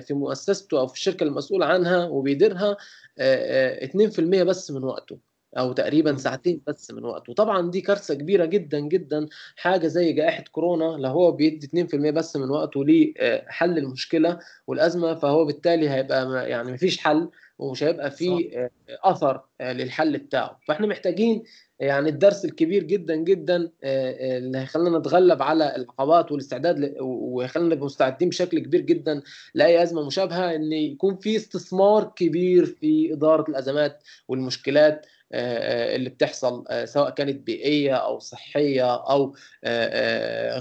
في 0.00 0.06
مؤسسته 0.10 0.80
أو 0.80 0.86
في 0.86 0.94
الشركة 0.94 1.24
المسؤول 1.24 1.62
عنها 1.62 2.04
وبيديرها 2.04 2.76
2% 3.20 4.20
بس 4.42 4.70
من 4.70 4.84
وقته 4.84 5.18
أو 5.58 5.72
تقريبا 5.72 6.16
ساعتين 6.16 6.60
بس 6.66 6.90
من 6.90 7.04
وقته. 7.04 7.30
وطبعا 7.30 7.70
دي 7.70 7.80
كارثة 7.80 8.14
كبيرة 8.14 8.44
جدا 8.44 8.80
جدا 8.80 9.26
حاجة 9.56 9.86
زي 9.86 10.12
جائحة 10.12 10.44
كورونا 10.52 10.84
لو 10.84 11.10
هو 11.10 11.32
بيدي 11.32 11.66
2% 11.66 11.94
بس 12.10 12.36
من 12.36 12.50
وقته 12.50 12.84
لحل 12.86 13.78
المشكلة 13.78 14.38
والأزمة 14.66 15.14
فهو 15.14 15.44
بالتالي 15.44 15.90
هيبقى 15.90 16.50
يعني 16.50 16.72
مفيش 16.72 16.98
حل 16.98 17.28
ومش 17.58 17.82
هيبقى 17.82 18.10
في 18.10 18.68
أثر 19.04 19.40
للحل 19.60 20.18
بتاعه. 20.18 20.60
فإحنا 20.68 20.86
محتاجين 20.86 21.42
يعني 21.80 22.08
الدرس 22.08 22.44
الكبير 22.44 22.82
جدا 22.82 23.16
جدا 23.16 23.70
اللي 23.84 24.58
هيخلينا 24.58 24.98
نتغلب 24.98 25.42
على 25.42 25.76
العقبات 25.76 26.32
والاستعداد 26.32 26.96
ويخلينا 27.00 27.74
نبقى 27.74 27.84
مستعدين 27.86 28.28
بشكل 28.28 28.58
كبير 28.58 28.80
جدا 28.80 29.22
لأي 29.54 29.82
أزمة 29.82 30.06
مشابهة 30.06 30.54
إن 30.54 30.72
يكون 30.72 31.16
في 31.16 31.36
استثمار 31.36 32.12
كبير 32.16 32.66
في 32.66 33.12
إدارة 33.12 33.50
الأزمات 33.50 34.02
والمشكلات 34.28 35.06
اللي 35.32 36.10
بتحصل 36.10 36.64
سواء 36.84 37.10
كانت 37.10 37.46
بيئية 37.46 37.94
أو 37.94 38.18
صحية 38.18 38.94
أو 38.94 39.34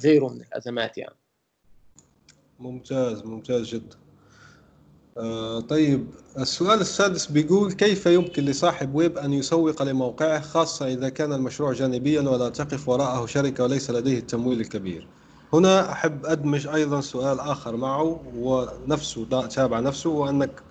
غيره 0.03 0.27
من 0.29 0.41
الأزمات 0.41 0.97
يعني. 0.97 1.15
ممتاز 2.59 3.23
ممتاز 3.25 3.67
جدا. 3.75 3.95
آه 5.17 5.59
طيب 5.59 6.07
السؤال 6.39 6.81
السادس 6.81 7.25
بيقول 7.25 7.71
كيف 7.71 8.05
يمكن 8.05 8.43
لصاحب 8.43 8.95
ويب 8.95 9.17
أن 9.17 9.33
يسوق 9.33 9.83
لموقعه 9.83 10.41
خاصة 10.41 10.87
إذا 10.87 11.09
كان 11.09 11.33
المشروع 11.33 11.73
جانبيا 11.73 12.21
ولا 12.21 12.49
تقف 12.49 12.89
وراءه 12.89 13.25
شركة 13.25 13.63
وليس 13.63 13.91
لديه 13.91 14.19
التمويل 14.19 14.61
الكبير؟ 14.61 15.07
هنا 15.53 15.91
أحب 15.91 16.25
أدمج 16.25 16.67
أيضا 16.67 17.01
سؤال 17.01 17.39
آخر 17.39 17.75
معه 17.75 18.21
ونفسه 18.35 19.47
تابع 19.47 19.79
نفسه 19.79 20.09
وأنك 20.09 20.63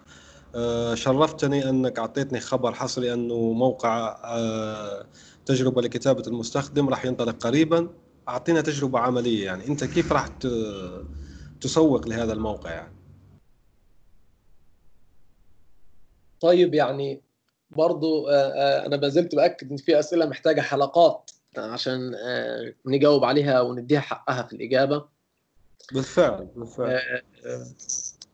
آه 0.54 0.94
شرفتني 0.94 1.68
أنك 1.68 1.98
أعطيتني 1.98 2.40
خبر 2.40 2.72
حصري 2.74 3.12
أنه 3.14 3.52
موقع 3.52 4.18
آه 4.24 5.06
تجربة 5.46 5.82
لكتابة 5.82 6.22
المستخدم 6.26 6.88
راح 6.88 7.04
ينطلق 7.04 7.36
قريبا. 7.46 7.88
أعطينا 8.28 8.60
تجربة 8.60 8.98
عملية 8.98 9.44
يعني. 9.44 9.68
أنت 9.68 9.84
كيف 9.84 10.12
راح 10.12 10.28
تسوق 11.60 12.08
لهذا 12.08 12.32
الموقع 12.32 12.70
يعني؟ 12.70 12.95
طيب 16.40 16.74
يعني 16.74 17.20
برضو 17.70 18.28
أنا 18.28 18.96
ما 18.96 19.08
زلت 19.08 19.34
بأكد 19.34 19.70
إن 19.70 19.76
في 19.76 19.98
أسئلة 19.98 20.26
محتاجة 20.26 20.60
حلقات 20.60 21.30
عشان 21.56 22.14
نجاوب 22.86 23.24
عليها 23.24 23.60
ونديها 23.60 24.00
حقها 24.00 24.42
في 24.42 24.52
الإجابة. 24.52 25.04
بالفعل 25.92 26.48
بالفعل. 26.56 27.00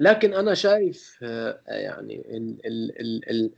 لكن 0.00 0.34
أنا 0.34 0.54
شايف 0.54 1.22
يعني 1.68 2.24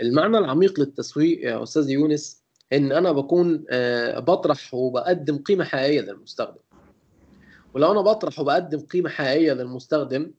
المعنى 0.01 0.39
العميق 0.39 0.81
للتسويق 0.81 1.45
يا 1.45 1.63
أستاذ 1.63 1.91
يونس 1.91 2.43
إن 2.73 2.93
أنا 2.93 3.13
بكون 3.13 3.65
بطرح 4.17 4.75
وبقدم 4.75 5.39
قيمة 5.39 5.65
حقيقية 5.65 6.01
للمستخدم. 6.01 6.61
ولو 7.75 7.93
أنا 7.93 8.01
بطرح 8.01 8.41
وبقدم 8.41 8.81
قيمة 8.81 9.11
حقيقية 9.11 9.53
للمستخدم 9.53 10.31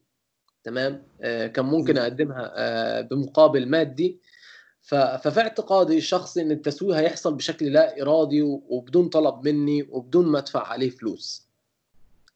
تمام؟ 0.66 1.04
آه 1.22 1.48
كان 1.48 1.66
ممكن 1.66 1.98
أقدمها 1.98 2.54
آه 2.56 3.02
بمقابل 3.02 3.70
مادي. 3.70 4.20
ففي 4.82 5.40
اعتقادي 5.40 5.98
الشخصي 5.98 6.42
إن 6.42 6.52
التسويق 6.52 6.96
هيحصل 6.96 7.36
بشكل 7.36 7.66
لا 7.66 8.02
إرادي 8.02 8.42
وبدون 8.42 9.10
طلب 9.10 9.48
مني 9.48 9.84
وبدون 9.90 10.26
ما 10.28 10.40
أدفع 10.40 10.68
عليه 10.68 10.90
فلوس. 10.90 11.48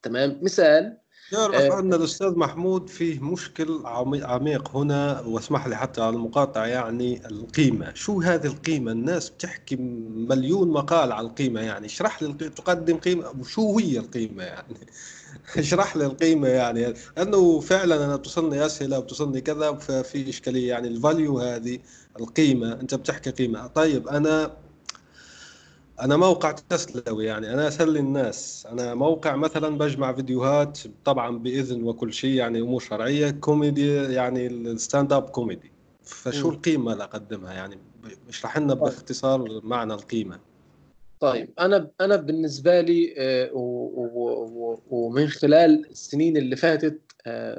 تمام؟ 0.01 0.39
مثال 0.41 0.97
يعرف 1.32 1.55
آه 1.55 1.80
أن 1.80 1.93
الأستاذ 1.93 2.38
محمود 2.38 2.89
فيه 2.89 3.19
مشكل 3.19 3.82
عميق 4.23 4.75
هنا 4.75 5.21
واسمح 5.21 5.67
لي 5.67 5.75
حتى 5.77 6.01
على 6.01 6.15
المقاطعة 6.15 6.65
يعني 6.65 7.27
القيمة. 7.27 7.93
شو 7.93 8.21
هذه 8.21 8.45
القيمة؟ 8.47 8.91
الناس 8.91 9.30
بتحكي 9.30 9.75
مليون 10.30 10.69
مقال 10.71 11.11
على 11.11 11.27
القيمة 11.27 11.61
يعني 11.61 11.86
اشرح 11.86 12.23
لي 12.23 12.34
تقدم 12.34 12.97
قيمة. 12.97 13.34
وشو 13.39 13.80
هي 13.80 13.99
القيمة؟ 13.99 14.43
يعني 14.43 14.75
اشرح 15.57 15.97
لي 15.97 16.05
القيمة 16.05 16.47
يعني 16.47 16.93
لأنه 17.17 17.59
فعلا 17.59 18.05
أنا 18.05 18.15
بتصلني 18.15 18.65
أسئلة 18.65 18.99
وبتصلني 18.99 19.41
كذا 19.41 19.73
ففي 19.73 20.30
إشكالية 20.30 20.69
يعني 20.69 20.88
الفاليو 20.88 21.39
هذه 21.39 21.80
القيمة. 22.19 22.73
أنت 22.73 22.95
بتحكي 22.95 23.30
قيمة. 23.30 23.67
طيب 23.67 24.07
أنا 24.07 24.51
أنا 26.01 26.17
موقع 26.17 26.51
تسلية 26.51 27.25
يعني 27.25 27.53
أنا 27.53 27.67
أسلي 27.67 27.99
الناس. 27.99 28.67
أنا 28.71 28.95
موقع 28.95 29.35
مثلا 29.35 29.77
بجمع 29.77 30.13
فيديوهات 30.13 30.79
طبعا 31.05 31.37
بإذن 31.37 31.83
وكل 31.83 32.13
شيء 32.13 32.33
يعني 32.33 32.59
أمور 32.59 32.79
شرعية 32.79 33.31
كوميدي 33.31 33.95
يعني 33.95 34.47
ال 34.47 35.13
stand-up 35.13 35.30
comedy. 35.30 35.71
فشو 36.03 36.47
م. 36.47 36.53
القيمة 36.53 36.93
اللي 36.93 37.03
أقدمها؟ 37.03 37.53
يعني 37.53 37.77
اشرح 38.29 38.57
لنا 38.57 38.73
باختصار 38.73 39.61
معنى 39.63 39.93
القيمة. 39.93 40.39
طيب 41.19 41.49
أنا 41.59 41.91
أنا 42.01 42.15
بالنسبة 42.15 42.81
لي 42.81 43.13
ومن 44.89 45.27
خلال 45.27 45.89
السنين 45.89 46.37
اللي 46.37 46.55
فاتت 46.55 46.99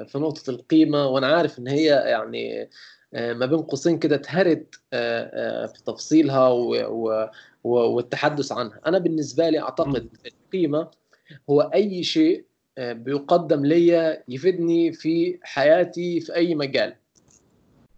في 0.07 0.11
نقطة 0.15 0.49
القيمة 0.49 1.07
وأنا 1.07 1.27
عارف 1.27 1.59
إن 1.59 1.67
هي 1.67 1.85
يعني 1.85 2.69
ما 3.13 3.45
بين 3.45 3.61
قوسين 3.61 3.99
كده 3.99 4.15
اتهرت 4.15 4.75
في 5.73 5.81
تفصيلها 5.85 6.47
والتحدث 7.63 8.51
عنها. 8.51 8.79
أنا 8.85 8.97
بالنسبة 8.97 9.49
لي 9.49 9.59
أعتقد 9.59 10.09
القيمة 10.25 10.91
هو 11.49 11.61
أي 11.61 12.03
شيء 12.03 12.45
بيقدم 12.77 13.65
ليا 13.65 14.23
يفيدني 14.27 14.93
في 14.93 15.39
حياتي 15.41 16.19
في 16.19 16.35
أي 16.35 16.55
مجال. 16.55 16.95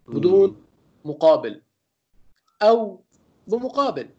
بدون 0.07 0.64
مقابل 1.05 1.61
أو 2.61 3.01
بمقابل. 3.47 4.09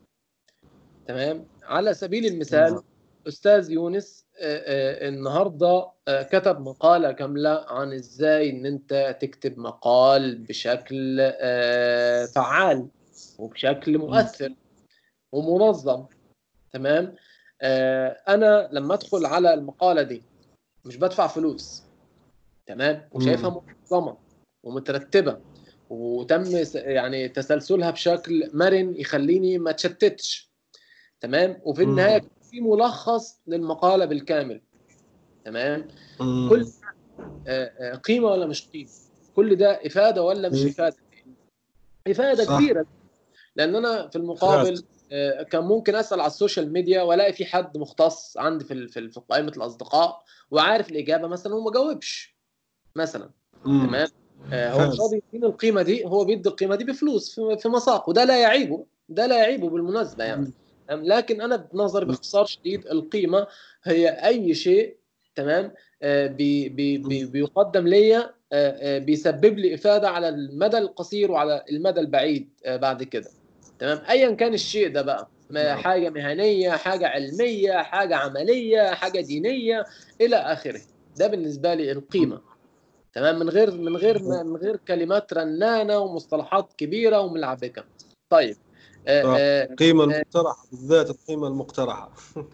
تمام؟ 1.07 1.47
على 1.63 1.95
سبيل 1.95 2.27
المثال 2.27 2.83
أستاذ 3.29 3.71
يونس 3.71 4.24
النهارده 4.39 5.91
كتب 6.09 6.61
مقالة 6.61 7.13
كامله 7.13 7.65
عن 7.69 7.93
إزاي 7.93 8.51
إن 8.51 8.67
أنت 8.67 9.17
تكتب 9.21 9.59
مقال 9.59 10.39
بشكل 10.39 11.17
فعال 12.35 12.89
وبشكل 13.39 13.99
مؤثر 13.99 14.55
ومنظم 15.33 16.07
تمام؟ 16.73 17.15
أنا 18.29 18.69
لما 18.73 18.95
أدخل 18.95 19.27
على 19.27 19.55
المقالة 19.55 20.03
دي 20.03 20.23
مش 20.85 20.97
بدفع 20.97 21.27
فلوس 21.27 21.83
تمام؟ 22.67 23.09
وشايفها 23.13 23.63
منظمة 23.91 24.17
ومترتبة 24.63 25.39
وتم 25.91 26.45
يعني 26.75 27.29
تسلسلها 27.29 27.91
بشكل 27.91 28.51
مرن 28.55 28.95
يخليني 28.97 29.59
ما 29.59 29.71
اتشتتش 29.71 30.51
تمام؟ 31.21 31.61
وفي 31.65 31.83
النهاية 31.83 32.34
في 32.55 32.61
ملخص 32.61 33.41
للمقالة 33.47 34.05
بالكامل. 34.05 34.61
تمام؟ 35.45 35.89
مم. 36.21 36.49
كل 36.49 36.67
قيمة 38.05 38.29
ولا 38.29 38.47
مش 38.47 38.69
قيمة؟ 38.69 38.91
كل 39.37 39.57
ده 39.57 39.87
إفادة 39.87 40.23
ولا 40.23 40.49
مش 40.49 40.65
إفادة؟ 40.65 40.97
إفادة 42.09 42.45
صح. 42.45 42.59
كبيرة. 42.59 42.87
لأن 43.57 43.77
أنا 43.77 44.09
في 44.09 44.17
المقابل 44.17 44.85
كان 45.51 45.65
ممكن 45.65 45.95
أسأل 45.95 46.21
على 46.21 46.27
السوشيال 46.31 46.73
ميديا 46.73 47.03
وألاقي 47.03 47.33
في 47.33 47.45
حد 47.45 47.79
مختص 47.79 48.37
عندي 48.37 48.65
في 48.65 48.89
في 48.89 49.21
قائمة 49.31 49.53
الأصدقاء 49.57 50.23
وعارف 50.51 50.91
الإجابة 50.91 51.29
مثلا 51.29 51.55
وما 51.55 51.71
جاوبش 51.71 52.37
مثلا. 52.97 53.31
مم. 53.65 53.87
تمام؟ 53.87 54.09
هو 54.53 54.89
مش 54.89 55.01
راضي 55.01 55.23
يديني 55.29 55.47
القيمة 55.47 55.83
دي 55.83 56.05
هو 56.05 56.25
بيدي 56.25 56.49
القيمة 56.49 56.77
دي 56.77 56.85
بفلوس 56.85 57.41
في 57.41 57.69
مساق 57.69 58.09
وده 58.09 58.25
لا 58.25 58.43
يعيبه 58.43 58.87
ده 59.09 59.27
لا 59.27 59.39
يعيبه 59.39 59.69
بالمناسبة 59.69 60.25
يعني. 60.25 60.53
لكن 60.91 61.41
أنا 61.41 61.57
بنظري 61.57 62.05
باختصار 62.05 62.47
شديد 62.47 62.87
القيمة 62.87 63.47
هي 63.85 64.09
أي 64.09 64.55
شيء 64.55 64.97
تمام؟ 65.35 65.73
بي 66.03 66.69
بي 66.69 66.99
بي 66.99 67.25
بيقدم 67.25 67.89
ليا 67.89 68.35
بيسبب 68.99 69.59
لي 69.59 69.75
إفادة 69.75 70.09
على 70.09 70.29
المدى 70.29 70.79
القصير 70.79 71.31
وعلى 71.31 71.65
المدى 71.71 72.01
البعيد 72.01 72.49
بعد 72.67 73.03
كده. 73.03 73.31
تمام؟ 73.79 74.03
ايا 74.11 74.31
كان 74.31 74.55
الشيء 74.55 74.89
ده 74.93 75.03
بقى. 75.03 75.29
حاجة 75.57 76.11
مهنية 76.11 76.71
حاجة 76.71 77.07
علمية 77.09 77.73
حاجة 77.73 78.17
عملية 78.17 78.95
حاجة 78.95 79.21
دينية 79.21 79.85
إلى 80.21 80.37
آخره. 80.37 80.81
ده 81.17 81.27
بالنسبة 81.27 81.75
لي 81.75 81.93
القيمة. 81.93 82.41
تمام؟ 83.15 83.39
من 83.39 83.49
غير 83.49 83.71
من 83.71 83.97
غير 83.97 84.23
من 84.23 84.57
غير 84.57 84.77
كلمات 84.77 85.33
رنانة 85.33 85.99
ومصطلحات 85.99 86.73
كبيرة 86.79 87.21
وملعبكة. 87.21 87.85
طيب 88.31 88.57
القيمة 89.09 90.05
المقترحة 90.05 90.67
بالذات 90.71 91.11
القيمة 91.11 91.49
المقترحة. 91.49 92.11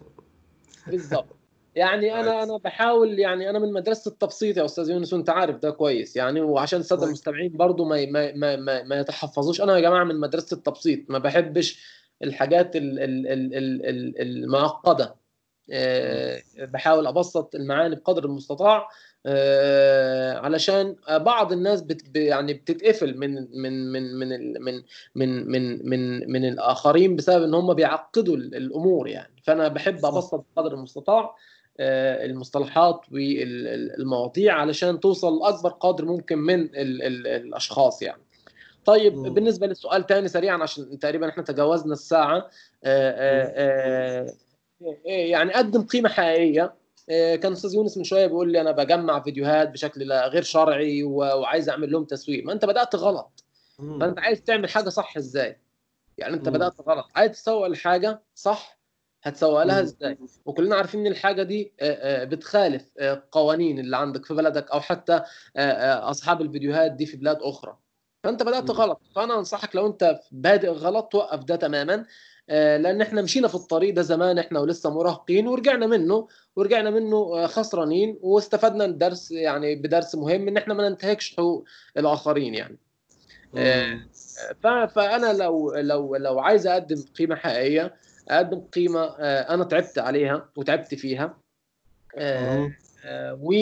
بالضبط. 0.87 1.35
يعني 1.75 2.19
أنا 2.19 2.43
أنا 2.43 2.57
بحاول 2.57 3.19
يعني 3.19 3.49
أنا 3.49 3.59
من 3.59 3.73
مدرسة 3.73 4.09
التبسيط 4.09 4.57
يا 4.57 4.65
أستاذ 4.65 4.89
يونس 4.89 5.13
وأنت 5.13 5.29
عارف 5.29 5.55
ده 5.55 5.71
كويس. 5.71 6.15
يعني 6.15 6.41
وعشان 6.41 6.79
الساده 6.79 7.05
المستمعين 7.05 7.57
برضو 7.57 7.85
ما 7.85 8.05
ما 8.05 8.31
ما 8.31 8.55
ما, 8.55 8.83
ما 8.83 8.99
يتحفظوش. 8.99 9.61
أنا 9.61 9.75
يا 9.75 9.81
جماعة 9.81 10.03
من 10.03 10.19
مدرسة 10.19 10.57
التبسيط 10.57 11.09
ما 11.09 11.19
بحبش 11.19 12.01
الحاجات 12.23 12.71
المعقدة. 14.19 15.15
بحاول 16.57 17.07
أبسط 17.07 17.55
المعاني 17.55 17.95
بقدر 17.95 18.25
المستطاع. 18.25 18.89
آه 19.25 20.37
علشان 20.37 20.95
بعض 21.09 21.51
الناس 21.51 21.81
بت 21.81 22.17
يعني 22.17 22.53
بتتقفل 22.53 23.17
من 23.17 23.47
من 23.61 23.91
من 23.91 24.19
من 24.19 24.53
من 24.61 24.83
من 25.15 25.51
من 25.51 25.89
من, 25.89 26.31
من 26.31 26.45
الآخرين 26.45 27.15
بسبب 27.15 27.43
إن 27.43 27.53
هم 27.53 27.73
بيعقدوا 27.73 28.35
الأمور 28.37 29.07
يعني. 29.07 29.41
فأنا 29.43 29.67
بحب 29.67 30.05
أبسط 30.05 30.45
قدر 30.55 30.73
المستطاع 30.73 31.35
آه 31.79 32.25
المصطلحات 32.25 33.01
والمواضيع 33.11 34.53
علشان 34.53 34.99
توصل 34.99 35.39
لأكبر 35.39 35.69
قدر 35.69 36.05
ممكن 36.05 36.37
من 36.37 36.61
ال 36.61 37.03
ال 37.03 37.27
الأشخاص 37.27 38.01
يعني. 38.01 38.21
طيب 38.85 39.15
مم. 39.17 39.33
بالنسبة 39.33 39.67
للسؤال 39.67 40.05
تاني 40.05 40.27
سريعا 40.27 40.57
عشان 40.57 40.99
تقريبا 40.99 41.29
إحنا 41.29 41.43
تجاوزنا 41.43 41.93
الساعة 41.93 42.37
آه، 42.37 42.47
آه، 42.83 43.43
آآ 43.43 44.21
آآ 44.21 44.33
آه، 44.81 45.09
يعني 45.09 45.53
قدم 45.53 45.81
قيمة 45.81 46.09
حقيقية. 46.09 46.73
كان 47.11 47.51
أستاذ 47.51 47.75
يونس 47.75 47.97
من 47.97 48.03
شوية 48.03 48.27
بيقول 48.27 48.51
لي 48.51 48.61
أنا 48.61 48.71
بجمع 48.71 49.19
فيديوهات 49.19 49.69
بشكل 49.69 50.13
غير 50.13 50.43
شرعي 50.43 51.03
وعايز 51.03 51.69
أعمل 51.69 51.91
لهم 51.91 52.05
تسويق. 52.05 52.45
ما 52.45 52.53
أنت 52.53 52.65
بدأت 52.65 52.95
غلط. 52.95 53.43
فأنت 53.99 54.19
عايز 54.19 54.43
تعمل 54.43 54.69
حاجة 54.69 54.89
صح 54.89 55.17
إزاي؟ 55.17 55.61
يعني 56.17 56.33
أنت 56.33 56.49
بدأت 56.49 56.81
غلط. 56.81 57.05
عايز 57.15 57.31
تسوق 57.31 57.65
الحاجة 57.65 58.21
صح 58.35 58.79
هتسوق 59.23 59.63
لها 59.63 59.81
إزاي؟ 59.81 60.17
وكلنا 60.45 60.75
عارفين 60.75 60.99
إن 60.99 61.07
الحاجة 61.11 61.43
دي 61.43 61.73
بتخالف 62.25 62.83
قوانين 63.31 63.79
اللي 63.79 63.97
عندك 63.97 64.25
في 64.25 64.33
بلدك 64.33 64.71
أو 64.71 64.81
حتى 64.81 65.21
أصحاب 65.57 66.41
الفيديوهات 66.41 66.91
دي 66.91 67.05
في 67.05 67.17
بلاد 67.17 67.37
أخرى. 67.41 67.77
فأنت 68.23 68.43
بدأت 68.43 68.71
غلط. 68.71 69.01
فأنا 69.15 69.39
أنصحك 69.39 69.75
لو 69.75 69.87
أنت 69.87 70.19
بادئ 70.31 70.69
غلط 70.69 71.05
توقف 71.11 71.43
ده 71.43 71.55
تماما. 71.55 72.05
لأن 72.51 73.01
إحنا 73.01 73.21
مشينا 73.21 73.47
في 73.47 73.55
الطريق 73.55 73.93
ده 73.93 74.01
زمان 74.01 74.39
إحنا 74.39 74.59
ولسه 74.59 74.89
مراهقين 74.89 75.47
ورجعنا 75.47 75.87
منه 75.87 76.27
ورجعنا 76.55 76.89
منه 76.89 77.47
خسرانين 77.47 78.17
واستفدنا 78.21 78.85
الدرس 78.85 79.31
يعني 79.31 79.75
بدرس 79.75 80.15
مهم 80.15 80.47
إن 80.47 80.57
إحنا 80.57 80.73
ما 80.73 80.89
ننتهكش 80.89 81.35
حقوق 81.35 81.65
الآخرين 81.97 82.55
يعني. 82.55 82.77
فأنا 84.87 85.33
لو 85.33 85.73
لو 85.75 86.15
لو 86.15 86.39
عايز 86.39 86.67
أقدم 86.67 87.03
قيمة 87.17 87.35
حقيقية 87.35 87.93
أقدم 88.29 88.59
قيمة 88.59 89.05
أنا 89.19 89.63
تعبت 89.63 89.99
عليها 89.99 90.49
وتعبت 90.57 90.95
فيها. 90.95 91.37
و 93.41 93.53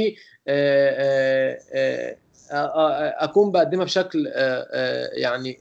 أكون 3.21 3.51
بقدمها 3.51 3.85
بشكل 3.85 4.27
يعني 5.13 5.59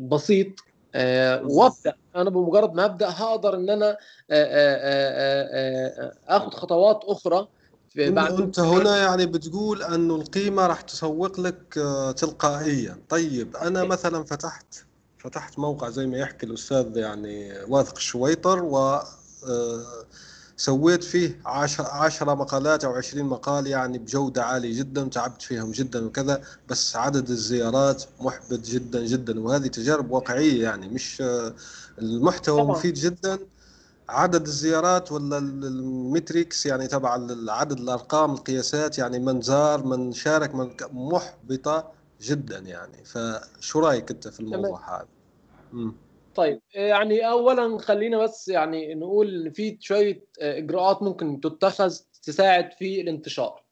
بسيط. 0.00 0.48
وابدا 1.44 1.94
أنا 2.16 2.30
بمجرد 2.30 2.74
ما 2.74 2.84
أبدأ 2.84 3.08
هقدر 3.08 3.54
إن 3.54 3.70
أنا 3.70 3.96
اخذ 6.28 6.50
خطوات 6.50 7.00
أخرى 7.04 7.48
بعد 7.96 8.40
أنت 8.40 8.60
هنا 8.60 8.96
يعني 8.96 9.26
بتقول 9.26 9.82
انه 9.82 10.14
القيمة 10.14 10.66
راح 10.66 10.80
تسوق 10.80 11.40
لك 11.40 11.74
تلقائيا. 12.16 12.98
طيب 13.08 13.56
أنا 13.56 13.84
مثلا 13.84 14.24
فتحت 14.24 14.74
فتحت 15.18 15.58
موقع 15.58 15.88
زي 15.88 16.06
ما 16.06 16.18
يحكي 16.18 16.46
الأستاذ 16.46 16.96
يعني 16.96 17.52
واثق 17.68 17.96
الشويطر 17.96 18.64
و 18.64 19.00
سويت 20.56 21.04
فيه 21.04 21.40
عشر, 21.46 21.84
عشرة 21.86 22.34
مقالات 22.34 22.84
أو 22.84 22.92
عشرين 22.92 23.24
مقال 23.24 23.66
يعني 23.66 23.98
بجودة 23.98 24.44
عالية 24.44 24.78
جدا 24.78 25.04
تعبت 25.08 25.42
فيهم 25.42 25.70
جدا 25.70 26.06
وكذا 26.06 26.42
بس 26.68 26.96
عدد 26.96 27.30
الزيارات 27.30 28.04
محبط 28.20 28.60
جدا 28.60 29.06
جدا 29.06 29.40
وهذه 29.40 29.66
تجارب 29.66 30.10
واقعية 30.10 30.62
يعني 30.62 30.88
مش 30.88 31.22
المحتوى 31.98 32.62
طبعا. 32.62 32.72
مفيد 32.72 32.94
جدا 32.94 33.38
عدد 34.08 34.46
الزيارات 34.46 35.12
ولا 35.12 35.38
المتريكس 35.38 36.66
يعني 36.66 36.86
تبع 36.86 37.18
عدد 37.48 37.78
الأرقام 37.78 38.32
القياسات 38.32 38.98
يعني 38.98 39.18
من 39.18 39.40
زار 39.40 39.86
من 39.86 40.12
شارك 40.12 40.54
من 40.54 40.70
محبطة 40.92 41.92
جدا 42.20 42.58
يعني 42.58 43.04
فشو 43.04 43.80
رأيك 43.80 44.10
أنت 44.10 44.28
في 44.28 44.40
الموضوع 44.40 44.98
هذا؟ 45.00 45.08
طيب 46.34 46.60
يعني 46.74 47.28
اولا 47.30 47.78
خلينا 47.78 48.18
بس 48.18 48.48
يعني 48.48 48.94
نقول 48.94 49.46
إن 49.46 49.52
في 49.52 49.76
شوية 49.80 50.24
إجراءات 50.40 51.02
ممكن 51.02 51.40
تتخذ 51.40 51.96
تساعد 52.22 52.72
في 52.72 53.00
الانتشار. 53.00 53.64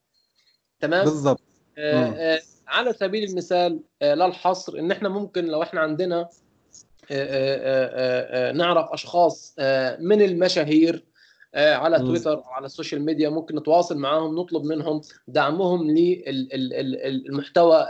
تمام؟ 0.80 1.04
بالضبط. 1.04 1.40
آه 1.78 2.04
آه 2.04 2.40
على 2.68 2.92
سبيل 2.92 3.30
المثال 3.30 3.80
آه 4.02 4.14
لا 4.14 4.26
الحصر 4.26 4.78
إن 4.78 4.90
إحنا 4.90 5.08
ممكن 5.08 5.44
لو 5.44 5.62
إحنا 5.62 5.80
عندنا 5.80 6.28
آه 7.10 8.52
نعرف 8.52 8.92
أشخاص 8.92 9.54
من 9.98 10.22
المشاهير 10.22 11.04
على 11.54 11.98
تويتر 11.98 12.32
أو 12.32 12.42
على 12.50 12.66
السوشيال 12.66 13.04
ميديا 13.04 13.28
ممكن 13.28 13.56
نتواصل 13.56 13.98
معاهم 13.98 14.38
نطلب 14.38 14.64
منهم 14.64 15.00
دعمهم 15.28 15.90
للمحتوى 16.70 17.86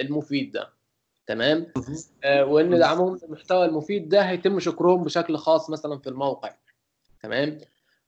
المفيد 0.00 0.52
ده. 0.52 0.81
تمام؟ 1.26 1.66
آه 2.24 2.44
وإن 2.44 2.78
دعمهم 2.78 3.18
المحتوى 3.24 3.64
المفيد 3.64 4.08
ده 4.08 4.22
هيتم 4.22 4.60
شكرهم 4.60 5.04
بشكل 5.04 5.36
خاص 5.36 5.70
مثلا 5.70 5.98
في 5.98 6.06
الموقع. 6.08 6.54
تمام؟ 7.22 7.58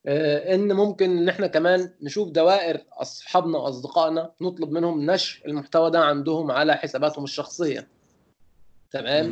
آه 0.05 0.55
إن 0.55 0.73
ممكن 0.73 1.17
إن 1.17 1.29
إحنا 1.29 1.47
كمان 1.47 1.89
نشوف 2.01 2.29
دوائر 2.29 2.81
أصحابنا 2.93 3.57
وأصدقائنا 3.57 4.31
نطلب 4.41 4.71
منهم 4.71 5.11
نشر 5.11 5.41
المحتوى 5.47 5.91
ده 5.91 5.99
عندهم 5.99 6.51
على 6.51 6.73
حساباتهم 6.75 7.23
الشخصية. 7.23 7.87
تمام؟ 8.91 9.31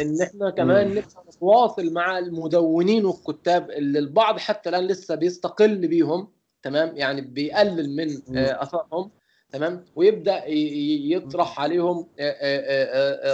إن 0.00 0.22
إحنا 0.22 0.50
كمان 0.50 0.88
نبقى 0.90 1.24
نتواصل 1.28 1.92
مع 1.92 2.18
المدونين 2.18 3.04
والكتاب 3.04 3.70
اللي 3.70 3.98
البعض 3.98 4.38
حتى 4.38 4.68
الآن 4.68 4.86
لسه 4.86 5.14
بيستقل 5.14 5.88
بيهم 5.88 6.28
تمام؟ 6.62 6.96
يعني 6.96 7.20
بيقلل 7.20 7.96
من 7.96 8.36
آه 8.38 8.62
اثرهم 8.62 9.10
تمام؟ 9.54 9.84
ويبدأ 9.96 10.42
يطرح 10.46 11.60
عليهم 11.60 12.06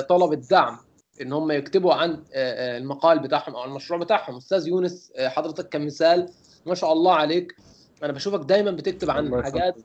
طلب 0.09 0.33
الدعم 0.33 0.79
إن 1.21 1.33
هم 1.33 1.51
يكتبوا 1.51 1.95
عن 1.95 2.25
المقال 2.35 3.19
بتاعهم 3.19 3.57
أو 3.57 3.65
المشروع 3.65 4.01
بتاعهم. 4.01 4.37
أستاذ 4.37 4.69
يونس 4.69 5.13
حضرتك 5.19 5.69
كمثال 5.69 6.29
ما 6.67 6.75
شاء 6.75 6.93
الله 6.93 7.15
عليك. 7.15 7.57
أنا 8.03 8.13
بشوفك 8.13 8.41
دايما 8.41 8.71
بتكتب 8.71 9.11
عن 9.11 9.43
حاجات 9.43 9.77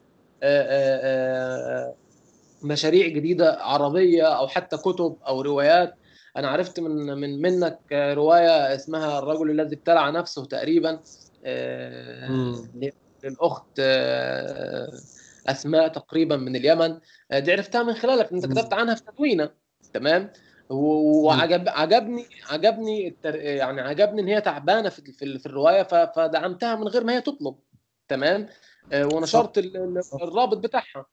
مشاريع 2.63 3.07
جديدة 3.07 3.57
عربية 3.61 4.23
أو 4.23 4.47
حتى 4.47 4.77
كتب 4.77 5.17
أو 5.27 5.41
روايات. 5.41 5.95
أنا 6.38 6.47
عرفت 6.47 6.79
من 6.79 7.17
من 7.17 7.41
منك 7.41 7.79
رواية 7.91 8.75
اسمها 8.75 9.19
الرجل 9.19 9.51
الذي 9.51 9.75
ابتلع 9.75 10.09
نفسه 10.09 10.45
تقريبا 10.45 10.99
للاخت 13.23 13.81
اسماء 15.47 15.87
تقريبا 15.87 16.37
من 16.37 16.55
اليمن. 16.55 16.99
دي 17.33 17.51
عرفتها 17.51 17.83
من 17.83 17.93
خلالك 17.93 18.31
انت 18.33 18.45
كتبت 18.45 18.73
عنها 18.73 18.95
في 18.95 19.01
تدوينه 19.03 19.49
تمام؟ 19.93 20.31
وعجب 20.69 21.69
عجبني 21.69 22.25
عجبني 22.49 23.17
يعني 23.33 23.81
عجبني 23.81 24.21
إن 24.21 24.27
هي 24.27 24.41
تعبانة 24.41 24.89
في 24.89 25.11
في, 25.11 25.39
في 25.39 25.45
الرواية 25.45 25.83
فدعمتها 26.15 26.75
من 26.75 26.87
غير 26.87 27.03
ما 27.03 27.13
هي 27.13 27.21
تطلب. 27.21 27.55
تمام؟ 28.07 28.47
ونشرت 28.93 29.57
الرابط 30.21 30.57
بتاعها. 30.57 31.05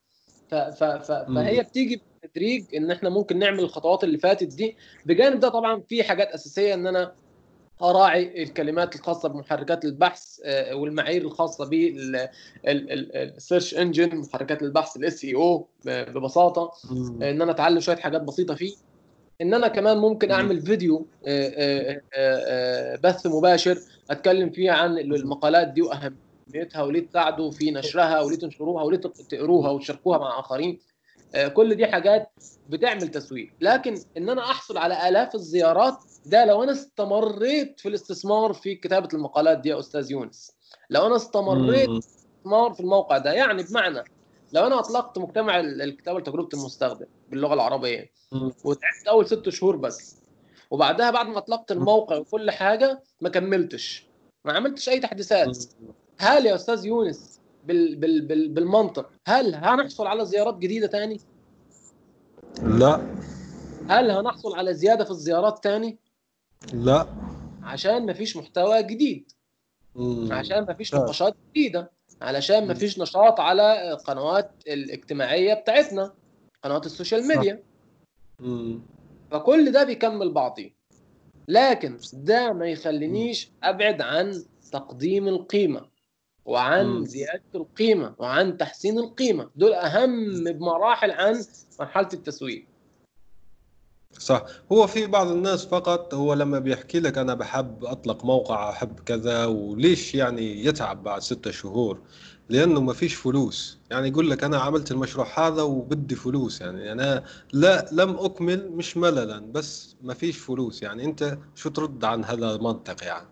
فهي 0.51 1.63
بتيجي 1.63 2.03
بالتدريج 2.23 2.75
إن 2.75 2.91
إحنا 2.91 3.09
ممكن 3.09 3.39
نعمل 3.39 3.61
الخطوات 3.61 4.05
اللي 4.05 4.19
فاتت 4.19 4.55
دي. 4.55 4.77
بجانب 5.07 5.41
ده 5.41 5.49
طبعا 5.49 5.81
في 5.81 6.03
حاجات 6.05 6.29
أساسية 6.29 6.75
إن 6.75 6.87
أنا 6.87 7.15
اراعي 7.83 8.43
الكلمات 8.43 8.95
الخاصة 8.95 9.29
بمحركات 9.29 9.85
البحث 9.85 10.41
والمعايير 10.73 11.23
الخاصة 11.23 11.69
بال 12.65 12.92
search 12.92 13.75
engine 13.75 14.17
محركات 14.17 14.63
البحث 14.63 14.97
ال 14.97 15.25
SEO 15.25 15.69
ببساطة 15.85 16.73
إن 17.23 17.43
أنا 17.43 17.51
أتعلم 17.51 17.81
شوية 17.81 17.97
حاجات 17.97 18.23
بسيطة 18.23 18.55
فيه. 18.55 18.75
إن 19.41 19.55
أنا 19.55 19.69
كمان 19.69 19.99
ممكن 19.99 20.31
أعمل 20.31 20.61
فيديو 20.61 21.07
بث 23.05 23.27
مباشر 23.27 23.79
أتكلم 24.11 24.51
فيه 24.51 24.71
عن 24.71 24.99
المقالات 24.99 25.69
دي 25.69 25.83
وأهميتها 25.83 26.83
وليه 26.83 27.07
تساعدوا 27.07 27.51
في 27.51 27.71
نشرها 27.71 28.21
وليه 28.21 28.39
تنشروها 28.39 28.83
وليه 28.85 28.99
تقروها 29.31 29.71
وتشاركوها 29.71 30.19
مع 30.19 30.41
آخرين. 30.41 30.79
كل 31.55 31.75
دي 31.75 31.87
حاجات 31.87 32.31
بتعمل 32.69 33.09
تسويق. 33.09 33.51
لكن 33.61 33.95
إن 34.17 34.29
أنا 34.29 34.43
أحصل 34.43 34.79
على 34.79 35.09
آلاف 35.09 35.35
الزيارات 35.35 35.99
ده 36.27 36.45
لو 36.45 36.63
أنا 36.63 36.73
استمريت 36.73 37.81
في 37.81 37.89
الاستثمار 37.89 38.53
في 38.53 38.75
كتابة 38.75 39.09
المقالات 39.15 39.59
دي 39.59 39.69
يا 39.69 39.79
أستاذ 39.79 40.11
يونس. 40.11 40.53
لو 40.91 41.07
أنا 41.07 41.17
استمريت 41.17 41.91
في 41.91 41.91
الاستثمار 41.91 42.73
في 42.75 42.81
الموقع 42.81 43.19
ده 43.19 43.33
يعني 43.33 43.63
بمعنى 43.63 44.05
لو 44.53 44.67
أنا 44.67 44.79
أطلقت 44.79 45.19
مجتمع 45.19 45.61
الكتابة 45.61 46.19
لتجربة 46.19 46.49
المستخدم 46.55 47.07
باللغة 47.31 47.55
العربية 47.55 48.11
وتعبت 48.65 49.07
أول 49.09 49.27
ست 49.27 49.49
شهور 49.49 49.77
بس 49.77 50.17
وبعدها 50.71 51.11
بعد 51.11 51.27
ما 51.27 51.39
أطلقت 51.39 51.73
الموقع 51.73 52.17
وكل 52.17 52.51
حاجة 52.51 53.03
ما 53.21 53.29
كملتش 53.29 54.07
ما 54.45 54.53
عملتش 54.53 54.89
أي 54.89 55.01
تحديثات 55.01 55.59
هل 56.19 56.47
يا 56.47 56.55
أستاذ 56.55 56.87
يونس 56.87 57.41
بال 57.65 57.97
بال 57.97 58.21
بال 58.27 58.49
بالمنطق 58.49 59.11
هل 59.27 59.55
هنحصل 59.55 60.07
على 60.07 60.27
زيارات 60.27 60.59
جديدة 60.59 60.87
تاني؟ 60.87 61.21
لا. 62.63 63.01
هل 63.89 64.11
هنحصل 64.11 64.55
على 64.55 64.75
زيادة 64.75 65.05
في 65.05 65.11
الزيارات 65.11 65.65
تاني؟ 65.65 65.99
لا. 66.73 67.07
عشان 67.63 68.07
مفيش 68.07 68.37
محتوى 68.37 68.83
جديد. 68.83 69.33
مم. 69.95 70.29
عشان 70.33 70.67
مفيش 70.69 70.95
نقاشات 70.95 71.37
جديدة. 71.51 71.91
علشان 72.23 72.67
ما 72.67 72.75
فيش 72.75 72.99
نشاط 72.99 73.41
على 73.41 73.93
القنوات 73.93 74.51
الاجتماعية 74.67 75.55
بتاعتنا 75.55 76.15
قنوات 76.63 76.87
السوشيال 76.87 77.27
ميديا. 77.29 77.63
مم. 78.41 78.81
فكل 79.31 79.73
ده 79.73 79.85
بيكمل 79.85 80.33
بعضيه. 80.33 80.75
لكن 81.49 81.99
ده 82.13 82.53
ما 82.53 82.67
يخلينيش 82.67 83.51
أبعد 83.63 84.01
عن 84.03 84.45
تقديم 84.73 85.29
القيمة 85.29 85.89
وعن 86.45 86.87
مم. 86.87 87.05
زيادة 87.05 87.43
القيمة 87.55 88.15
وعن 88.19 88.57
تحسين 88.57 88.99
القيمة. 88.99 89.51
دول 89.57 89.73
أهم 89.73 90.45
بمراحل 90.45 91.11
عن 91.11 91.45
مرحلة 91.81 92.09
التسويق. 92.15 92.72
صح. 94.19 94.45
هو 94.73 94.87
في 94.87 95.07
بعض 95.07 95.31
الناس 95.31 95.67
فقط 95.67 96.15
هو 96.15 96.35
لما 96.35 96.59
بيحكي 96.59 97.01
لك 97.01 97.19
أنا 97.19 97.35
بحب 97.35 97.85
أطلق 97.85 98.25
موقع 98.25 98.71
أحب 98.71 99.01
كذا 99.01 99.45
وليش 99.47 100.15
يعني 100.15 100.65
يتعب 100.65 101.03
بعد 101.03 101.21
ستة 101.21 101.51
شهور؟ 101.51 102.01
لأنه 102.49 102.81
ما 102.81 102.93
فيش 102.93 103.15
فلوس. 103.15 103.79
يعني 103.91 104.09
يقول 104.09 104.31
لك 104.31 104.45
أنا 104.45 104.59
عملت 104.59 104.91
المشروع 104.91 105.27
هذا 105.39 105.63
وبدي 105.63 106.15
فلوس 106.15 106.61
يعني. 106.61 106.93
أنا 106.93 107.25
لا 107.53 107.89
لم 107.93 108.17
أكمل 108.19 108.71
مش 108.71 108.97
مللا 108.97 109.39
بس 109.39 109.97
ما 110.03 110.15
فيش 110.15 110.39
فلوس. 110.39 110.83
يعني 110.83 111.05
أنت 111.05 111.39
شو 111.55 111.71
ترد 111.71 112.05
عن 112.05 112.25
هذا 112.25 112.51
المنطق 112.55 113.05
يعني؟ 113.05 113.27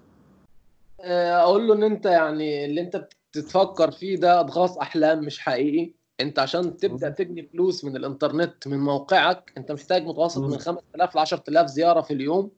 آه، 1.01 1.43
أقول 1.43 1.69
له 1.69 1.75
إن 1.75 1.83
أنت 1.83 2.07
يعني 2.07 2.65
اللي 2.65 2.81
أنت 2.81 3.09
بتتفكر 3.33 3.91
فيه 3.91 4.17
ده 4.17 4.41
اضغاث 4.41 4.79
أحلام 4.79 5.25
مش 5.25 5.39
حقيقي. 5.39 6.00
انت 6.21 6.39
عشان 6.39 6.77
تبدأ. 6.77 7.09
تجني 7.09 7.43
فلوس 7.43 7.85
من 7.85 7.97
الانترنت 7.97 8.69
من 8.69 8.79
موقعك 8.79 9.53
انت 9.59 9.73
محتاج 9.73 10.07
متوسط. 10.07 10.41
من 10.41 10.59
5000 10.59 11.15
ل 11.17 11.19
10000 11.19 11.67
زيارة 11.67 12.01
في 12.01 12.15
اليوم 12.15 12.51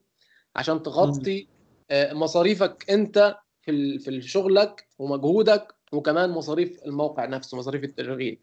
عشان 0.57 0.83
تغطي 0.83 1.49
آه، 1.91 2.13
مصاريفك 2.13 2.91
انت 2.91 3.37
في 3.63 3.99
في 3.99 4.23
شغلك 4.23 4.89
ومجهودك 4.99 5.75
وكمان 5.93 6.31
مصاريف 6.31 6.83
الموقع 6.87 7.27
نفسه 7.27 7.59
مصاريف 7.59 7.85
التشغيل 7.85 8.39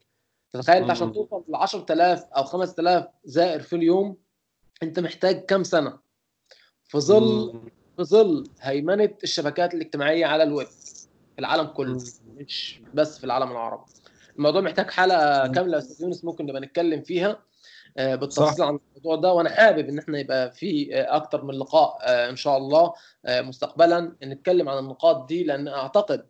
تخيل 0.54 0.82
انت 0.82 0.92
عشان. 0.92 1.14
توصل 1.14 1.44
ل 1.50 1.56
10000 1.56 2.24
أو 2.24 2.44
5000 2.44 3.06
زائر 3.24 3.62
في 3.62 3.76
اليوم 3.76 4.18
انت 4.84 5.00
محتاج 5.00 5.46
كام 5.46 5.64
سنة 5.64 6.00
في 6.84 7.00
ظل. 7.00 7.62
في 7.98 8.04
ظل 8.04 8.44
هيمنة 8.62 9.14
الشبكات 9.24 9.74
الاجتماعية 9.74 10.26
على 10.26 10.44
الويب 10.44 10.68
في 10.68 11.40
العالم 11.40 11.68
كله. 11.68 12.04
مش 12.38 12.82
بس 12.94 13.18
في 13.18 13.24
العالم 13.24 13.52
العربي 13.52 13.84
الموضوع 14.40 14.62
محتاج 14.62 14.90
حلقة. 14.92 15.48
كاملة 15.48 15.74
يا 15.74 15.78
أستاذ 15.78 16.04
يونس 16.04 16.26
ممكن 16.26 16.46
نبقى 16.46 16.62
نتكلم 16.62 17.02
فيها 17.02 17.40
آه، 17.98 18.16
بالتفصيل 18.16 18.66
عن 18.66 18.80
الموضوع 18.90 19.16
ده 19.16 19.34
وأنا 19.34 19.50
حابب 19.50 19.90
إن 19.90 20.00
إحنا 20.00 20.20
يبقى 20.20 20.52
في 20.52 20.96
آه، 20.96 21.16
أكتر 21.16 21.46
من 21.46 21.54
لقاء 21.54 21.98
آه، 22.02 22.30
إن 22.30 22.36
شاء 22.36 22.58
الله 22.58 22.94
مستقبلا 23.28 24.16
نتكلم 24.24 24.70
عن 24.70 24.78
النقاط 24.78 25.28
دي 25.28 25.44
لأن 25.44 25.68
أعتقد. 25.68 26.26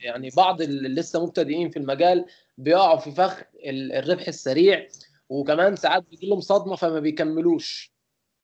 يعني 0.00 0.30
بعض 0.36 0.62
اللي 0.62 0.88
لسه 0.88 1.24
مبتدئين 1.26 1.70
في 1.70 1.76
المجال 1.78 2.24
بيقعوا 2.58 2.98
في 2.98 3.10
فخ 3.10 3.42
ال- 3.64 3.92
الربح 3.92 4.28
السريع 4.28 4.86
وكمان 5.28 5.76
ساعات 5.76 6.04
بيجي 6.10 6.26
لهم 6.28 6.40
صدمة 6.40 6.76
فما 6.76 7.00
بيكملوش 7.00 7.92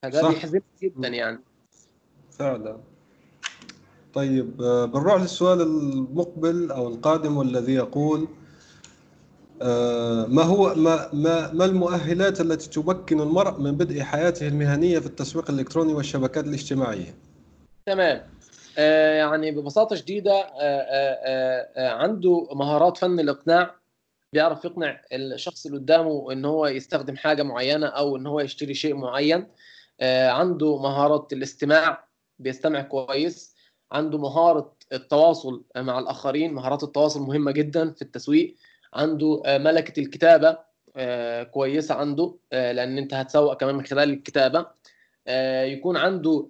فده 0.03 0.29
بيحزن 0.29 0.61
جدا. 0.83 1.09
يعني 1.09 1.39
فعلا 2.31 2.81
طيب 4.17 4.63
آه، 4.63 4.85
بنروح 4.85 5.23
للسؤال 5.23 5.61
المقبل 5.61 6.71
أو 6.71 6.89
القادم 6.89 7.37
والذي 7.37 7.75
يقول 7.75 8.29
آه، 9.63 10.27
ما 10.27 10.43
هو 10.43 10.75
ما 10.75 11.09
ما 11.13 11.53
ما 11.53 11.65
المؤهلات 11.65 12.41
التي 12.41 12.71
تمكن 12.71 13.21
المرء 13.21 13.61
من 13.61 13.73
بدء 13.73 14.03
حياته 14.03 14.49
المهنية 14.49 14.99
في 14.99 15.07
التسويق 15.07 15.51
الإلكتروني 15.51 15.95
والشبكات 15.95 16.45
الاجتماعية؟ 16.45 17.15
تمام. 17.87 18.23
آه، 18.79 19.15
يعني 19.15 19.51
آه، 20.61 21.69
آه، 21.77 21.91
عنده 21.91 22.49
مهارات 22.53 22.97
فن 22.97 23.21
الإقناع 23.21 23.75
بيعرف 24.33 24.65
يقنع 24.65 25.01
الشخص 25.13 25.67
اللي 25.67 25.79
قدامه 25.79 26.33
إن 26.33 26.45
هو 26.45 26.67
يستخدم 26.67 27.17
حاجة 27.17 27.43
معينة 27.43 27.87
أو 27.87 28.17
إن 28.17 28.27
هو 28.27 28.41
يشتري 28.41 28.75
شيء 28.75 28.95
معين. 28.95 29.47
عنده 30.03 30.79
مهارة 30.79 31.29
الاستماع 31.33 32.05
بيستمع 32.39 32.81
كويس. 32.81 33.56
عنده 33.93 34.19
مهارة 34.19 34.77
التواصل 34.93 35.65
مع 35.77 35.99
الآخرين 35.99 36.55
مهارات 36.55 36.83
التواصل 36.83 37.21
مهمة 37.21 37.53
جدا 37.53 37.91
في 37.91 38.03
التسويق. 38.03 38.57
عنده 38.95 39.43
آه، 39.47 39.59
ملكة 39.59 40.01
الكتابة 40.01 40.59
آه، 40.97 41.43
كويسة 41.43 41.95
عنده 41.95 42.37
آه، 42.53 42.73
لأن 42.73 42.99
أنت 42.99 43.15
هتسوق 43.15 43.61
كمان 43.61 43.75
من 43.75 43.87
خلال 43.87 44.11
الكتابة. 44.11 44.67
آه، 45.27 45.65
يكون 45.65 45.97
عنده 45.97 46.49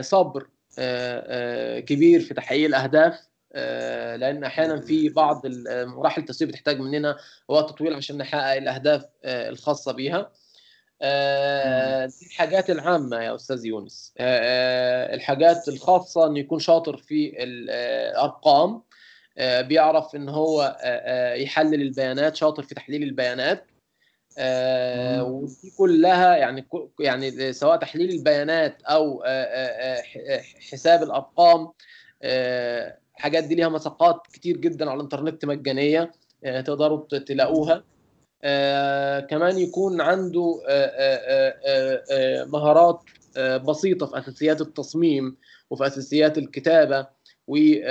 صبر 0.00 0.46
كبير 1.80 2.20
في 2.20 2.34
تحقيق 2.34 2.66
الأهداف. 2.66 3.26
لأن 4.16 4.44
أحيانا 4.44 4.80
في 4.80 5.08
بعض 5.08 5.42
مراحل 5.68 6.20
التسويق 6.20 6.50
بتحتاج 6.50 6.80
مننا 6.80 7.16
وقت 7.48 7.78
طويل 7.78 7.94
عشان 7.94 8.18
نحقق 8.18 8.52
الأهداف 8.56 9.04
الخاصة 9.24 9.92
بيها. 9.92 10.30
آه، 11.02 12.06
دي 12.06 12.26
الحاجات 12.26 12.70
العامة 12.70 13.16
يا 13.22 13.34
أستاذ 13.34 13.66
يونس. 13.66 14.14
آه، 14.18 14.40
آه، 14.42 15.14
الحاجات 15.14 15.68
الخاصة 15.68 16.26
انه 16.26 16.38
يكون 16.38 16.58
شاطر 16.58 16.96
في 16.96 17.34
الأرقام. 17.42 18.82
آه، 19.38 19.60
بيعرف 19.60 20.14
إن 20.14 20.28
هو 20.28 20.62
آه، 20.62 20.74
آه، 20.82 21.34
يحلل 21.34 21.82
البيانات 21.82 22.36
شاطر 22.36 22.62
في 22.62 22.74
تحليل 22.74 23.02
البيانات. 23.02 23.66
ودي 25.22 25.72
كلها 25.78 26.36
يعني 26.36 26.66
يعني 27.00 27.52
سواء 27.52 27.76
تحليل 27.76 28.10
البيانات 28.10 28.82
ح- 30.02 30.70
حساب 30.70 31.02
الأرقام. 31.02 31.68
آه، 32.22 32.98
الحاجات 33.16 33.44
دي 33.44 33.54
ليها 33.54 33.68
مساقات 33.68 34.20
كتير 34.32 34.56
جدا 34.56 34.90
على 34.90 34.96
الإنترنت 34.96 35.44
مجانية 35.44 36.12
آه، 36.44 36.60
تقدروا 36.60 37.06
تلاقوها. 37.18 37.84
آه، 38.48 39.20
كمان 39.20 39.58
يكون 39.58 40.00
عنده 40.00 40.62
آه، 40.68 41.54
آه، 42.10 42.44
مهارات 42.44 43.00
بسيطة 43.68 44.06
في 44.06 44.18
أساسيات 44.18 44.60
التصميم 44.60 45.36
وفي 45.70 45.86
أساسيات 45.86 46.38
الكتابة 46.38 47.06
وفي 47.46 47.82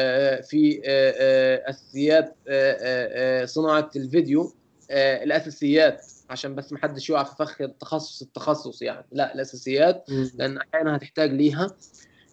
أساسيات 1.69 2.35
آه، 2.47 3.45
صناعة 3.45 3.89
الفيديو. 3.95 4.53
الأساسيات 4.91 6.05
عشان 6.29 6.55
بس 6.55 6.73
محدش 6.73 7.09
يقع 7.09 7.23
في 7.23 7.35
فخ 7.35 7.61
التخصص 7.61 8.21
التخصص 8.21 8.81
يعني. 8.81 9.05
لا 9.11 9.35
الأساسيات 9.35 10.05
مم. 10.09 10.31
لأن 10.35 10.57
أحيانا 10.57 10.95
هتحتاج 10.95 11.31
ليها. 11.31 11.67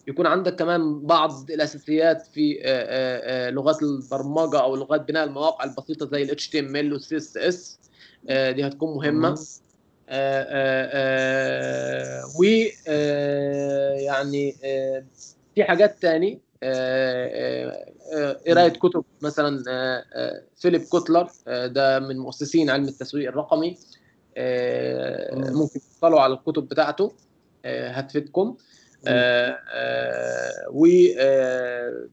يكون 0.07 0.27
عندك 0.27 0.55
كمان 0.55 1.01
بعض 1.01 1.51
الأساسيات 1.51 2.27
في 2.27 2.59
لغات 3.53 3.83
البرمجة 3.83 4.61
أو 4.61 4.75
لغات 4.75 5.01
بناء 5.01 5.23
المواقع 5.23 5.63
البسيطة 5.63 6.05
زي 6.05 6.23
ال 6.23 6.29
HTML 6.39 6.93
وال 6.93 7.01
CSS 7.01 7.82
دي 8.25 8.67
هتكون 8.67 8.95
مهمة. 8.97 9.29
آه، 10.09 10.45
آه، 10.49 10.89
آه، 10.93 12.23
و 12.39 12.43
آه، 12.87 13.93
يعني 13.93 14.55
آه، 14.65 15.03
في 15.55 15.63
حاجات 15.63 16.01
تاني 16.01 16.39
آه، 16.63 17.27
آه، 17.27 17.93
آه، 18.13 18.39
قراية 18.47 18.69
كتب 18.69 19.03
مثلا 19.21 19.63
آه، 19.69 20.05
آه، 20.13 20.43
فيليب 20.55 20.81
كوتلر 20.81 21.29
آه، 21.47 21.67
ده 21.67 21.99
من 21.99 22.17
مؤسسين 22.17 22.69
علم 22.69 22.87
التسويق 22.87 23.29
الرقمي 23.29 23.77
آه، 24.37 25.35
مم. 25.35 25.53
ممكن 25.57 25.79
تطلعوا 25.99 26.21
على 26.21 26.33
الكتب 26.33 26.63
بتاعته 26.69 27.11
آه، 27.65 27.89
هتفيدكم. 27.89 28.57
آه، 29.07 29.59
آه، 29.73 30.69
و 30.71 30.85
آه، 31.19 32.07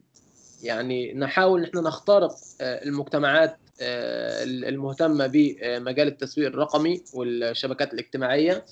يعني 0.63 1.13
نحاول 1.15 1.61
إن 1.61 1.67
إحنا 1.67 1.81
نخترق 1.81 2.33
آه، 2.61 2.83
المجتمعات 2.85 3.51
آه، 3.51 3.60
المهتمه 3.83 5.27
بمجال 5.27 6.09
التسويق 6.09 6.47
الرقمي 6.49 7.03
والشبكات 7.15 7.95
الاجتماعية 7.95 8.65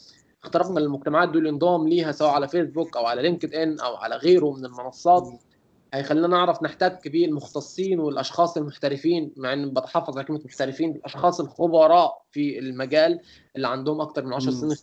اخترقنا 0.45 0.81
المجتمعات 0.81 1.29
دول 1.29 1.47
انضم 1.49 1.89
ليها 1.89 2.13
سواء 2.13 2.31
على 2.31 2.49
فيسبوك 2.49 2.97
أو 2.97 3.07
على 3.07 3.23
لينكد 3.23 3.55
ان 3.55 3.81
أو 3.81 3.97
على 3.97 4.17
غيره 4.17 4.53
من 4.53 4.65
المنصات 4.65 5.29
هيخلينا 5.95 6.27
نعرف 6.27 6.63
نحتك 6.63 7.09
بالمختصين 7.09 8.01
والأشخاص 8.01 8.57
المحترفين 8.57 9.33
مع 9.37 9.53
إن 9.53 9.71
بتحفظ 9.71 10.17
على 10.19 10.27
كلمه 10.27 10.41
محترفين 10.45 10.91
الأشخاص 10.91 11.41
الخبراء 11.41 12.23
في 12.33 12.59
المجال 12.59 13.21
اللي 13.57 13.69
عندهم 13.69 14.01
أكتر 14.01 14.25
من 14.25 14.33
10 14.33 14.51
مم. 14.51 14.57
سنين. 14.57 14.77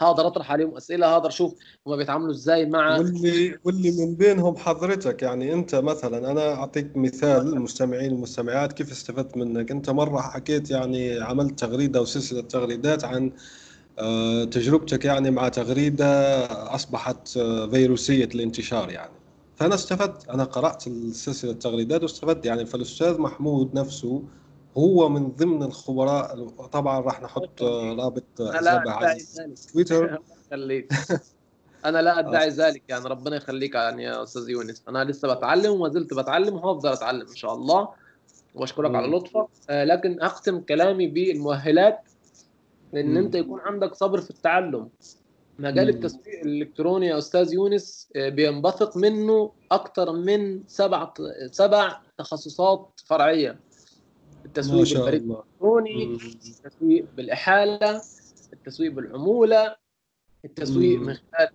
هقدر 0.00 0.26
اطرح 0.26 0.52
عليهم 0.52 0.76
اسئله 0.76 1.06
هقدر 1.14 1.28
أشوف 1.28 1.54
هما 1.86 1.96
بيتعاملوا 1.96 2.30
إزاي 2.30 2.66
مع 2.66 2.96
واللي 2.98 3.58
واللي 3.64 3.90
من 4.06 4.14
بينهم 4.14 4.56
حضرتك 4.56 5.22
يعني 5.22 5.52
انت 5.52 5.74
مثلا 5.74 6.30
أنا 6.30 6.54
أعطيك 6.54 6.96
مثال 6.96 7.46
للمستمعين 7.50 8.12
والمستمعات 8.12 8.72
كيف 8.72 8.90
استفدت 8.90 9.36
منك؟ 9.36 9.70
انت 9.70 9.90
مرة 9.90 10.20
حكيت 10.20 10.70
يعني 10.70 11.20
عملت 11.20 11.58
تغريدة 11.60 11.98
أو 11.98 12.04
سلسلة 12.04 12.40
تغريدات 12.40 13.04
عن 13.04 13.32
آه، 13.98 14.44
تجربتك 14.44 15.04
يعني 15.04 15.30
مع 15.30 15.48
تغريدة 15.48 16.06
أصبحت 16.74 17.36
آه، 17.36 17.66
فيروسية 17.66 18.28
الانتشار 18.34 18.90
يعني. 18.90 19.12
فأنا 19.56 19.74
استفدت 19.74 20.28
أنا 20.28 20.44
قرأت 20.44 20.86
السلسلة 20.86 21.50
التغريدات 21.50 22.02
واستفدت 22.02 22.46
يعني. 22.46 22.66
فالأستاذ 22.66 23.18
محمود 23.20 23.74
نفسه 23.74 24.22
هو 24.78 25.08
من 25.08 25.28
ضمن 25.30 25.62
الخبراء 25.62 26.48
طبعا 26.48 27.00
راح 27.00 27.22
نحط 27.22 27.62
آه، 27.62 27.94
رابط 27.94 28.40
لا 28.40 28.90
على 28.90 29.18
تويتر. 29.72 30.18
أنا 31.84 32.02
لا 32.02 32.18
أدعي 32.18 32.48
ذلك 32.48 32.82
يعني 32.88 33.04
ربنا 33.04 33.36
يخليك 33.36 33.74
يعني 33.74 34.02
يا 34.04 34.22
أستاذ 34.22 34.50
يونس. 34.50 34.82
أنا 34.88 35.04
لسه 35.04 35.34
بتعلم 35.34 35.72
وما 35.72 35.88
زلت 35.88 36.14
بتعلم 36.14 36.54
وهفضل 36.54 36.92
اتعلم 36.92 37.28
إن 37.28 37.36
شاء 37.36 37.54
الله. 37.54 37.88
وأشكرك 38.54 38.94
على 38.94 39.06
لطفك 39.06 39.46
آه، 39.70 39.84
لكن 39.84 40.20
أختم 40.20 40.60
كلامي 40.60 41.06
بالمؤهلات. 41.06 42.00
إن 42.94 43.16
أنت 43.16 43.34
يكون 43.34 43.60
عندك 43.60 43.94
صبر 43.94 44.20
في 44.20 44.30
التعلم. 44.30 44.88
مجال 45.58 45.88
التسويق 45.88 46.40
الإلكتروني 46.44 47.06
يا 47.06 47.18
أستاذ 47.18 47.54
يونس 47.54 48.08
آه، 48.16 48.28
بينبثق 48.28 48.96
منه 48.96 49.52
أكثر 49.72 50.12
من 50.12 50.62
سبع 50.66 51.12
سبع 51.50 52.00
تخصصات 52.18 53.00
فرعية. 53.06 53.58
التسويق 54.44 54.94
بالبريد 54.94 55.22
الإلكتروني 55.22 56.04
التسويق 56.64 57.04
بالإحالة 57.16 58.02
التسويق 58.52 58.92
بالعمولة 58.92 59.76
التسويق 60.44 60.98
مم. 61.00 61.06
من 61.06 61.14
خلال 61.14 61.48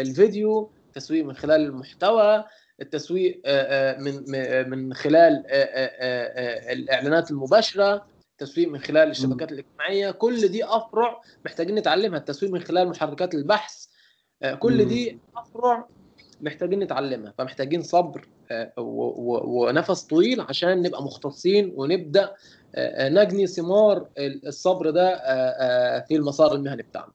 الفيديو 0.00 0.70
التسويق 0.88 1.24
من 1.24 1.34
خلال 1.34 1.60
المحتوى 1.60 2.44
التسويق 2.80 3.40
من 3.98 4.22
من 4.70 4.94
خلال 4.94 5.44
الإعلانات 6.72 7.30
المباشرة 7.30 8.06
التسويق 8.32 8.68
من 8.68 8.78
خلال 8.78 9.10
الشبكات 9.10 9.52
الاجتماعية 9.52 10.10
كل 10.10 10.48
دي 10.48 10.64
أفرع 10.64 11.20
محتاجين 11.44 11.74
نتعلمها 11.74 12.18
التسويق 12.18 12.52
من 12.52 12.60
خلال 12.60 12.88
محركات 12.88 13.34
البحث 13.34 13.86
كل 14.58 14.84
دي 14.84 15.18
أفرع 15.36 15.88
محتاجين 16.40 16.78
نتعلمها 16.80 17.34
فمحتاجين 17.38 17.82
صبر 17.82 18.28
ونفس 18.78 20.02
طويل 20.02 20.40
عشان 20.40 20.82
نبقى 20.82 21.02
مختصين 21.02 21.72
ونبدأ 21.76 22.34
نجني 22.98 23.46
ثمار 23.46 24.08
الصبر 24.18 24.90
ده 24.90 25.16
في 26.08 26.16
المسار 26.16 26.54
المهني 26.54 26.82
بتاعنا. 26.82 27.12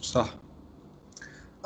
صح. 0.00 0.34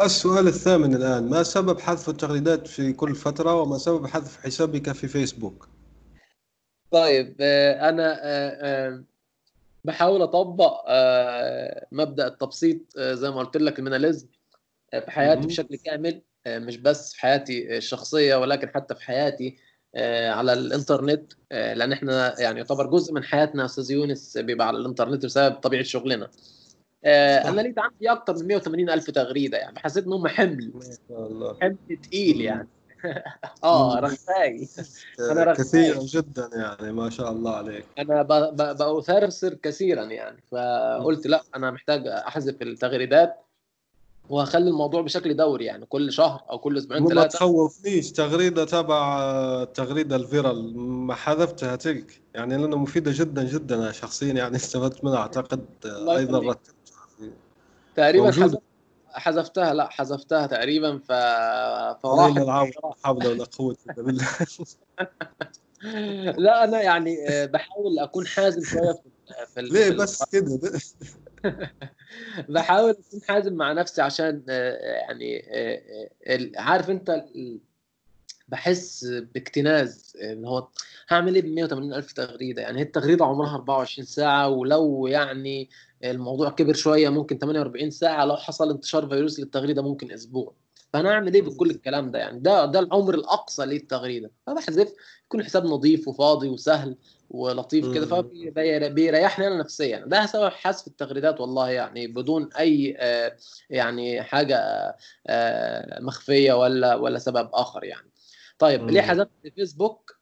السؤال 0.01 0.47
الثامن 0.49 0.95
الآن 0.95 1.31
ما 1.31 1.43
سبب 1.43 1.81
حذف 1.81 2.09
التغريدات 2.09 2.67
في 2.67 2.93
كل 2.93 3.15
فترة 3.15 3.61
وما 3.63 3.79
سبب 3.79 4.07
حذف 4.07 4.45
حسابك 4.45 4.93
في 4.93 5.09
فيسبوك؟ 5.09 5.69
طيب 6.91 7.37
أنا 7.81 9.05
بحاول 9.85 10.23
أطبق 10.23 10.85
مبدأ 11.93 12.27
التبسيط 12.27 12.99
زي 12.99 13.31
ما 13.31 13.39
قلت 13.39 13.57
لك 13.57 13.79
الميناليزم 13.79 14.27
في 14.91 15.11
حياتي 15.11 15.47
بشكل 15.47 15.77
كامل. 15.77 16.23
مش 16.59 16.77
بس 16.77 17.13
في 17.13 17.21
حياتي 17.21 17.77
الشخصية 17.77 18.37
ولكن 18.37 18.69
حتى 18.69 18.95
في 18.95 19.05
حياتي 19.05 19.57
على 20.29 20.53
الإنترنت 20.53 21.33
لأن 21.51 21.93
إحنا 21.93 22.41
يعني 22.41 22.59
يعتبر 22.59 22.87
جزء 22.87 23.15
من 23.15 23.25
حياتنا 23.25 23.65
أستاذ 23.65 23.91
يونس 23.91 24.39
بيبقى 24.39 24.67
على 24.67 24.79
الإنترنت 24.79 25.25
بسبب 25.25 25.55
طبيعة 25.55 25.83
شغلنا. 25.83 26.29
آه 27.05 27.39
أنا 27.39 27.61
لقيت 27.61 27.79
عندي 27.79 28.11
أكتر 28.11 28.35
من 28.35 28.47
180 28.47 28.91
ألف 28.91 29.11
تغريدة 29.11 29.59
يعني 29.59 29.79
حسيت 29.79 30.07
إن 30.07 30.13
هم 30.13 30.29
حمل. 30.29 30.73
حمل 31.63 31.77
تقيل 32.03 32.41
يعني. 32.41 32.69
آه 33.65 34.01
رغاي. 34.01 34.69
أنا 35.21 35.45
رغاي. 35.45 35.55
كثيرا 35.57 36.01
جدا 36.03 36.51
يعني 36.53 36.93
ما 36.93 37.11
شاء 37.11 37.33
الله 37.33 37.57
عليك. 37.57 37.85
أنا 37.99 38.23
باثرسر 38.73 39.55
كثيرا 39.55 40.05
يعني. 40.05 40.43
فقلت 40.53 41.27
لا 41.27 41.43
أنا 41.57 41.71
محتاج 41.71 42.07
أحذف 42.07 42.63
التغريدات. 42.63 43.37
وهخلي 44.29 44.71
الموضوع 44.71 45.03
بشكل 45.03 45.37
دوري 45.37 45.65
يعني 45.65 45.87
كل 45.87 46.13
شهر 46.13 46.45
أو 46.51 46.59
كل 46.59 46.79
أسبوعين 46.79 47.07
ثلاثة 47.07 47.21
ما 47.21 47.27
تخوفنيش 47.27 48.13
تغريدة 48.13 48.65
تبع 48.65 49.21
التغريده 49.63 50.17
الفيرال 50.17 50.79
ما 50.79 51.15
حذفتها 51.15 51.77
تلك. 51.77 52.23
يعني 52.35 52.57
لأنها 52.57 52.79
مفيدة 52.79 53.13
جدا 53.15 53.45
جدا 53.45 53.75
أنا 53.77 53.93
شخصيا 53.93 54.33
يعني 54.33 54.57
استفدت 54.57 55.05
منها 55.05 55.17
أعتقد 55.17 55.67
أيضا 55.87 56.39
رتبت. 56.39 56.93
تقريبا 57.95 58.61
حذفتها 59.13 59.75
لا 59.75 59.89
حذفتها 59.89 60.47
تقريبا 60.47 60.99
ف 60.99 61.13
فراحت. 62.03 62.39
لا 62.39 62.71
حول 63.05 63.27
ولا 63.27 63.45
قوة 63.45 63.77
إلا 63.87 64.03
بالله. 64.03 64.29
لا 66.39 66.65
أنا 66.65 66.83
يعني 66.83 67.17
بحاول 67.47 67.99
أكون 67.99 68.27
حازم 68.27 68.65
شوية 68.65 68.93
في, 68.93 69.11
في 69.55 69.63
ليه 69.63 69.91
بس 69.91 70.25
كده؟ 70.33 70.61
بحاول 72.49 72.91
أكون 72.91 73.21
حازم 73.29 73.55
مع 73.55 73.73
نفسي 73.73 74.03
عشان 74.03 74.43
يعني 74.49 75.43
عارف 76.57 76.91
أنت 76.91 77.25
بحس 78.49 79.05
باكتناز 79.05 80.13
اللي 80.21 80.49
هو 80.49 80.69
هعمل 81.09 81.35
إيه 81.35 81.43
ب 81.43 81.47
180 81.47 81.95
ألف 81.95 82.13
تغريدة؟ 82.13 82.63
يعني 82.63 82.79
هي 82.79 82.83
التغريدة 82.83 83.25
عمرها 83.25 83.55
24 83.55 84.07
ساعة 84.07 84.49
ولو 84.49 85.07
يعني 85.07 85.71
الموضوع 86.05 86.51
كبر 86.51 86.75
شوية 86.75 87.09
ممكن 87.09 87.39
48 87.39 87.91
ساعة 87.91 88.25
لو 88.25 88.37
حصل 88.37 88.71
انتشار 88.71 89.09
فيروس 89.09 89.41
للتغريدة 89.41 89.83
ممكن 89.83 90.13
أسبوع. 90.13 90.55
فانا 90.93 91.11
اعمل 91.13 91.35
إيه 91.35 91.43
بكل 91.43 91.71
الكلام 91.71 92.11
ده 92.11 92.19
يعني؟ 92.19 92.39
ده 92.41 92.65
ده 92.65 92.79
العمر 92.79 93.15
الاقصى 93.15 93.65
للتغريده 93.65 94.31
فبحذف 94.47 94.93
يكون 95.27 95.41
الحساب 95.41 95.65
نظيف 95.65 96.09
وفاضي 96.09 96.49
وسهل 96.49 96.97
ولطيف 97.31 97.95
كده 97.95 98.07
فبيريحني 98.07 99.47
أنا 99.47 99.57
نفسيا. 99.57 100.05
ده 100.07 100.27
سبب 100.27 100.49
حذف 100.49 100.87
التغريدات 100.87 101.41
والله 101.41 101.71
يعني 101.71 102.07
بدون 102.07 102.49
اي 102.59 102.97
آه 102.99 103.37
يعني 103.71 104.23
حاجة 104.23 104.59
آه 105.27 106.01
مخفية 106.01 106.53
ولا 106.53 106.95
ولا 106.95 107.19
سبب 107.19 107.51
آخر 107.53 107.85
يعني. 107.85 108.11
طيب 108.59 108.83
مم. 108.83 108.91
ليه 108.91 109.01
حذفت 109.01 109.31
فيسبوك؟ 109.55 110.19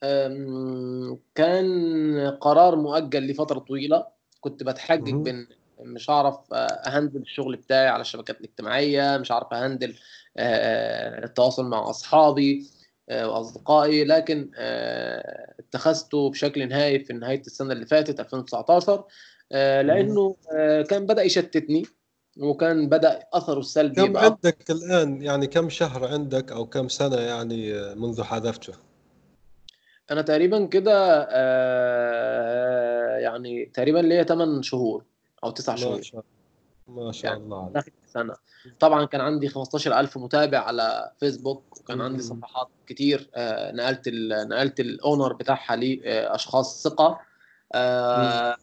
كان 1.34 2.36
قرار 2.40 2.76
مؤجل 2.76 3.26
لفترة 3.26 3.58
طويلة. 3.58 4.06
كنت 4.40 4.62
بتحجج 4.62 5.14
بين 5.14 5.48
مش 5.80 6.10
هعرف 6.10 6.38
أهندل 6.52 7.20
الشغل 7.20 7.56
بتاعي 7.56 7.88
على 7.88 8.00
الشبكات 8.00 8.40
الاجتماعية 8.40 9.16
مش 9.16 9.30
عارف 9.30 9.52
أهندل 9.52 9.94
التواصل 10.38 11.64
مع 11.64 11.90
أصحابي 11.90 12.66
وأصدقائي 13.10 14.04
لكن 14.04 14.50
اتخذته 15.58 16.30
بشكل 16.30 16.68
نهائي 16.68 16.98
في 16.98 17.12
نهاية 17.12 17.40
السنة 17.40 17.72
اللي 17.72 17.86
فاتت 17.86 18.20
2019 18.20 19.04
لأنه 19.50 20.36
كان 20.88 21.06
بدأ 21.06 21.22
يشتتني 21.22 21.82
وكان 22.40 22.88
بدأ 22.88 23.22
أثره 23.32 23.58
السلبي 23.58 24.06
كم 24.06 24.16
عندك 24.16 24.70
الآن؟ 24.70 25.22
يعني 25.22 25.46
كم 25.46 25.68
شهر 25.68 26.06
عندك 26.06 26.52
أو 26.52 26.66
كم 26.66 26.88
سنة 26.88 27.16
يعني 27.16 27.72
منذ 27.94 28.22
حذفته؟ 28.22 28.72
أنا 30.10 30.22
تقريبا 30.22 30.66
كده 30.66 31.24
يعني 33.18 33.70
تقريبا 33.74 33.98
ليا 33.98 34.22
8 34.22 34.62
شهور 34.62 35.04
أو 35.44 35.50
9 35.50 35.76
شهور. 35.76 36.24
ما 36.88 37.12
شاء, 37.12 37.32
يعني 37.32 37.44
الله 37.44 37.70
داخل 37.74 37.92
سنة. 38.06 38.34
طبعا 38.80 39.04
كان 39.04 39.20
عندي 39.20 39.48
15000 39.48 40.18
متابع 40.18 40.58
على 40.58 41.10
فيسبوك 41.20 41.80
وكان 41.80 42.00
عندي 42.00 42.22
صفحات 42.22 42.68
كتير 42.86 43.30
آه 43.34 43.72
نقلت 43.72 44.08
نقلت 44.50 44.80
الأونر 44.80 45.32
بتاعها 45.32 45.76
لأشخاص 45.76 46.82
ثقة 46.82 47.20
آه 47.74 48.56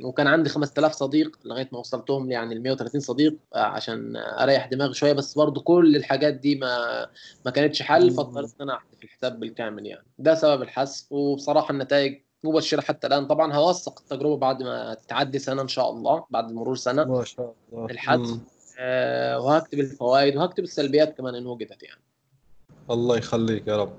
وكان 0.00 0.26
عندي 0.26 0.48
5000 0.50 0.92
صديق 0.92 1.38
لغاية 1.44 1.68
ما 1.72 1.78
وصلتهم 1.78 2.30
يعني 2.30 2.54
ل 2.54 2.62
130 2.62 3.00
صديق 3.00 3.36
آه 3.54 3.58
عشان 3.58 4.16
أريح 4.16 4.66
دماغي 4.66 4.94
شوية 4.94 5.12
بس 5.12 5.34
برضو 5.34 5.60
كل 5.60 5.96
الحاجات 5.96 6.34
دي 6.34 6.54
ما 6.56 7.06
ما 7.44 7.50
كانتش 7.50 7.82
حل 7.82 8.10
فاضطريت 8.10 8.50
إن 8.60 8.68
أنا 8.68 8.76
أحذف 8.76 9.04
الحساب 9.04 9.40
بالكامل 9.40 9.86
يعني. 9.86 10.06
ده 10.18 10.34
سبب 10.34 10.62
الحذف 10.62 11.12
وبصراحة 11.12 11.70
النتائج 11.70 12.20
مبشره 12.44 12.80
حتى 12.80 13.06
الآن. 13.06 13.26
طبعا 13.26 13.52
هوثق 13.54 14.00
التجربة 14.00 14.36
بعد 14.36 14.62
ما 14.62 14.96
تعدي 15.08 15.38
سنة 15.38 15.62
إن 15.62 15.68
شاء 15.68 15.90
الله 15.90 16.24
بعد 16.30 16.52
مرور 16.52 16.76
سنة. 16.76 17.04
ما 17.04 17.24
شاء 17.24 17.54
الله. 17.72 17.86
الحذف 17.86 18.38
آه 18.78 19.40
وهكتب 19.40 19.80
الفوائد 19.80 20.36
وهكتب 20.36 20.64
السلبيات 20.64 21.16
كمان 21.16 21.34
ان 21.34 21.46
وجدت 21.46 21.82
يعني. 21.82 22.00
الله 22.90 23.16
يخليك 23.16 23.66
يا 23.66 23.76
رب. 23.76 23.92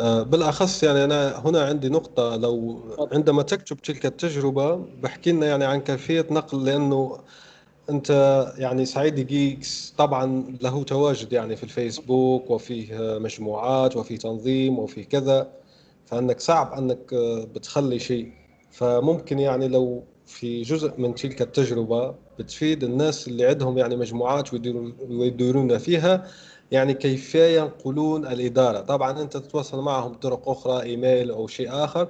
آه 0.00 0.22
بالأخص 0.22 0.82
يعني 0.82 1.04
أنا 1.04 1.38
هنا 1.38 1.64
عندي 1.64 1.88
نقطة. 1.88 2.36
لو 2.36 2.80
عندما 3.12 3.42
تكتب 3.42 3.76
تلك 3.76 4.06
التجربة 4.06 4.74
بحكي 4.74 5.32
لنا 5.32 5.46
يعني 5.46 5.64
عن 5.64 5.80
كيفية 5.80 6.26
نقل 6.30 6.64
لأنه 6.64 7.18
أنت 7.90 8.10
يعني 8.58 8.84
سعيد 8.84 9.26
جيكس 9.26 9.94
طبعا 9.98 10.56
له 10.60 10.82
تواجد 10.82 11.32
يعني 11.32 11.56
في 11.56 11.64
الفيسبوك 11.64 12.50
وفيه 12.50 13.18
مجموعات 13.18 13.96
وفي 13.96 14.16
تنظيم 14.16 14.78
وفي 14.78 15.04
كذا. 15.04 15.63
فانك 16.06 16.40
صعب 16.40 16.72
أنك 16.72 17.14
بتخلي 17.54 17.98
شيء. 17.98 18.32
فممكن 18.70 19.38
يعني 19.38 19.68
لو 19.68 20.04
في 20.26 20.62
جزء 20.62 20.92
من 21.00 21.14
تلك 21.14 21.42
التجربة 21.42 22.14
بتفيد 22.38 22.84
الناس 22.84 23.28
اللي 23.28 23.46
عندهم 23.46 23.78
يعني 23.78 23.96
مجموعات 23.96 24.54
ويدورون 25.10 25.78
فيها 25.78 26.26
يعني 26.70 26.94
كيف 26.94 27.34
ينقلون 27.34 28.26
الإدارة. 28.26 28.80
طبعا 28.80 29.22
أنت 29.22 29.36
تتواصل 29.36 29.80
معهم 29.80 30.12
بطرق 30.12 30.48
أخرى 30.48 30.82
إيميل 30.82 31.30
أو 31.30 31.46
شيء 31.46 31.68
آخر 31.84 32.08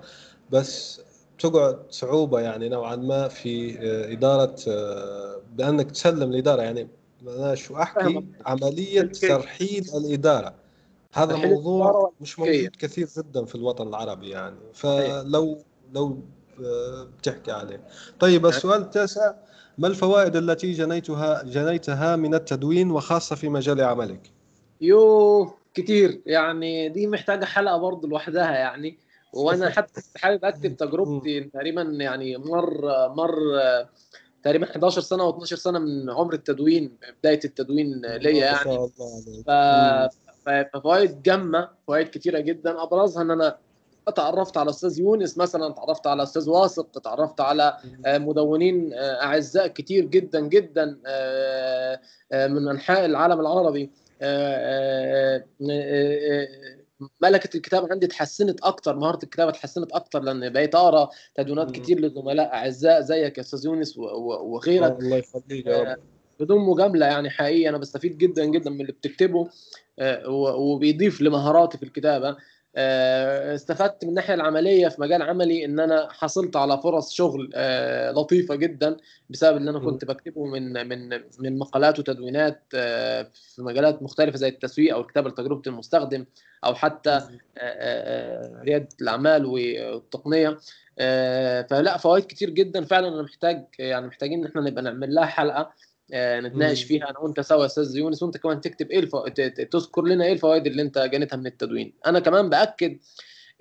بس 0.50 1.00
تقعد 1.38 1.78
صعوبة 1.90 2.40
يعني 2.40 2.68
نوعا 2.68 2.96
ما 2.96 3.28
في 3.28 3.78
إدارة 4.12 4.56
بأنك 5.56 5.90
تسلم 5.90 6.30
الإدارة. 6.30 6.62
يعني 6.62 6.88
أنا 7.28 7.54
شو 7.54 7.76
أحكي؟ 7.76 8.24
عملية 8.46 9.02
ترحيل 9.02 9.90
الإدارة. 9.94 10.63
هذا 11.14 11.36
موضوع 11.36 12.12
مش 12.20 12.38
موجود 12.38 12.76
كثير 12.78 13.08
جدا 13.18 13.44
في 13.44 13.54
الوطن 13.54 13.88
العربي 13.88 14.28
يعني. 14.28 14.56
فلو 14.74 15.58
لو 15.92 16.18
بتحكي 17.18 17.52
عليه. 17.52 17.80
طيب 18.20 18.46
السؤال 18.46 18.82
التاسع 18.82 19.34
ما 19.78 19.88
الفوائد 19.88 20.36
التي 20.36 20.72
جنيتها 20.72 21.42
جنيتها 21.42 22.16
من 22.16 22.34
التدوين 22.34 22.90
وخاصة 22.90 23.36
في 23.36 23.48
مجال 23.48 23.80
عملك؟ 23.80 24.30
يو 24.80 25.50
كتير. 25.74 26.22
يعني 26.26 26.88
دي 26.88 27.06
محتاجة 27.06 27.44
حلقة 27.44 27.76
برضه 27.76 28.08
لوحدها 28.08 28.50
يعني. 28.50 28.98
وأنا 29.32 29.70
حتى 29.70 30.00
حابب 30.16 30.44
أكتب 30.44 30.76
تجربتي 30.86 31.40
تقريبا 31.40 31.82
يعني 31.82 32.36
مر 32.36 32.88
مر 33.08 33.36
تقريبا 34.42 34.70
11 34.70 35.00
سنة 35.00 35.22
أو 35.22 35.30
12 35.30 35.56
سنة 35.56 35.78
من 35.78 36.10
عمر 36.10 36.34
التدوين 36.34 36.96
بداية 37.20 37.40
التدوين 37.44 38.00
ليا 38.00 38.44
يعني. 38.44 38.88
ف... 39.46 39.50
ففوائد 40.46 41.22
جامة 41.22 41.68
فوائد 41.86 42.08
كتيرة 42.08 42.40
جدا. 42.40 42.82
أبرزها 42.82 43.22
إن 43.22 43.30
أنا 43.30 43.56
اتعرفت 44.08 44.56
على 44.56 44.70
أستاذ 44.70 45.00
يونس 45.00 45.38
مثلا 45.38 45.72
تعرفت 45.72 46.06
على 46.06 46.22
أستاذ 46.22 46.50
واثق 46.50 46.98
تعرفت 46.98 47.40
على 47.40 47.76
مدونين 48.06 48.90
أعزاء 48.94 49.66
كتير 49.66 50.04
جدا 50.04 50.40
جدا 50.40 50.84
من 52.32 52.68
أنحاء 52.68 53.04
العالم 53.04 53.40
العربي. 53.40 53.90
ملكة 57.20 57.56
الكتابة 57.56 57.88
عندي 57.90 58.06
اتحسنت 58.06 58.60
أكتر 58.62 58.96
مهارة 58.96 59.18
الكتابة 59.22 59.50
اتحسنت 59.50 59.92
أكتر 59.92 60.20
لأن 60.20 60.52
بقيت 60.52 60.74
أقرأ 60.74 61.10
تدوينات 61.34 61.70
كتير 61.70 62.00
لزملاء 62.00 62.54
أعزاء 62.54 63.00
زيك 63.00 63.38
يا 63.38 63.42
أستاذ 63.42 63.66
يونس 63.66 63.98
وغيرك. 63.98 64.98
الله 65.00 65.16
يخليك 65.16 65.98
بدون 66.40 66.60
مجاملة 66.60 67.06
يعني 67.06 67.30
حقيقي 67.30 67.68
أنا 67.68 67.78
بستفيد 67.78 68.18
جدا 68.18 68.44
جدا 68.44 68.70
من 68.70 68.80
اللي 68.80 68.92
بتكتبه 68.92 69.48
وبيضيف 70.56 71.20
لمهاراتي 71.20 71.78
في 71.78 71.82
الكتابة. 71.82 72.36
استفدت 72.76 74.04
من 74.04 74.10
الناحية 74.10 74.34
العملية 74.34 74.88
في 74.88 75.00
مجال 75.00 75.22
عملي 75.22 75.64
إن 75.64 75.80
أنا 75.80 76.08
حصلت 76.10 76.56
على 76.56 76.78
فرص 76.82 77.12
شغل 77.12 77.50
لطيفة 78.14 78.54
جدا 78.54 78.96
بسبب 79.30 79.56
اللي 79.56 79.70
أنا 79.70 79.78
كنت 79.78 80.04
بكتبه 80.04 80.44
من 80.44 80.88
من 80.88 81.08
من 81.38 81.58
مقالات 81.58 81.98
وتدوينات 81.98 82.62
في 82.70 83.58
مجالات 83.58 84.02
مختلفة 84.02 84.36
زي 84.36 84.48
التسويق 84.48 84.94
أو 84.94 85.00
الكتابة 85.00 85.28
لتجربة 85.30 85.62
المستخدم 85.66 86.24
أو 86.64 86.74
حتى 86.74 87.20
ريادة 88.62 88.88
الأعمال 89.00 89.46
والتقنية. 89.46 90.58
فلا 91.70 91.96
فوائد 91.96 92.24
كتير 92.24 92.50
جدا. 92.50 92.84
فعلا 92.84 93.08
أنا 93.08 93.22
محتاج 93.22 93.64
يعني 93.78 94.06
محتاجين 94.06 94.38
إن 94.40 94.46
إحنا 94.46 94.60
نبقى 94.60 94.82
نعمل 94.82 95.14
لها 95.14 95.26
حلقة. 95.26 95.72
نتناقش 96.12 96.84
فيها 96.84 97.10
أنا 97.10 97.18
وأنت 97.18 97.40
سوا 97.40 97.60
يا 97.60 97.66
أستاذ 97.66 97.96
يونس 97.96 98.22
وأنت 98.22 98.36
كمان 98.36 98.60
تكتب 98.60 98.90
إيه 98.90 98.98
الفو... 98.98 99.28
تذكر 99.70 100.02
لنا 100.02 100.24
إيه 100.24 100.32
الفوائد 100.32 100.66
اللي 100.66 100.82
أنت 100.82 100.98
جنيتها 100.98 101.36
من 101.36 101.46
التدوين. 101.46 101.94
أنا 102.06 102.20
كمان 102.20 102.48
بأكد 102.50 102.98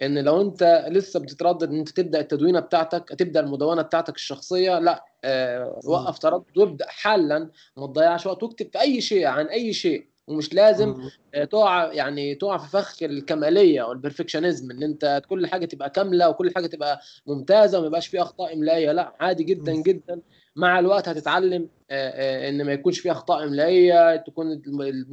إن 0.04 0.20
لو 0.24 0.42
أنت 0.42 0.86
لسه 0.90 1.20
بتتردد 1.20 1.64
إن 1.70 1.80
أنت 1.80 1.90
تبدأ 1.90 2.20
التدوينة 2.20 2.60
بتاعتك 2.60 3.10
تبدأ 3.10 3.40
المدونة 3.40 3.82
بتاعتك 3.82 4.16
الشخصية 4.16 4.80
لا 4.80 5.06
آه 5.24 5.80
وقف 5.86 6.20
تردد 6.20 6.58
وابدأ 6.58 6.86
حالا 6.90 7.50
ما 7.78 7.88
تضيعش 7.88 8.26
وقت 8.26 8.44
واكتب 8.44 8.70
في 8.72 8.82
أي 8.82 9.02
شيء 9.02 9.26
عن 9.26 9.46
أي 9.46 9.74
شيء. 9.74 10.08
ومش 10.28 10.54
لازم 10.54 11.10
آه 11.34 11.44
تقع 11.44 11.94
يعني 11.94 12.36
تقع 12.36 12.58
في 12.58 12.70
فخ 12.70 13.04
الكمالية 13.04 13.84
أو 13.84 13.92
البرفكشنزم 13.92 14.72
إن 14.72 14.84
أنت 14.84 15.22
كل 15.30 15.48
حاجة 15.48 15.66
تبقى 15.66 15.90
كاملة 15.90 16.30
وكل 16.30 16.52
حاجة 16.56 16.68
تبقى 16.68 17.02
ممتازة 17.28 17.78
وما 17.78 17.88
يبقاش 17.88 18.08
فيها 18.08 18.22
أخطاء 18.22 18.54
إملائية 18.54 18.92
لا 18.92 19.14
عادي 19.20 19.44
جدا 19.44 19.74
جدا. 19.74 20.22
مع 20.56 20.80
الوقت 20.80 21.10
هتتعلم 21.10 21.70
إن 21.92 22.66
ما 22.66 22.74
يكونش 22.74 23.00
فيها 23.00 23.12
أخطاء 23.12 23.44
إملائية 23.44 24.16
تكون 24.16 24.52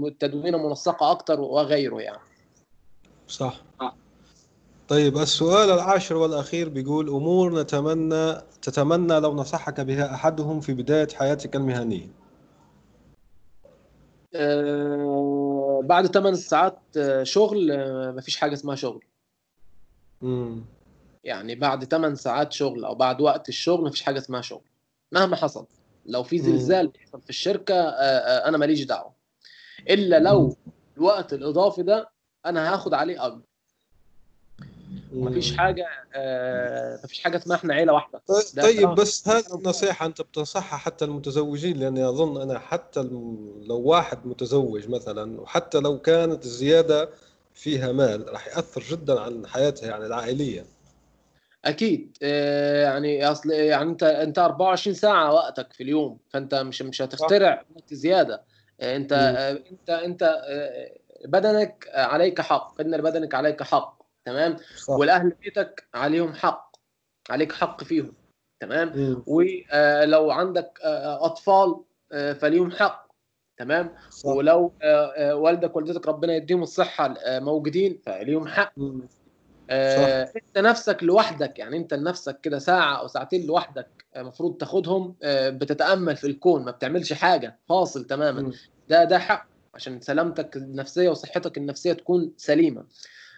التدوينه 0.06 0.68
منسقة 0.68 1.10
أكتر 1.10 1.40
وغيره 1.40 2.00
يعني. 2.00 2.20
صح. 3.28 3.62
طيب 4.88 5.16
السؤال 5.16 5.70
العاشر 5.70 6.16
والأخير 6.16 6.68
بيقول 6.68 7.08
أمور 7.08 7.60
نتمنى 7.60 8.34
تتمنى 8.62 9.20
لو 9.20 9.34
نصحك 9.34 9.80
بها 9.80 10.14
أحدهم 10.14 10.60
في 10.60 10.74
بداية 10.74 11.08
حياتك 11.14 11.56
المهنية. 11.56 12.08
أه 14.34 15.80
بعد 15.84 16.06
8 16.06 16.36
ساعات 16.36 16.78
شغل 17.22 17.72
مفيش 18.16 18.36
حاجة 18.36 18.52
اسمها 18.52 18.74
شغل. 18.74 19.04
امم 20.22 20.64
يعني 21.24 21.54
بعد 21.54 21.84
8 21.84 22.14
ساعات 22.14 22.52
شغل 22.52 22.84
أو 22.84 22.94
بعد 22.94 23.20
وقت 23.20 23.48
الشغل 23.48 23.84
مفيش 23.84 24.02
حاجة 24.02 24.18
اسمها 24.18 24.40
شغل. 24.40 24.64
مهما 25.12 25.36
حصل. 25.36 25.66
لو 26.06 26.22
في 26.22 26.38
زلزال 26.38 26.88
بيحصل 26.88 27.20
في 27.22 27.30
الشركة 27.30 27.74
أنا 28.48 28.58
ماليش 28.58 28.82
دعوة. 28.82 29.12
إلا 29.90 30.18
لو 30.18 30.56
الوقت 30.96 31.32
الإضافي 31.32 31.82
ده 31.82 32.10
أنا 32.46 32.74
هاخد 32.74 32.94
عليه 32.94 33.26
أجر. 33.26 33.40
مفيش 35.12 35.56
حاجة 35.56 35.86
مفيش 37.04 37.20
حاجة 37.20 37.36
اسمها 37.36 37.56
إحنا 37.56 37.74
عيلة 37.74 37.92
واحدة. 37.92 38.22
طيب 38.62 38.88
بس 38.88 39.28
هذه 39.28 39.54
النصيحة 39.54 40.06
أنت 40.06 40.22
بتنصحها 40.22 40.78
حتى 40.78 41.04
المتزوجين 41.04 41.76
لأني 41.76 42.08
أظن 42.08 42.40
أنا 42.42 42.58
حتى 42.58 43.02
لو 43.62 43.80
واحد 43.84 44.26
متزوج 44.26 44.88
مثلا 44.88 45.40
وحتى 45.40 45.78
لو 45.80 45.98
كانت 45.98 46.44
الزيادة 46.44 47.08
فيها 47.54 47.92
مال 47.92 48.32
راح 48.32 48.46
يأثر 48.46 48.82
جدا 48.90 49.20
عن 49.20 49.46
حياتها 49.46 49.86
يعني 49.88 50.06
العائلية. 50.06 50.66
أكيد 51.64 52.16
يعني 52.84 53.24
أصل 53.30 53.50
يعني 53.50 53.90
أنت 53.90 54.02
أنت 54.02 54.38
24 54.38 54.94
ساعة 54.94 55.32
وقتك 55.34 55.72
في 55.72 55.82
اليوم 55.82 56.18
فأنت 56.28 56.54
مش 56.54 56.82
مش 56.82 57.02
هتخترع 57.02 57.64
وقت 57.76 57.94
زيادة 57.94 58.44
أنت 58.82 59.12
م. 59.12 59.16
أنت 59.72 59.90
أنت 59.90 60.42
بدنك 61.24 61.88
عليك 61.94 62.40
حق 62.40 62.80
إن 62.80 62.94
لبدنك 62.94 63.34
عليك 63.34 63.62
حق 63.62 64.02
تمام 64.24 64.56
صح. 64.76 64.94
والأهل 64.94 65.30
بيتك 65.42 65.88
عليهم 65.94 66.32
حق 66.34 66.76
عليك 67.30 67.52
حق 67.52 67.84
فيهم 67.84 68.16
تمام 68.60 68.88
م. 68.88 69.22
ولو 69.26 70.30
عندك 70.30 70.78
أطفال 71.20 71.84
فليهم 72.40 72.70
حق 72.70 73.06
تمام 73.58 73.94
صح. 74.10 74.28
ولو 74.30 74.72
والدك 75.32 75.76
والدتك 75.76 76.06
ربنا 76.08 76.34
يديهم 76.36 76.62
الصحة 76.62 77.14
موجودين 77.28 78.00
فليهم 78.06 78.48
حق 78.48 78.72
م. 78.76 79.00
آه 79.70 80.32
انت 80.36 80.58
نفسك 80.66 81.02
لوحدك 81.02 81.58
يعني 81.58 81.76
انت 81.76 81.94
لنفسك 81.94 82.40
كده 82.40 82.58
ساعة 82.58 83.00
أو 83.00 83.08
ساعتين 83.08 83.46
لوحدك 83.46 84.06
المفروض 84.16 84.56
تاخدهم 84.56 85.16
آه 85.22 85.50
بتتأمل 85.50 86.16
في 86.16 86.26
الكون 86.26 86.64
ما 86.64 86.70
بتعملش 86.70 87.12
حاجة 87.12 87.60
فاصل 87.68 88.04
تماما. 88.04 88.42
م. 88.42 88.52
ده 88.88 89.04
ده 89.04 89.18
حق 89.18 89.50
عشان 89.74 90.00
سلامتك 90.00 90.56
النفسية 90.56 91.08
وصحتك 91.08 91.58
النفسية 91.58 91.92
تكون 91.92 92.34
سليمة. 92.36 92.86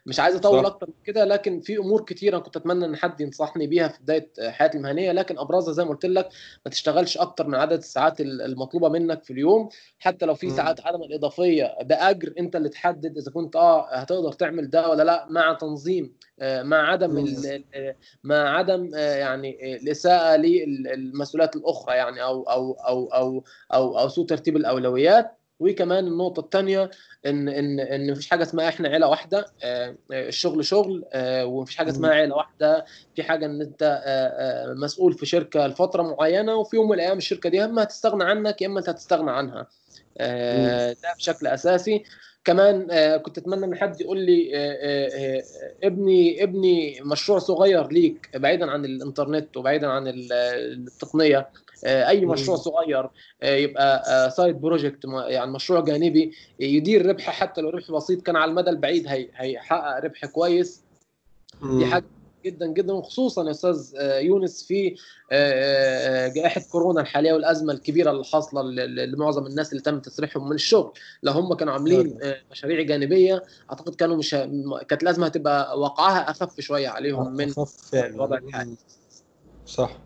مش 0.06 0.20
عايز 0.20 0.36
أطول 0.36 0.66
أكتر 0.66 0.86
من 0.86 0.94
كده 1.04 1.24
لكن 1.24 1.60
في 1.60 1.76
أمور 1.78 2.04
كتيرة 2.04 2.38
كنت 2.38 2.56
أتمنى 2.56 2.84
إن 2.84 2.96
حد 2.96 3.20
ينصحني 3.20 3.66
بيها 3.66 3.88
في 3.88 4.02
بداية 4.02 4.30
حياتي 4.40 4.78
المهنية 4.78 5.12
لكن 5.12 5.38
أبرزها 5.38 5.74
زي 5.74 5.84
ما 5.84 5.90
قلت 5.90 6.06
لك 6.06 6.28
ما 6.66 6.70
تشتغلش 6.70 7.18
أكتر 7.18 7.46
من 7.46 7.54
عدد 7.54 7.78
الساعات 7.78 8.20
المطلوبة 8.20 8.88
منك 8.88 9.24
في 9.24 9.32
اليوم 9.32 9.68
حتى 9.98 10.26
لو 10.26 10.34
في 10.34 10.46
ساعات 10.50 10.86
عدم 10.86 11.02
الإضافية 11.02 11.76
بأجر 11.82 12.32
أنت 12.38 12.56
اللي 12.56 12.68
تحدد 12.68 13.16
إذا 13.18 13.30
كنت 13.30 13.56
آه 13.56 13.94
هتقدر 13.94 14.32
تعمل 14.32 14.70
ده 14.70 14.88
ولا 14.88 15.02
لأ 15.02 15.26
مع 15.30 15.52
تنظيم 15.60 16.16
مع 16.42 16.90
عدم 16.90 17.24
مع 18.24 18.58
عدم 18.58 18.90
يعني 18.94 19.76
الإساءة 19.76 20.36
للمسؤوليات 20.36 21.56
الأخرى 21.56 21.96
يعني 21.96 22.22
أو 22.22 22.42
أو 22.42 22.72
أو 22.72 23.06
أو 23.06 23.44
أو, 23.74 23.98
أو 23.98 24.08
سوء 24.08 24.26
ترتيب 24.26 24.56
الأولويات. 24.56 25.41
وكمان 25.62 26.06
النقطة 26.06 26.40
الثانية 26.40 26.90
إن 27.26 27.48
إن 27.48 27.80
إن 27.80 28.10
مفيش 28.10 28.30
حاجة 28.30 28.42
اسمها 28.42 28.68
إحنا 28.68 28.88
عيلة 28.88 29.08
واحدة 29.08 29.46
الشغل 30.12 30.64
شغل 30.64 31.04
ومفيش 31.24 31.76
حاجة 31.76 31.90
اسمها 31.90 32.10
عيلة 32.10 32.34
واحدة. 32.36 32.84
في 33.16 33.22
حاجة 33.22 33.46
إن 33.46 33.60
أنت 33.60 34.02
مسؤول 34.76 35.12
في 35.14 35.26
شركة 35.26 35.66
لفترة 35.66 36.02
معينة 36.02 36.54
وفي 36.54 36.76
يوم 36.76 36.88
من 36.88 36.94
الأيام 36.94 37.18
الشركة 37.18 37.48
دي 37.50 37.56
يا 37.56 37.64
إما 37.64 37.82
هتستغنى 37.82 38.24
عنك 38.24 38.62
يا 38.62 38.66
إما 38.66 38.78
أنت 38.80 38.88
هتستغنى 38.88 39.30
عنها. 39.30 39.66
ده 40.92 41.14
بشكل 41.18 41.46
أساسي. 41.46 42.04
كمان 42.44 42.86
كنت 43.16 43.38
أتمنى 43.38 43.64
إن 43.64 43.74
حد 43.76 44.00
يقول 44.00 44.18
لي 44.20 44.50
ابني 45.84 46.42
ابني 46.42 47.00
مشروع 47.00 47.38
صغير 47.38 47.88
ليك 47.88 48.30
بعيدا 48.34 48.70
عن 48.70 48.84
الإنترنت 48.84 49.56
وبعيدا 49.56 49.86
عن 49.86 50.04
التقنية. 50.06 51.48
أي 51.84 52.26
مشروع 52.26 52.56
صغير 52.56 53.08
يبقى 53.42 54.30
side 54.30 54.60
project 54.60 55.04
يعني 55.28 55.50
مشروع 55.50 55.80
جانبي 55.80 56.32
يدير 56.60 57.06
ربح 57.06 57.30
حتى 57.30 57.60
لو 57.60 57.68
ربح 57.70 57.90
بسيط 57.90 58.22
كان 58.22 58.36
على 58.36 58.50
المدى 58.50 58.70
البعيد 58.70 59.04
هيحقق 59.34 60.04
ربح 60.04 60.26
كويس. 60.26 60.82
دي 61.62 61.86
حاجة 61.86 62.04
جدا 62.46 62.66
جدا 62.66 62.92
وخصوصا 62.92 63.44
يا 63.46 63.50
أستاذ 63.50 63.90
يونس 64.00 64.64
في 64.64 64.96
جائحة 66.34 66.60
كورونا 66.72 67.00
الحالية 67.00 67.32
والأزمة 67.32 67.72
الكبيرة 67.72 68.10
اللي 68.10 68.24
حاصلة 68.24 68.62
لمعظم 68.86 69.46
الناس 69.46 69.72
اللي 69.72 69.82
تم 69.82 70.00
تسريحهم 70.00 70.48
من 70.48 70.54
الشغل. 70.54 70.92
لو 71.22 71.32
هم 71.32 71.54
كانوا 71.54 71.72
عاملين 71.72 72.18
مشاريع 72.50 72.82
جانبية 72.82 73.42
أعتقد 73.70 73.94
كانوا 73.94 74.16
مش 74.16 74.30
كانت 74.88 75.02
لازمه 75.02 75.26
هتبقى 75.26 75.80
وقعها 75.80 76.30
أخف 76.30 76.60
شوية 76.60 76.88
عليهم 76.88 77.32
من 77.32 77.52
الوضع 77.94 78.38
الحالي. 78.38 78.76
صح. 79.66 79.96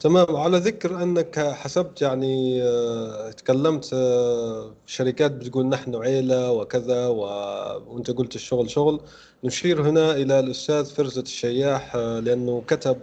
تمام. 0.00 0.36
على 0.36 0.58
ذكر 0.58 1.02
أنك 1.02 1.38
حسبت 1.38 2.02
يعني 2.02 2.62
آه، 2.62 3.30
تكلمت 3.30 3.90
آه، 3.94 4.74
شركات 4.86 5.30
بتقول 5.32 5.66
نحن 5.66 5.94
عيلة 5.96 6.52
وكذا. 6.52 7.06
وأنت 7.06 8.10
قلت 8.10 8.34
الشغل 8.34 8.70
شغل. 8.70 9.00
نشير 9.44 9.82
هنا 9.82 10.12
إلى 10.12 10.40
الأستاذ 10.40 10.84
فرزة 10.84 11.22
الشياح 11.22 11.96
آه، 11.96 12.20
لأنه 12.20 12.62
كتب 12.66 12.96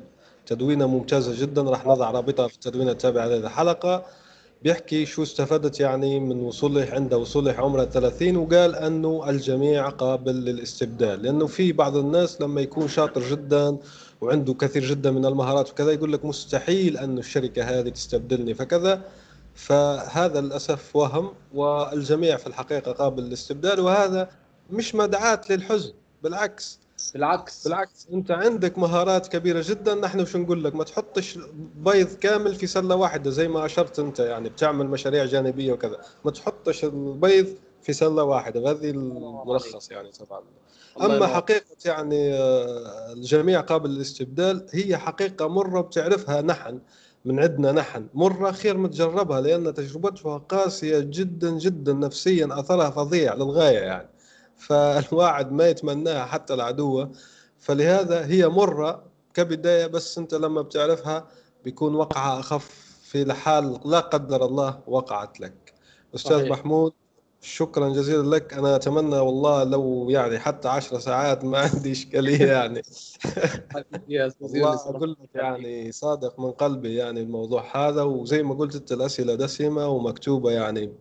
تدوينة 0.46 0.88
ممتازة 0.88 1.42
جدا. 1.42 1.62
راح 1.62 1.86
نضع 1.86 2.12
رابطها 2.12 2.48
في 2.48 2.56
التدوينة 2.56 2.92
التابعة 2.92 3.26
لهذه 3.28 3.40
الحلقة. 3.40 4.06
بيحكي 4.64 5.06
شو 5.06 5.24
استفدت 5.24 5.80
يعني 5.80 6.20
من 6.20 6.40
وصوله 6.40 6.88
عند 6.92 7.14
وصوله 7.14 7.54
عمره 7.54 7.84
30 7.84 8.38
وقال 8.38 8.76
أنه 8.76 9.30
الجميع 9.30 9.90
قابل 9.90 10.36
للاستبدال. 10.36 11.22
لأنه 11.24 11.48
في 11.48 11.72
بعض 11.72 11.98
الناس 11.98 12.42
لما 12.42 12.62
يكون 12.62 12.88
شاطر 12.88 13.22
جدا 13.22 13.78
وعنده 14.22 14.54
كثير 14.54 14.86
جدا 14.86 15.12
من 15.12 15.26
المهارات 15.26 15.72
وكذا 15.72 15.92
يقول 15.92 16.14
لك 16.14 16.26
مستحيل 16.26 16.98
أن 16.98 17.18
الشركة 17.18 17.64
هذه 17.64 17.90
تستبدلني 17.90 18.54
فكذا. 18.54 19.02
فهذا 19.56 20.42
للأسف 20.42 20.96
وهم 20.96 21.34
والجميع 21.54 22.38
في 22.38 22.48
الحقيقة 22.48 22.92
قابل 22.92 23.24
للاستبدال 23.24 23.80
وهذا 23.80 24.30
مش 24.72 24.96
مدعاة 24.96 25.42
للحزن 25.50 25.94
بالعكس. 26.24 26.80
بالعكس. 27.14 27.64
بالعكس 27.64 28.08
أنت 28.14 28.32
عندك 28.32 28.78
مهارات 28.78 29.28
كبيرة 29.28 29.64
جدا. 29.68 29.96
نحن 29.96 30.20
وش 30.20 30.36
نقول 30.36 30.64
لك؟ 30.64 30.76
ما 30.76 30.84
تحطش 30.84 31.40
بيض 31.76 32.08
كامل 32.08 32.56
في 32.56 32.68
سلة 32.68 32.96
واحدة 32.96 33.30
زي 33.30 33.48
ما 33.48 33.66
أشرت 33.66 34.00
أنت 34.00 34.20
يعني 34.20 34.50
بتعمل 34.50 34.88
مشاريع 34.88 35.26
جانبية 35.26 35.74
وكذا. 35.74 35.98
ما 36.26 36.32
تحطش 36.32 36.84
البيض 36.84 37.48
في 37.82 37.94
سلة 37.94 38.24
واحدة. 38.24 38.60
وهذه 38.60 38.90
الملخص 38.90 39.92
يعني 39.92 40.12
طبعا. 40.12 40.42
أما 41.02 41.28
حقيقة 41.28 41.66
يعني 41.86 42.34
آه، 42.34 43.14
الجميع 43.14 43.62
قابل 43.62 43.90
للاستبدال 43.90 44.68
هي 44.72 44.98
حقيقة 44.98 45.48
مرة 45.48 45.82
بتعرفها 45.82 46.42
نحن 46.42 46.80
من 47.26 47.40
عندنا 47.40 47.72
نحن 47.72 48.08
مرة 48.14 48.52
خير 48.52 48.78
متجربها 48.78 49.42
لأن 49.42 49.74
تجربتها 49.74 50.38
قاسية 50.38 51.00
جدا 51.00 51.50
جدا 51.52 51.94
نفسيا 51.94 52.48
أثرها 52.60 52.90
فظيع 52.90 53.34
للغاية 53.34 53.80
يعني. 53.80 54.10
فالواحد 54.68 55.52
ما 55.52 55.68
يتمناها 55.68 56.26
حتى 56.26 56.54
العدو 56.54 57.08
فلهذا 57.60 58.26
هي 58.26 58.48
مرة 58.48 59.04
كبداية 59.34 59.88
بس 59.88 60.18
أنت 60.18 60.34
لما 60.34 60.62
بتعرفها 60.62 61.28
بيكون 61.64 61.96
وقعها 61.96 62.40
أخف 62.40 62.88
في 63.04 63.34
حال 63.34 63.80
لا 63.86 64.00
قدر 64.00 64.46
الله 64.46 64.80
وقعت 64.88 65.40
لك. 65.40 65.74
أستاذ 66.16 66.38
صحيح. 66.38 66.52
محمود 66.52 66.94
شكرا 67.48 67.90
جزيلا 67.90 68.36
لك. 68.36 68.54
أنا 68.54 68.76
أتمنى 68.76 69.16
والله 69.16 69.64
لو 69.64 70.10
يعني 70.10 70.40
حتى 70.40 70.68
عشر 70.68 71.00
ساعات 71.00 71.46
ما 71.46 71.58
عندي 71.68 71.92
إشكالية 71.92 72.46
يعني. 72.46 72.82
والله 74.42 74.74
أقول 74.74 75.12
لك 75.12 75.30
يعني 75.36 75.92
صادق 75.92 76.40
من 76.40 76.52
قلبي 76.52 76.96
يعني 76.96 77.22
الموضوع 77.22 77.88
هذا 77.88 78.04
وزي 78.04 78.44
ما 78.44 78.56
قلت 78.56 78.76
أنت 78.76 78.92
الأسئلة 78.92 79.36
دسمة 79.36 79.88
ومكتوبة 79.88 80.52
يعني 80.52 80.94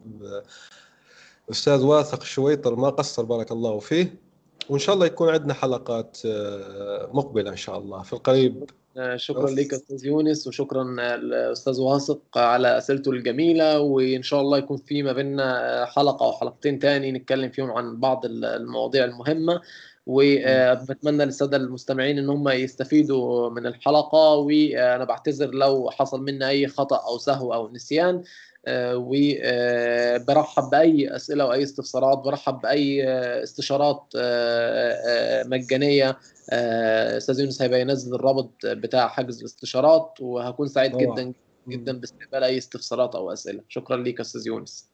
أستاذ 1.50 1.84
واثق 1.84 2.22
شويطر 2.22 2.76
ما 2.76 2.88
قصر 2.88 3.22
بارك 3.22 3.52
الله 3.52 3.78
فيه. 3.78 4.20
وإن 4.68 4.78
شاء 4.78 4.94
الله 4.94 5.06
يكون 5.06 5.28
عندنا 5.28 5.54
حلقات 5.54 6.18
آه، 6.26 7.10
مقبلة 7.12 7.50
إن 7.50 7.56
شاء 7.56 7.78
الله 7.78 8.02
في 8.02 8.12
القريب. 8.12 8.70
شكرا 9.16 9.50
لك 9.50 9.74
أستاذ 9.74 10.06
يونس 10.06 10.46
وشكرا 10.46 10.96
الاستاذ 11.00 11.80
واثق 11.80 12.38
على 12.38 12.78
أسئلته 12.78 13.10
الجميلة 13.10 13.80
وإن 13.80 14.22
شاء 14.22 14.40
الله 14.40 14.58
يكون 14.58 14.76
في 14.76 15.02
ما 15.02 15.12
بيننا 15.12 15.84
حلقة 15.86 16.26
أو 16.26 16.32
حلقتين 16.32 16.78
تاني 16.78 17.12
نتكلم 17.12 17.50
فيهم 17.50 17.70
عن 17.70 18.00
بعض 18.00 18.24
المواضيع 18.24 19.04
المهمة. 19.04 19.60
وبتمنى 20.06 21.24
للسادة 21.24 21.56
المستمعين 21.56 22.18
إن 22.18 22.28
هم 22.28 22.48
يستفيدوا 22.48 23.50
من 23.50 23.66
الحلقة 23.66 24.34
وأنا 24.34 25.04
بعتذر 25.04 25.50
لو 25.50 25.90
حصل 25.90 26.22
منا 26.22 26.48
أي 26.48 26.66
خطأ 26.66 26.96
أو 26.96 27.18
سهو 27.18 27.54
أو 27.54 27.68
نسيان. 27.72 28.22
آه، 28.68 28.94
وبرحب 28.96 30.70
بأي 30.70 31.16
أسئلة 31.16 31.46
واي 31.46 31.62
استفسارات 31.62 32.18
برحب 32.18 32.60
بأي 32.60 33.08
استشارات 33.42 34.04
آه، 34.16 35.44
مجانية 35.44 36.08
آه، 36.08 36.16
أستاذ 36.50 37.40
يونس 37.40 37.62
هيبقى 37.62 37.80
ينزل 37.80 38.14
الرابط 38.14 38.52
بتاع 38.66 39.08
حجز 39.08 39.38
الاستشارات 39.40 40.14
وهكون 40.20 40.68
سعيد 40.68 40.92
أوه. 40.92 41.02
جدا 41.14 41.32
جدا 41.68 41.92
باستقبال 42.00 42.44
أي 42.44 42.58
استفسارات 42.58 43.14
أو 43.14 43.32
أسئلة. 43.32 43.62
شكرا 43.68 43.96
لك 43.96 44.20
أستاذ 44.20 44.46
يونس. 44.46 44.90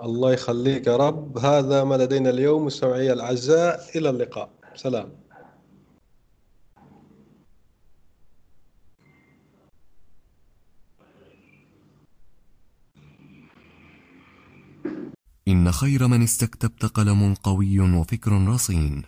الله 0.00 0.32
يخليك 0.32 0.86
يا 0.86 0.96
رب. 0.96 1.38
هذا 1.38 1.84
ما 1.84 1.94
لدينا 1.94 2.30
اليوم 2.30 2.64
مستمعي 2.64 3.12
الأعزاء 3.12 3.98
إلى 3.98 4.10
اللقاء. 4.10 4.50
سلام. 4.74 5.12
إن 15.48 15.72
خير 15.72 16.06
من 16.06 16.22
استكتبت 16.22 16.84
قلم 16.84 17.34
قوي 17.34 17.80
وفكر 17.80 18.32
رصين. 18.48 19.02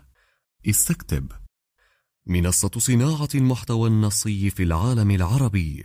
استكتب. 0.68 1.32
منصة 2.28 2.70
صناعة 2.78 3.28
المحتوى 3.34 3.88
النصي 3.88 4.50
في 4.50 4.62
العالم 4.62 5.10
العربي. 5.10 5.84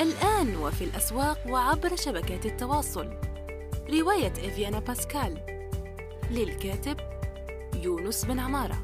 الآن 0.00 0.56
وفي 0.56 0.84
الأسواق 0.84 1.38
وعبر 1.48 1.96
شبكات 1.96 2.46
التواصل. 2.46 3.06
رواية 3.90 4.32
إفيانا 4.32 4.78
باسكال 4.78 5.38
للكاتب 6.30 6.96
يونس 7.82 8.24
بن 8.24 8.38
عمارة 8.38 8.82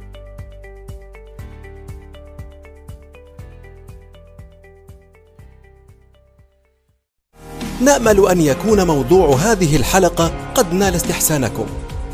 نأمل 7.80 8.28
أن 8.28 8.40
يكون 8.40 8.86
موضوع 8.86 9.36
هذه 9.36 9.76
الحلقة 9.76 10.52
قد 10.54 10.74
نال 10.74 10.94
استحسانكم 10.94 11.66